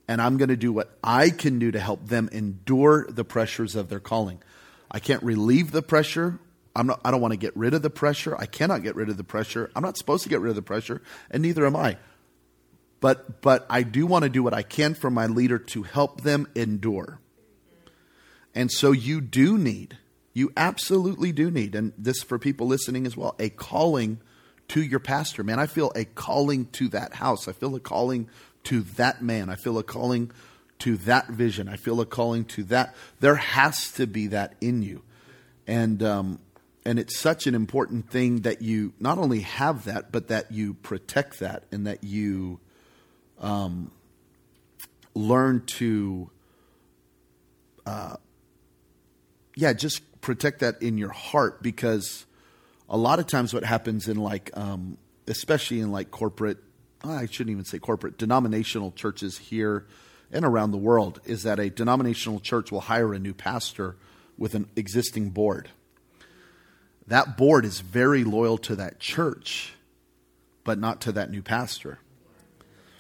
and 0.08 0.22
I'm 0.22 0.38
going 0.38 0.50
to 0.50 0.58
do 0.58 0.72
what 0.72 0.98
I 1.04 1.30
can 1.30 1.60
do 1.60 1.72
to 1.72 1.80
help 1.80 2.08
them 2.08 2.30
endure 2.32 3.08
the 3.10 3.24
pressures 3.24 3.76
of 3.76 3.90
their 3.90 4.00
calling. 4.00 4.42
I 4.90 5.00
can't 5.00 5.22
relieve 5.24 5.72
the 5.72 5.82
pressure. 5.82 6.40
I'm 6.76 6.88
not, 6.88 7.02
I 7.04 7.12
don't 7.12 7.22
want 7.22 7.34
to 7.34 7.38
get 7.38 7.56
rid 7.58 7.74
of 7.74 7.82
the 7.82 7.90
pressure. 7.90 8.36
I 8.38 8.46
cannot 8.46 8.84
get 8.84 8.96
rid 8.96 9.10
of 9.10 9.18
the 9.18 9.24
pressure. 9.24 9.70
I'm 9.76 9.84
not 9.84 9.98
supposed 9.98 10.24
to 10.24 10.30
get 10.30 10.40
rid 10.40 10.50
of 10.50 10.56
the 10.56 10.62
pressure, 10.62 11.02
and 11.30 11.42
neither 11.44 11.66
am 11.66 11.76
I. 11.76 11.98
But, 13.00 13.42
but 13.42 13.66
I 13.70 13.84
do 13.84 14.08
want 14.08 14.24
to 14.24 14.30
do 14.30 14.42
what 14.42 14.54
I 14.54 14.64
can 14.64 14.94
for 14.94 15.10
my 15.10 15.28
leader 15.28 15.60
to 15.60 15.84
help 15.84 16.22
them 16.22 16.48
endure. 16.56 17.20
And 18.56 18.72
so 18.72 18.92
you 18.92 19.22
do 19.22 19.58
need, 19.58 19.98
you 20.34 20.52
absolutely 20.58 21.32
do 21.32 21.52
need, 21.52 21.76
and 21.76 21.94
this 21.98 22.24
for 22.24 22.40
people 22.40 22.66
listening 22.66 23.06
as 23.06 23.16
well, 23.16 23.36
a 23.40 23.50
calling 23.50 24.20
to 24.70 24.82
your 24.82 25.00
pastor. 25.00 25.44
Man, 25.44 25.60
I 25.60 25.68
feel 25.68 25.92
a 25.96 26.06
calling 26.06 26.66
to 26.74 26.88
that 26.90 27.14
house. 27.14 27.48
I 27.48 27.52
feel 27.54 27.76
a 27.76 27.80
calling 27.80 28.30
to 28.66 28.82
that 28.82 29.22
man. 29.22 29.50
I 29.50 29.56
feel 29.56 29.78
a 29.78 29.84
calling 29.84 30.32
to 30.80 30.98
that 30.98 31.28
vision. 31.30 31.68
I 31.68 31.76
feel 31.76 32.00
a 32.02 32.06
calling 32.06 32.46
to 32.46 32.64
that. 32.66 32.96
There 33.20 33.36
has 33.36 33.92
to 33.94 34.06
be 34.08 34.28
that 34.28 34.56
in 34.62 34.82
you. 34.82 35.04
And, 35.66 36.02
um, 36.04 36.40
and 36.86 37.00
it's 37.00 37.20
such 37.20 37.48
an 37.48 37.56
important 37.56 38.10
thing 38.10 38.42
that 38.42 38.62
you 38.62 38.94
not 39.00 39.18
only 39.18 39.42
have 39.42 39.86
that, 39.86 40.12
but 40.12 40.30
that 40.30 40.52
you 40.52 40.76
protect 40.76 41.40
that 41.40 41.64
and 41.72 41.88
that 41.88 42.04
you 42.04 42.60
um, 43.40 43.92
learn 45.14 45.66
to, 45.66 46.30
uh, 47.86 48.16
yeah, 49.56 49.74
just 49.74 50.22
protect 50.22 50.60
that 50.60 50.82
in 50.82 50.98
your 50.98 51.10
heart 51.10 51.62
because 51.62 52.26
a 52.90 52.98
lot 52.98 53.20
of 53.20 53.28
times 53.28 53.54
what 53.54 53.64
happens 53.64 54.08
in 54.08 54.18
like, 54.18 54.52
um, 54.56 54.98
especially 55.28 55.80
in 55.80 55.92
like 55.92 56.12
corporate 56.12 56.60
I 57.04 57.26
shouldn't 57.26 57.52
even 57.52 57.66
say 57.66 57.80
corporate, 57.80 58.18
denominational 58.18 58.92
churches 58.92 59.38
here 59.38 59.86
and 60.32 60.44
around 60.44 60.72
the 60.72 60.78
world 60.78 61.22
is 61.26 61.44
that 61.44 61.60
a 61.60 61.70
denominational 61.70 62.40
church 62.40 62.72
will 62.72 62.82
hire 62.82 63.14
a 63.14 63.20
new 63.20 63.34
pastor 63.34 63.96
with 64.38 64.56
an 64.56 64.70
existing 64.76 65.30
board. 65.30 65.70
That 67.08 67.38
board 67.38 67.66
is 67.66 67.80
very 67.80 68.24
loyal 68.24 68.58
to 68.60 68.76
that 68.76 69.00
church, 69.00 69.74
but 70.64 70.78
not 70.78 71.02
to 71.02 71.12
that 71.14 71.32
new 71.32 71.42
pastor. 71.42 72.00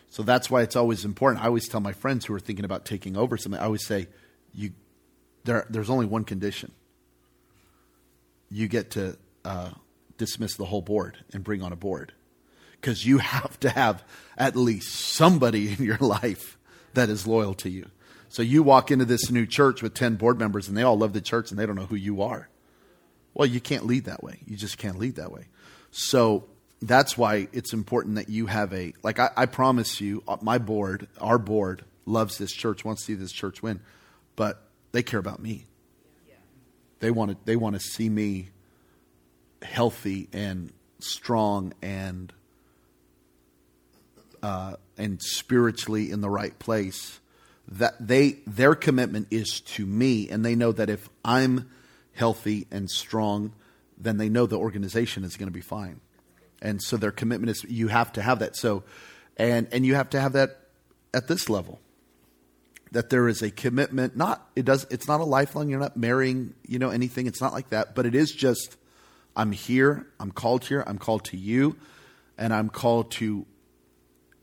So 0.09 0.23
that's 0.23 0.49
why 0.49 0.61
it's 0.61 0.75
always 0.75 1.03
important. 1.03 1.43
I 1.43 1.47
always 1.47 1.67
tell 1.67 1.81
my 1.81 1.91
friends 1.91 2.25
who 2.25 2.33
are 2.33 2.39
thinking 2.39 2.65
about 2.65 2.85
taking 2.85 3.17
over 3.17 3.37
something, 3.37 3.59
I 3.59 3.65
always 3.65 3.85
say, 3.85 4.07
you, 4.53 4.71
there, 5.43 5.67
there's 5.69 5.89
only 5.89 6.05
one 6.05 6.23
condition. 6.23 6.71
You 8.49 8.69
get 8.69 8.91
to 8.91 9.17
uh, 9.43 9.71
dismiss 10.17 10.55
the 10.55 10.65
whole 10.65 10.81
board 10.81 11.17
and 11.33 11.43
bring 11.43 11.61
on 11.61 11.73
a 11.73 11.75
board 11.75 12.13
because 12.79 13.05
you 13.05 13.17
have 13.19 13.59
to 13.61 13.69
have 13.69 14.03
at 14.37 14.55
least 14.55 14.93
somebody 14.93 15.73
in 15.73 15.83
your 15.83 15.97
life 15.97 16.57
that 16.93 17.09
is 17.09 17.27
loyal 17.27 17.53
to 17.55 17.69
you. 17.69 17.87
So 18.29 18.41
you 18.41 18.61
walk 18.63 18.91
into 18.91 19.05
this 19.05 19.31
new 19.31 19.45
church 19.45 19.81
with 19.81 19.93
10 19.93 20.15
board 20.15 20.37
members 20.37 20.67
and 20.67 20.77
they 20.77 20.83
all 20.83 20.97
love 20.97 21.13
the 21.13 21.21
church 21.21 21.49
and 21.49 21.59
they 21.59 21.65
don't 21.65 21.75
know 21.75 21.85
who 21.85 21.95
you 21.95 22.21
are. 22.21 22.49
Well, 23.33 23.45
you 23.45 23.61
can't 23.61 23.85
lead 23.85 24.05
that 24.05 24.23
way. 24.23 24.39
You 24.45 24.57
just 24.57 24.77
can't 24.77 24.99
lead 24.99 25.15
that 25.15 25.31
way. 25.31 25.45
So 25.91 26.45
that's 26.81 27.17
why 27.17 27.47
it's 27.53 27.73
important 27.73 28.15
that 28.15 28.29
you 28.29 28.47
have 28.47 28.73
a 28.73 28.93
like 29.03 29.19
I, 29.19 29.29
I 29.35 29.45
promise 29.45 30.01
you, 30.01 30.23
uh, 30.27 30.37
my 30.41 30.57
board, 30.57 31.07
our 31.19 31.37
board 31.37 31.85
loves 32.05 32.37
this 32.37 32.51
church, 32.51 32.83
wants 32.83 33.03
to 33.03 33.05
see 33.05 33.13
this 33.13 33.31
church 33.31 33.61
win, 33.61 33.79
but 34.35 34.63
they 34.91 35.03
care 35.03 35.19
about 35.19 35.41
me. 35.41 35.65
They 36.99 37.11
want 37.11 37.31
to 37.31 37.37
they 37.45 37.55
want 37.55 37.75
to 37.75 37.79
see 37.79 38.09
me 38.09 38.49
healthy 39.61 40.29
and 40.33 40.71
strong 40.99 41.73
and 41.81 42.33
uh, 44.47 44.77
and 44.97 45.21
spiritually 45.21 46.09
in 46.09 46.21
the 46.21 46.29
right 46.29 46.57
place. 46.57 47.19
That 47.67 47.95
they 47.99 48.37
their 48.47 48.75
commitment 48.75 49.27
is 49.29 49.59
to 49.75 49.85
me, 49.85 50.29
and 50.29 50.45
they 50.45 50.55
know 50.55 50.71
that 50.71 50.89
if 50.89 51.09
I'm 51.25 51.69
healthy 52.13 52.65
and 52.71 52.89
strong, 52.89 53.51
then 53.97 54.15
they 54.15 54.29
know 54.29 54.45
the 54.45 54.57
organization 54.57 55.25
is 55.25 55.35
going 55.35 55.49
to 55.49 55.53
be 55.53 55.59
fine. 55.59 55.99
And 56.61 56.81
so 56.81 56.95
their 56.95 57.11
commitment 57.11 57.49
is 57.49 57.65
you 57.65 57.89
have 57.89 58.13
to 58.13 58.21
have 58.21 58.39
that. 58.39 58.55
So, 58.55 58.83
and 59.35 59.67
and 59.73 59.85
you 59.85 59.95
have 59.95 60.11
to 60.11 60.21
have 60.21 60.31
that 60.31 60.61
at 61.13 61.27
this 61.27 61.49
level. 61.49 61.81
That 62.93 63.09
there 63.09 63.27
is 63.27 63.41
a 63.41 63.51
commitment. 63.51 64.15
Not 64.15 64.49
it 64.55 64.63
does. 64.63 64.87
It's 64.89 65.09
not 65.09 65.19
a 65.19 65.25
lifelong. 65.25 65.67
You're 65.67 65.81
not 65.81 65.97
marrying. 65.97 66.53
You 66.65 66.79
know 66.79 66.89
anything. 66.89 67.27
It's 67.27 67.41
not 67.41 67.51
like 67.51 67.71
that. 67.71 67.95
But 67.95 68.05
it 68.05 68.15
is 68.15 68.31
just. 68.31 68.77
I'm 69.35 69.51
here. 69.51 70.07
I'm 70.21 70.31
called 70.31 70.63
here. 70.63 70.85
I'm 70.87 70.97
called 70.97 71.25
to 71.25 71.37
you, 71.37 71.75
and 72.37 72.53
I'm 72.53 72.69
called 72.69 73.11
to 73.19 73.45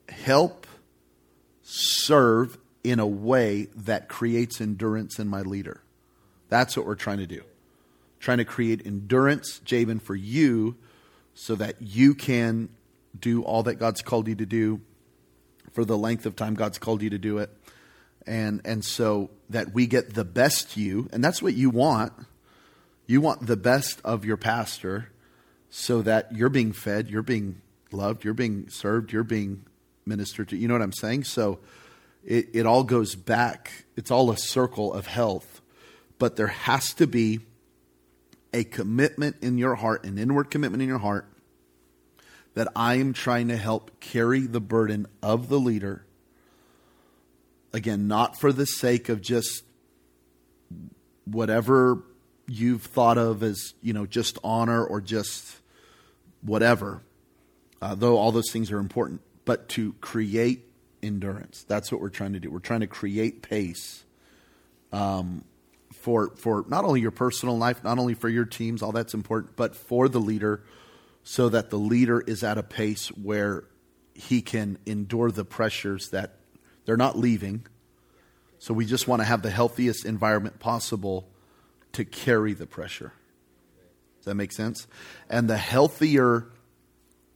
help 0.09 0.66
serve 1.62 2.59
in 2.82 3.00
a 3.00 3.07
way 3.07 3.68
that 3.74 4.09
creates 4.09 4.61
endurance 4.61 5.18
in 5.18 5.28
my 5.28 5.40
leader. 5.40 5.80
That's 6.48 6.76
what 6.76 6.86
we're 6.86 6.94
trying 6.94 7.18
to 7.18 7.26
do. 7.26 7.42
Trying 8.20 8.38
to 8.38 8.44
create 8.44 8.86
endurance, 8.86 9.61
Jabin, 9.64 9.98
for 9.98 10.14
you 10.14 10.76
so 11.34 11.55
that 11.57 11.80
you 11.80 12.14
can 12.14 12.68
do 13.18 13.42
all 13.42 13.64
that 13.64 13.76
God's 13.76 14.02
called 14.02 14.28
you 14.28 14.34
to 14.36 14.46
do 14.46 14.80
for 15.72 15.84
the 15.84 15.98
length 15.98 16.24
of 16.26 16.36
time 16.36 16.55
God's 16.55 16.78
called 16.78 17.02
you 17.02 17.11
to 17.11 17.18
do 17.18 17.38
it. 17.38 17.50
And 18.26 18.62
and 18.64 18.82
so 18.84 19.30
that 19.50 19.74
we 19.74 19.86
get 19.86 20.14
the 20.14 20.24
best 20.24 20.78
you, 20.78 21.11
and 21.12 21.22
that's 21.22 21.42
what 21.42 21.52
you 21.55 21.68
want. 21.68 22.12
You 23.07 23.20
want 23.20 23.46
the 23.46 23.57
best 23.57 24.00
of 24.02 24.24
your 24.24 24.38
pastor 24.38 25.11
so 25.68 26.00
that 26.02 26.34
you're 26.34 26.48
being 26.48 26.72
fed, 26.72 27.11
you're 27.11 27.22
being 27.22 27.61
loved, 27.92 28.24
you're 28.24 28.32
being 28.32 28.70
served, 28.70 29.12
you're 29.12 29.24
being 29.24 29.66
ministered 30.07 30.48
to. 30.50 30.57
You 30.57 30.68
know 30.68 30.74
what 30.74 30.82
I'm 30.82 30.92
saying? 30.92 31.24
So 31.24 31.61
it, 32.24 32.48
it 32.52 32.66
all 32.66 32.84
goes 32.84 33.14
back. 33.14 33.84
It's 33.96 34.11
all 34.11 34.30
a 34.30 34.36
circle 34.36 34.92
of 34.92 35.07
health. 35.07 35.61
But 36.18 36.36
there 36.36 36.48
has 36.48 36.94
to 36.94 37.07
be 37.07 37.40
a 38.52 38.64
commitment 38.64 39.36
in 39.42 39.59
your 39.59 39.74
heart, 39.74 40.05
an 40.05 40.16
inward 40.16 40.50
commitment 40.50 40.82
in 40.82 40.88
your 40.88 40.98
heart, 40.98 41.26
that 42.55 42.68
I 42.76 42.94
am 42.94 43.12
trying 43.12 43.48
to 43.48 43.57
help 43.57 43.98
carry 44.00 44.40
the 44.40 44.61
burden 44.61 45.07
of 45.22 45.48
the 45.48 45.59
leader. 45.59 46.07
Again, 47.72 48.07
not 48.07 48.38
for 48.38 48.52
the 48.52 48.64
sake 48.64 49.09
of 49.09 49.20
just 49.20 49.64
whatever 51.24 52.02
you've 52.46 52.82
thought 52.82 53.18
of 53.18 53.42
as, 53.42 53.74
you 53.82 53.92
know, 53.92 54.07
just 54.07 54.38
honor 54.44 54.84
or 54.84 55.00
just 55.00 55.57
whatever, 56.42 57.02
uh, 57.82 57.96
though 57.96 58.16
all 58.16 58.30
those 58.30 58.50
things 58.52 58.70
are 58.70 58.78
important, 58.78 59.20
but 59.45 59.68
to 59.70 59.95
create 60.01 60.66
endurance. 61.03 61.64
That's 61.68 61.92
what 61.92 62.01
we're 62.01 62.09
trying 62.09 62.32
to 62.32 62.40
do. 62.40 62.51
We're 62.51 62.59
trying 62.61 62.80
to 62.80 62.86
create 62.86 63.42
pace. 63.42 64.05
Um, 64.92 65.45
for 65.92 66.30
for 66.36 66.64
not 66.68 66.84
only 66.84 67.01
your 67.01 67.11
personal 67.11 67.57
life, 67.57 67.82
not 67.82 67.99
only 67.99 68.14
for 68.14 68.28
your 68.28 68.45
teams, 68.45 68.82
all 68.82 68.92
that's 68.92 69.14
important, 69.14 69.57
but 69.57 69.74
for 69.74 70.09
the 70.09 70.20
leader, 70.20 70.62
so 71.22 71.49
that 71.49 71.70
the 71.70 71.78
leader 71.78 72.20
is 72.20 72.42
at 72.45 72.59
a 72.59 72.62
pace 72.62 73.09
where 73.09 73.64
he 74.14 74.42
can 74.42 74.78
endure 74.86 75.30
the 75.30 75.45
pressures 75.45 76.11
that 76.11 76.36
they're 76.84 76.97
not 76.97 77.18
leaving. 77.18 77.66
So 78.59 78.72
we 78.74 78.86
just 78.86 79.09
want 79.09 79.20
to 79.20 79.24
have 79.24 79.42
the 79.42 79.51
healthiest 79.51 80.05
environment 80.05 80.59
possible 80.59 81.28
to 81.92 82.05
carry 82.05 82.55
the 82.55 82.66
pressure. 82.66 83.12
Does 84.18 84.26
that 84.26 84.34
make 84.34 84.53
sense? 84.53 84.86
And 85.28 85.51
the 85.51 85.57
healthier 85.57 86.47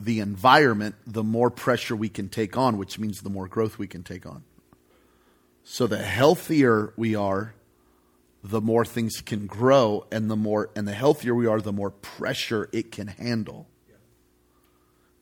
the 0.01 0.21
environment, 0.21 0.95
the 1.07 1.25
more 1.25 1.51
pressure 1.51 1.97
we 1.97 2.09
can 2.09 2.29
take 2.29 2.57
on, 2.57 2.79
which 2.79 2.99
means 2.99 3.21
the 3.21 3.31
more 3.31 3.49
growth 3.49 3.79
we 3.79 3.89
can 3.89 4.03
take 4.03 4.27
on. 4.27 4.45
So 5.65 5.87
the 5.87 5.99
healthier 5.99 6.93
we 6.97 7.15
are, 7.15 7.55
the 8.43 8.61
more 8.61 8.85
things 8.85 9.21
can 9.21 9.47
grow 9.47 10.07
and 10.13 10.31
the 10.31 10.37
more 10.37 10.71
and 10.77 10.87
the 10.87 10.95
healthier 10.95 11.35
we 11.35 11.47
are 11.47 11.61
the 11.61 11.73
more 11.73 11.91
pressure 11.91 12.69
it 12.73 12.93
can 12.93 13.09
handle. 13.09 13.67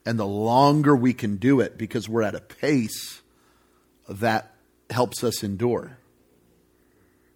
And 0.05 0.18
the 0.18 0.27
longer 0.27 0.95
we 0.95 1.14
can 1.14 1.37
do 1.37 1.61
it 1.61 1.77
because 1.77 2.09
we're 2.09 2.22
at 2.22 2.37
a 2.37 2.41
pace 2.41 3.22
that 4.09 4.55
helps 4.91 5.24
us 5.24 5.43
endure. 5.43 5.99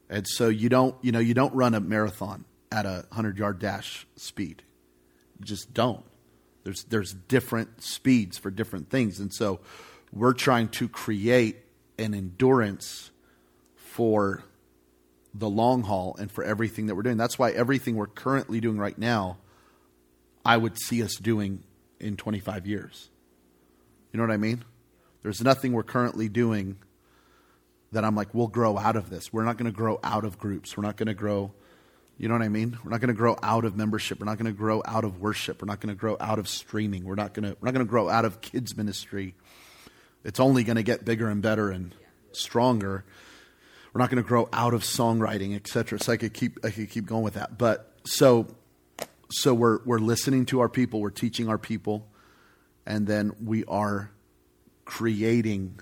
And 0.09 0.27
so 0.29 0.49
you 0.49 0.69
don't 0.69 0.95
you 1.03 1.11
know 1.11 1.19
you 1.19 1.35
don't 1.35 1.55
run 1.55 1.75
a 1.75 1.81
marathon 1.81 2.45
at 2.71 2.87
a 2.87 3.07
100 3.09 3.39
yard 3.39 3.59
dash 3.59 4.07
speed. 4.15 4.63
You 5.39 5.47
just 5.47 5.75
don't 5.75 6.05
there's 6.65 6.85
there's 6.85 7.13
different 7.13 7.83
speeds 7.83 8.39
for 8.39 8.51
different 8.51 8.91
things 8.91 9.21
and 9.21 9.33
so 9.33 9.61
we're 10.13 10.33
trying 10.33 10.69
to 10.69 10.89
create 10.89 11.57
an 11.99 12.15
endurance 12.15 13.11
for 13.77 14.43
the 15.35 15.49
long 15.49 15.83
haul 15.83 16.17
and 16.19 16.31
for 16.31 16.43
everything 16.43 16.87
that 16.87 16.95
we're 16.95 17.03
doing. 17.03 17.17
That's 17.17 17.39
why 17.39 17.51
everything 17.51 17.97
we're 17.97 18.07
currently 18.07 18.61
doing 18.61 18.79
right 18.79 18.99
now, 18.99 19.39
I 20.45 20.57
would 20.57 20.79
see 20.79 21.03
us 21.03 21.17
doing 21.17 21.63
in 22.01 22.17
25 22.17 22.67
years. 22.67 23.11
You 24.13 24.19
know 24.19 24.27
what 24.27 24.33
I 24.33 24.39
mean? 24.39 24.65
There's 25.23 25.43
nothing 25.43 25.73
we're 25.73 25.83
currently 25.83 26.29
doing 26.29 26.79
that 27.93 28.05
I'm 28.05 28.15
like, 28.15 28.35
we'll 28.35 28.49
grow 28.49 28.79
out 28.79 28.97
of 28.97 29.11
this. 29.11 29.33
We're 29.33 29.45
not 29.45 29.57
going 29.57 29.71
to 29.71 29.77
grow 29.77 30.01
out 30.03 30.25
of 30.25 30.39
groups. 30.39 30.77
We're 30.77 30.85
not 30.85 30.97
going 30.97 31.09
to 31.09 31.15
grow, 31.15 31.53
you 32.21 32.29
know 32.29 32.35
what 32.35 32.43
I 32.43 32.49
mean? 32.49 32.79
We're 32.85 32.91
not 32.91 33.01
going 33.01 33.09
to 33.09 33.15
grow 33.15 33.37
out 33.43 33.65
of 33.65 33.77
membership. 33.77 34.21
We're 34.21 34.27
not 34.27 34.39
going 34.39 34.53
to 34.53 34.57
grow 34.57 34.83
out 34.85 35.05
of 35.05 35.21
worship. 35.21 35.63
We're 35.63 35.67
not 35.67 35.81
going 35.81 35.95
to 35.95 35.99
grow 35.99 36.17
out 36.21 36.39
of 36.39 36.49
streaming. 36.49 37.05
We're 37.05 37.15
not 37.15 37.35
going 37.35 37.49
to, 37.49 37.57
we're 37.61 37.67
not 37.67 37.75
going 37.75 37.87
to 37.87 37.91
grow 37.91 38.09
out 38.09 38.25
of 38.25 38.41
kids 38.41 38.77
ministry. 38.77 39.35
It's 40.23 40.39
only 40.39 40.65
going 40.65 40.77
to 40.77 40.83
get 40.83 41.05
bigger 41.05 41.29
and 41.29 41.41
better 41.41 41.71
and 41.71 41.95
stronger 42.33 43.05
we're 43.93 44.01
not 44.01 44.11
going 44.11 44.23
to 44.23 44.29
grow 44.29 44.49
out 44.53 44.75
of 44.75 44.83
songwriting, 44.83 45.57
etc. 45.57 45.99
So 45.99 46.13
I 46.13 46.17
could 46.17 46.33
keep 46.33 46.65
I 46.65 46.71
could 46.71 46.91
keep 46.91 47.07
going 47.07 47.23
with 47.23 47.35
that. 47.35 47.59
But 47.59 47.93
so 48.05 48.47
so 49.31 49.53
we're 49.55 49.81
we're 49.85 49.99
listening 49.99 50.47
to 50.47 50.61
our 50.61 50.69
people, 50.69 51.01
we're 51.01 51.11
teaching 51.11 51.49
our 51.49 51.59
people, 51.59 52.07
and 52.87 53.07
then 53.07 53.33
we 53.45 53.65
are 53.65 54.11
creating 54.85 55.81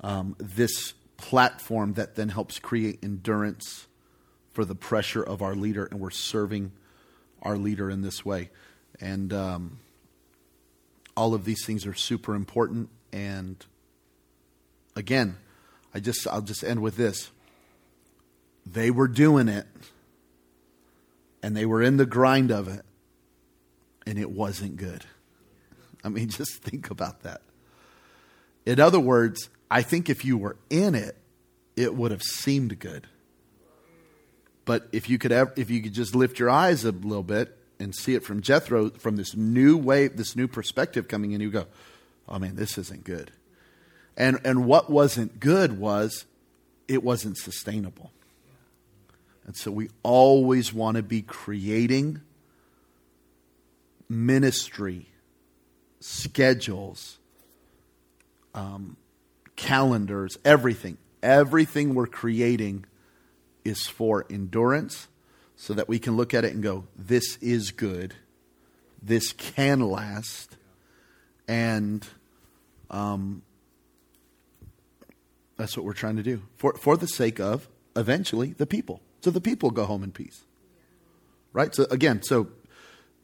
um, 0.00 0.36
this 0.38 0.94
platform 1.16 1.94
that 1.94 2.14
then 2.14 2.28
helps 2.28 2.58
create 2.58 2.98
endurance 3.02 3.86
for 4.56 4.64
the 4.64 4.74
pressure 4.74 5.22
of 5.22 5.42
our 5.42 5.54
leader, 5.54 5.84
and 5.84 6.00
we're 6.00 6.08
serving 6.08 6.72
our 7.42 7.58
leader 7.58 7.90
in 7.90 8.00
this 8.00 8.24
way. 8.24 8.48
And 8.98 9.30
um, 9.30 9.80
all 11.14 11.34
of 11.34 11.44
these 11.44 11.62
things 11.66 11.84
are 11.84 11.92
super 11.92 12.34
important. 12.34 12.88
And 13.12 13.62
again, 14.96 15.36
I 15.92 16.00
just 16.00 16.26
I'll 16.26 16.40
just 16.40 16.64
end 16.64 16.80
with 16.80 16.96
this. 16.96 17.30
They 18.64 18.90
were 18.90 19.08
doing 19.08 19.48
it 19.48 19.66
and 21.42 21.54
they 21.54 21.66
were 21.66 21.82
in 21.82 21.98
the 21.98 22.06
grind 22.06 22.50
of 22.50 22.66
it 22.66 22.82
and 24.06 24.18
it 24.18 24.30
wasn't 24.30 24.78
good. 24.78 25.04
I 26.02 26.08
mean, 26.08 26.28
just 26.30 26.62
think 26.62 26.90
about 26.90 27.24
that. 27.24 27.42
In 28.64 28.80
other 28.80 29.00
words, 29.00 29.50
I 29.70 29.82
think 29.82 30.08
if 30.08 30.24
you 30.24 30.38
were 30.38 30.56
in 30.70 30.94
it, 30.94 31.14
it 31.76 31.94
would 31.94 32.10
have 32.10 32.22
seemed 32.22 32.78
good. 32.78 33.06
But 34.66 34.88
if 34.92 35.08
you 35.08 35.16
could 35.16 35.32
ever, 35.32 35.50
if 35.56 35.70
you 35.70 35.80
could 35.80 35.94
just 35.94 36.14
lift 36.14 36.38
your 36.38 36.50
eyes 36.50 36.84
a 36.84 36.92
little 36.92 37.22
bit 37.22 37.56
and 37.80 37.94
see 37.94 38.14
it 38.14 38.22
from 38.22 38.42
Jethro, 38.42 38.90
from 38.90 39.16
this 39.16 39.34
new 39.34 39.78
way, 39.78 40.08
this 40.08 40.36
new 40.36 40.48
perspective 40.48 41.08
coming 41.08 41.32
in, 41.32 41.40
you 41.40 41.50
go, 41.50 41.66
"Oh 42.28 42.38
man, 42.38 42.56
this 42.56 42.76
isn't 42.76 43.04
good." 43.04 43.30
And, 44.16 44.40
and 44.44 44.66
what 44.66 44.90
wasn't 44.90 45.40
good 45.40 45.78
was 45.78 46.26
it 46.88 47.02
wasn't 47.02 47.36
sustainable. 47.36 48.12
And 49.46 49.56
so 49.56 49.70
we 49.70 49.90
always 50.02 50.72
want 50.72 50.96
to 50.96 51.02
be 51.02 51.22
creating 51.22 52.20
ministry, 54.08 55.06
schedules, 56.00 57.18
um, 58.54 58.96
calendars, 59.54 60.38
everything. 60.44 60.98
Everything 61.22 61.94
we're 61.94 62.06
creating 62.06 62.84
is 63.66 63.86
for 63.86 64.24
endurance 64.30 65.08
so 65.56 65.74
that 65.74 65.88
we 65.88 65.98
can 65.98 66.16
look 66.16 66.32
at 66.34 66.44
it 66.44 66.54
and 66.54 66.62
go, 66.62 66.84
this 66.96 67.36
is 67.38 67.70
good, 67.70 68.14
this 69.02 69.32
can 69.32 69.80
last, 69.80 70.56
and 71.48 72.06
um, 72.90 73.42
that's 75.56 75.76
what 75.76 75.84
we're 75.84 75.92
trying 75.94 76.16
to 76.16 76.22
do 76.22 76.42
for, 76.56 76.74
for 76.74 76.96
the 76.96 77.08
sake 77.08 77.40
of 77.40 77.68
eventually 77.96 78.52
the 78.52 78.66
people. 78.66 79.00
So 79.22 79.30
the 79.30 79.40
people 79.40 79.70
go 79.70 79.84
home 79.86 80.02
in 80.04 80.12
peace. 80.12 80.44
right? 81.52 81.74
So 81.74 81.86
again, 81.90 82.22
so 82.22 82.48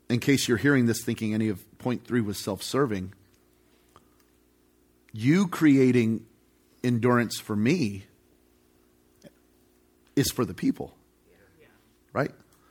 in 0.09 0.18
case 0.18 0.49
you're 0.49 0.59
hearing 0.59 0.86
this 0.86 1.03
thinking 1.05 1.34
any 1.34 1.49
of 1.49 1.61
point 1.78 2.07
three 2.07 2.20
was 2.22 2.38
self 2.38 2.62
serving, 2.62 3.12
you 5.12 5.47
creating 5.47 6.24
endurance 6.82 7.38
for 7.38 7.55
me 7.55 8.07
is 10.17 10.31
for 10.31 10.45
the 10.45 10.55
people, 10.55 10.95
right? 12.13 12.31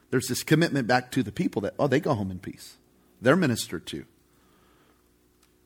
There's 0.09 0.27
this 0.27 0.43
commitment 0.43 0.87
back 0.87 1.11
to 1.11 1.23
the 1.23 1.31
people 1.31 1.61
that, 1.63 1.73
oh, 1.79 1.87
they 1.87 1.99
go 1.99 2.13
home 2.13 2.31
in 2.31 2.39
peace. 2.39 2.77
They're 3.21 3.35
ministered 3.35 3.85
to. 3.87 4.05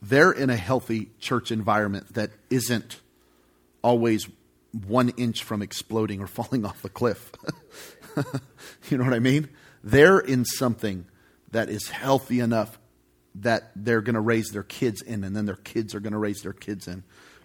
They're 0.01 0.31
in 0.31 0.49
a 0.49 0.55
healthy 0.55 1.09
church 1.19 1.51
environment 1.51 2.13
that 2.13 2.31
isn't 2.49 3.01
always 3.81 4.27
one 4.85 5.09
inch 5.09 5.43
from 5.43 5.61
exploding 5.61 6.21
or 6.21 6.27
falling 6.27 6.65
off 6.65 6.85
a 6.85 6.89
cliff. 6.89 7.31
you 8.89 8.97
know 8.97 9.03
what 9.03 9.13
I 9.13 9.19
mean? 9.19 9.49
They're 9.83 10.19
in 10.19 10.45
something 10.45 11.05
that 11.51 11.69
is 11.69 11.89
healthy 11.89 12.39
enough 12.39 12.79
that 13.35 13.71
they're 13.75 14.01
going 14.01 14.15
to 14.15 14.21
raise 14.21 14.49
their 14.49 14.63
kids 14.63 15.01
in, 15.01 15.23
and 15.23 15.35
then 15.35 15.45
their 15.45 15.55
kids 15.57 15.93
are 15.93 15.99
going 15.99 16.13
to 16.13 16.19
raise 16.19 16.41
their 16.41 16.53
kids 16.53 16.87
in 16.87 17.03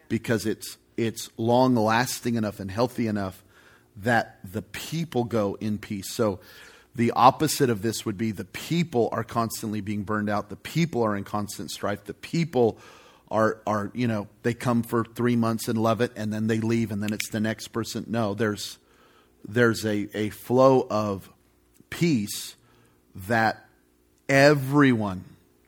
because 0.08 0.46
it's, 0.46 0.78
it's 0.96 1.30
long 1.36 1.74
lasting 1.74 2.36
enough 2.36 2.60
and 2.60 2.70
healthy 2.70 3.06
enough 3.06 3.42
that 4.02 4.38
the 4.44 4.62
people 4.62 5.24
go 5.24 5.56
in 5.60 5.78
peace. 5.78 6.12
So 6.12 6.40
the 6.94 7.12
opposite 7.12 7.70
of 7.70 7.82
this 7.82 8.04
would 8.04 8.18
be 8.18 8.32
the 8.32 8.44
people 8.44 9.08
are 9.12 9.24
constantly 9.24 9.80
being 9.80 10.02
burned 10.02 10.28
out. 10.28 10.48
The 10.48 10.56
people 10.56 11.02
are 11.02 11.16
in 11.16 11.24
constant 11.24 11.70
strife. 11.70 12.04
The 12.04 12.14
people 12.14 12.78
are, 13.30 13.60
are 13.66 13.90
you 13.94 14.08
know, 14.08 14.28
they 14.42 14.54
come 14.54 14.82
for 14.82 15.04
three 15.04 15.36
months 15.36 15.68
and 15.68 15.78
love 15.78 16.00
it 16.00 16.12
and 16.16 16.32
then 16.32 16.46
they 16.46 16.58
leave 16.58 16.90
and 16.90 17.02
then 17.02 17.12
it's 17.12 17.28
the 17.30 17.40
next 17.40 17.68
person. 17.68 18.04
No, 18.08 18.34
there's, 18.34 18.78
there's 19.46 19.84
a, 19.84 20.08
a 20.14 20.30
flow 20.30 20.86
of 20.90 21.30
peace 21.90 22.56
that 23.14 23.64
everyone 24.28 25.24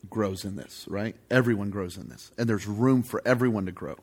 grows 0.09 0.45
in 0.45 0.55
this, 0.55 0.85
right? 0.87 1.15
Everyone 1.31 1.69
grows 1.69 1.97
in 1.97 2.09
this. 2.09 2.31
And 2.37 2.47
there's 2.47 2.67
room 2.67 3.03
for 3.03 3.21
everyone 3.25 3.65
to 3.65 3.71
grow. 3.71 3.97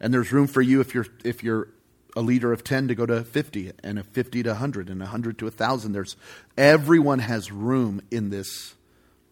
And 0.00 0.12
there's 0.14 0.32
room 0.32 0.46
for 0.46 0.62
you 0.62 0.80
if 0.80 0.94
you're 0.94 1.06
if 1.24 1.42
you're 1.42 1.68
a 2.16 2.20
leader 2.20 2.52
of 2.52 2.64
10 2.64 2.88
to 2.88 2.94
go 2.94 3.06
to 3.06 3.24
50 3.24 3.72
and 3.82 3.98
a 3.98 4.02
50 4.02 4.42
to 4.42 4.50
100 4.50 4.88
and 4.88 5.00
100 5.00 5.38
to 5.38 5.44
1000 5.46 5.92
there's 5.92 6.16
everyone 6.56 7.18
has 7.20 7.52
room 7.52 8.00
in 8.10 8.30
this 8.30 8.74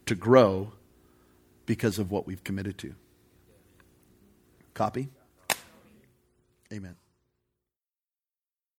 to 0.06 0.14
grow 0.14 0.72
because 1.64 1.98
of 1.98 2.10
what 2.10 2.26
we've 2.26 2.44
committed 2.44 2.78
to. 2.78 2.94
Copy? 4.74 5.08
Amen 6.72 6.96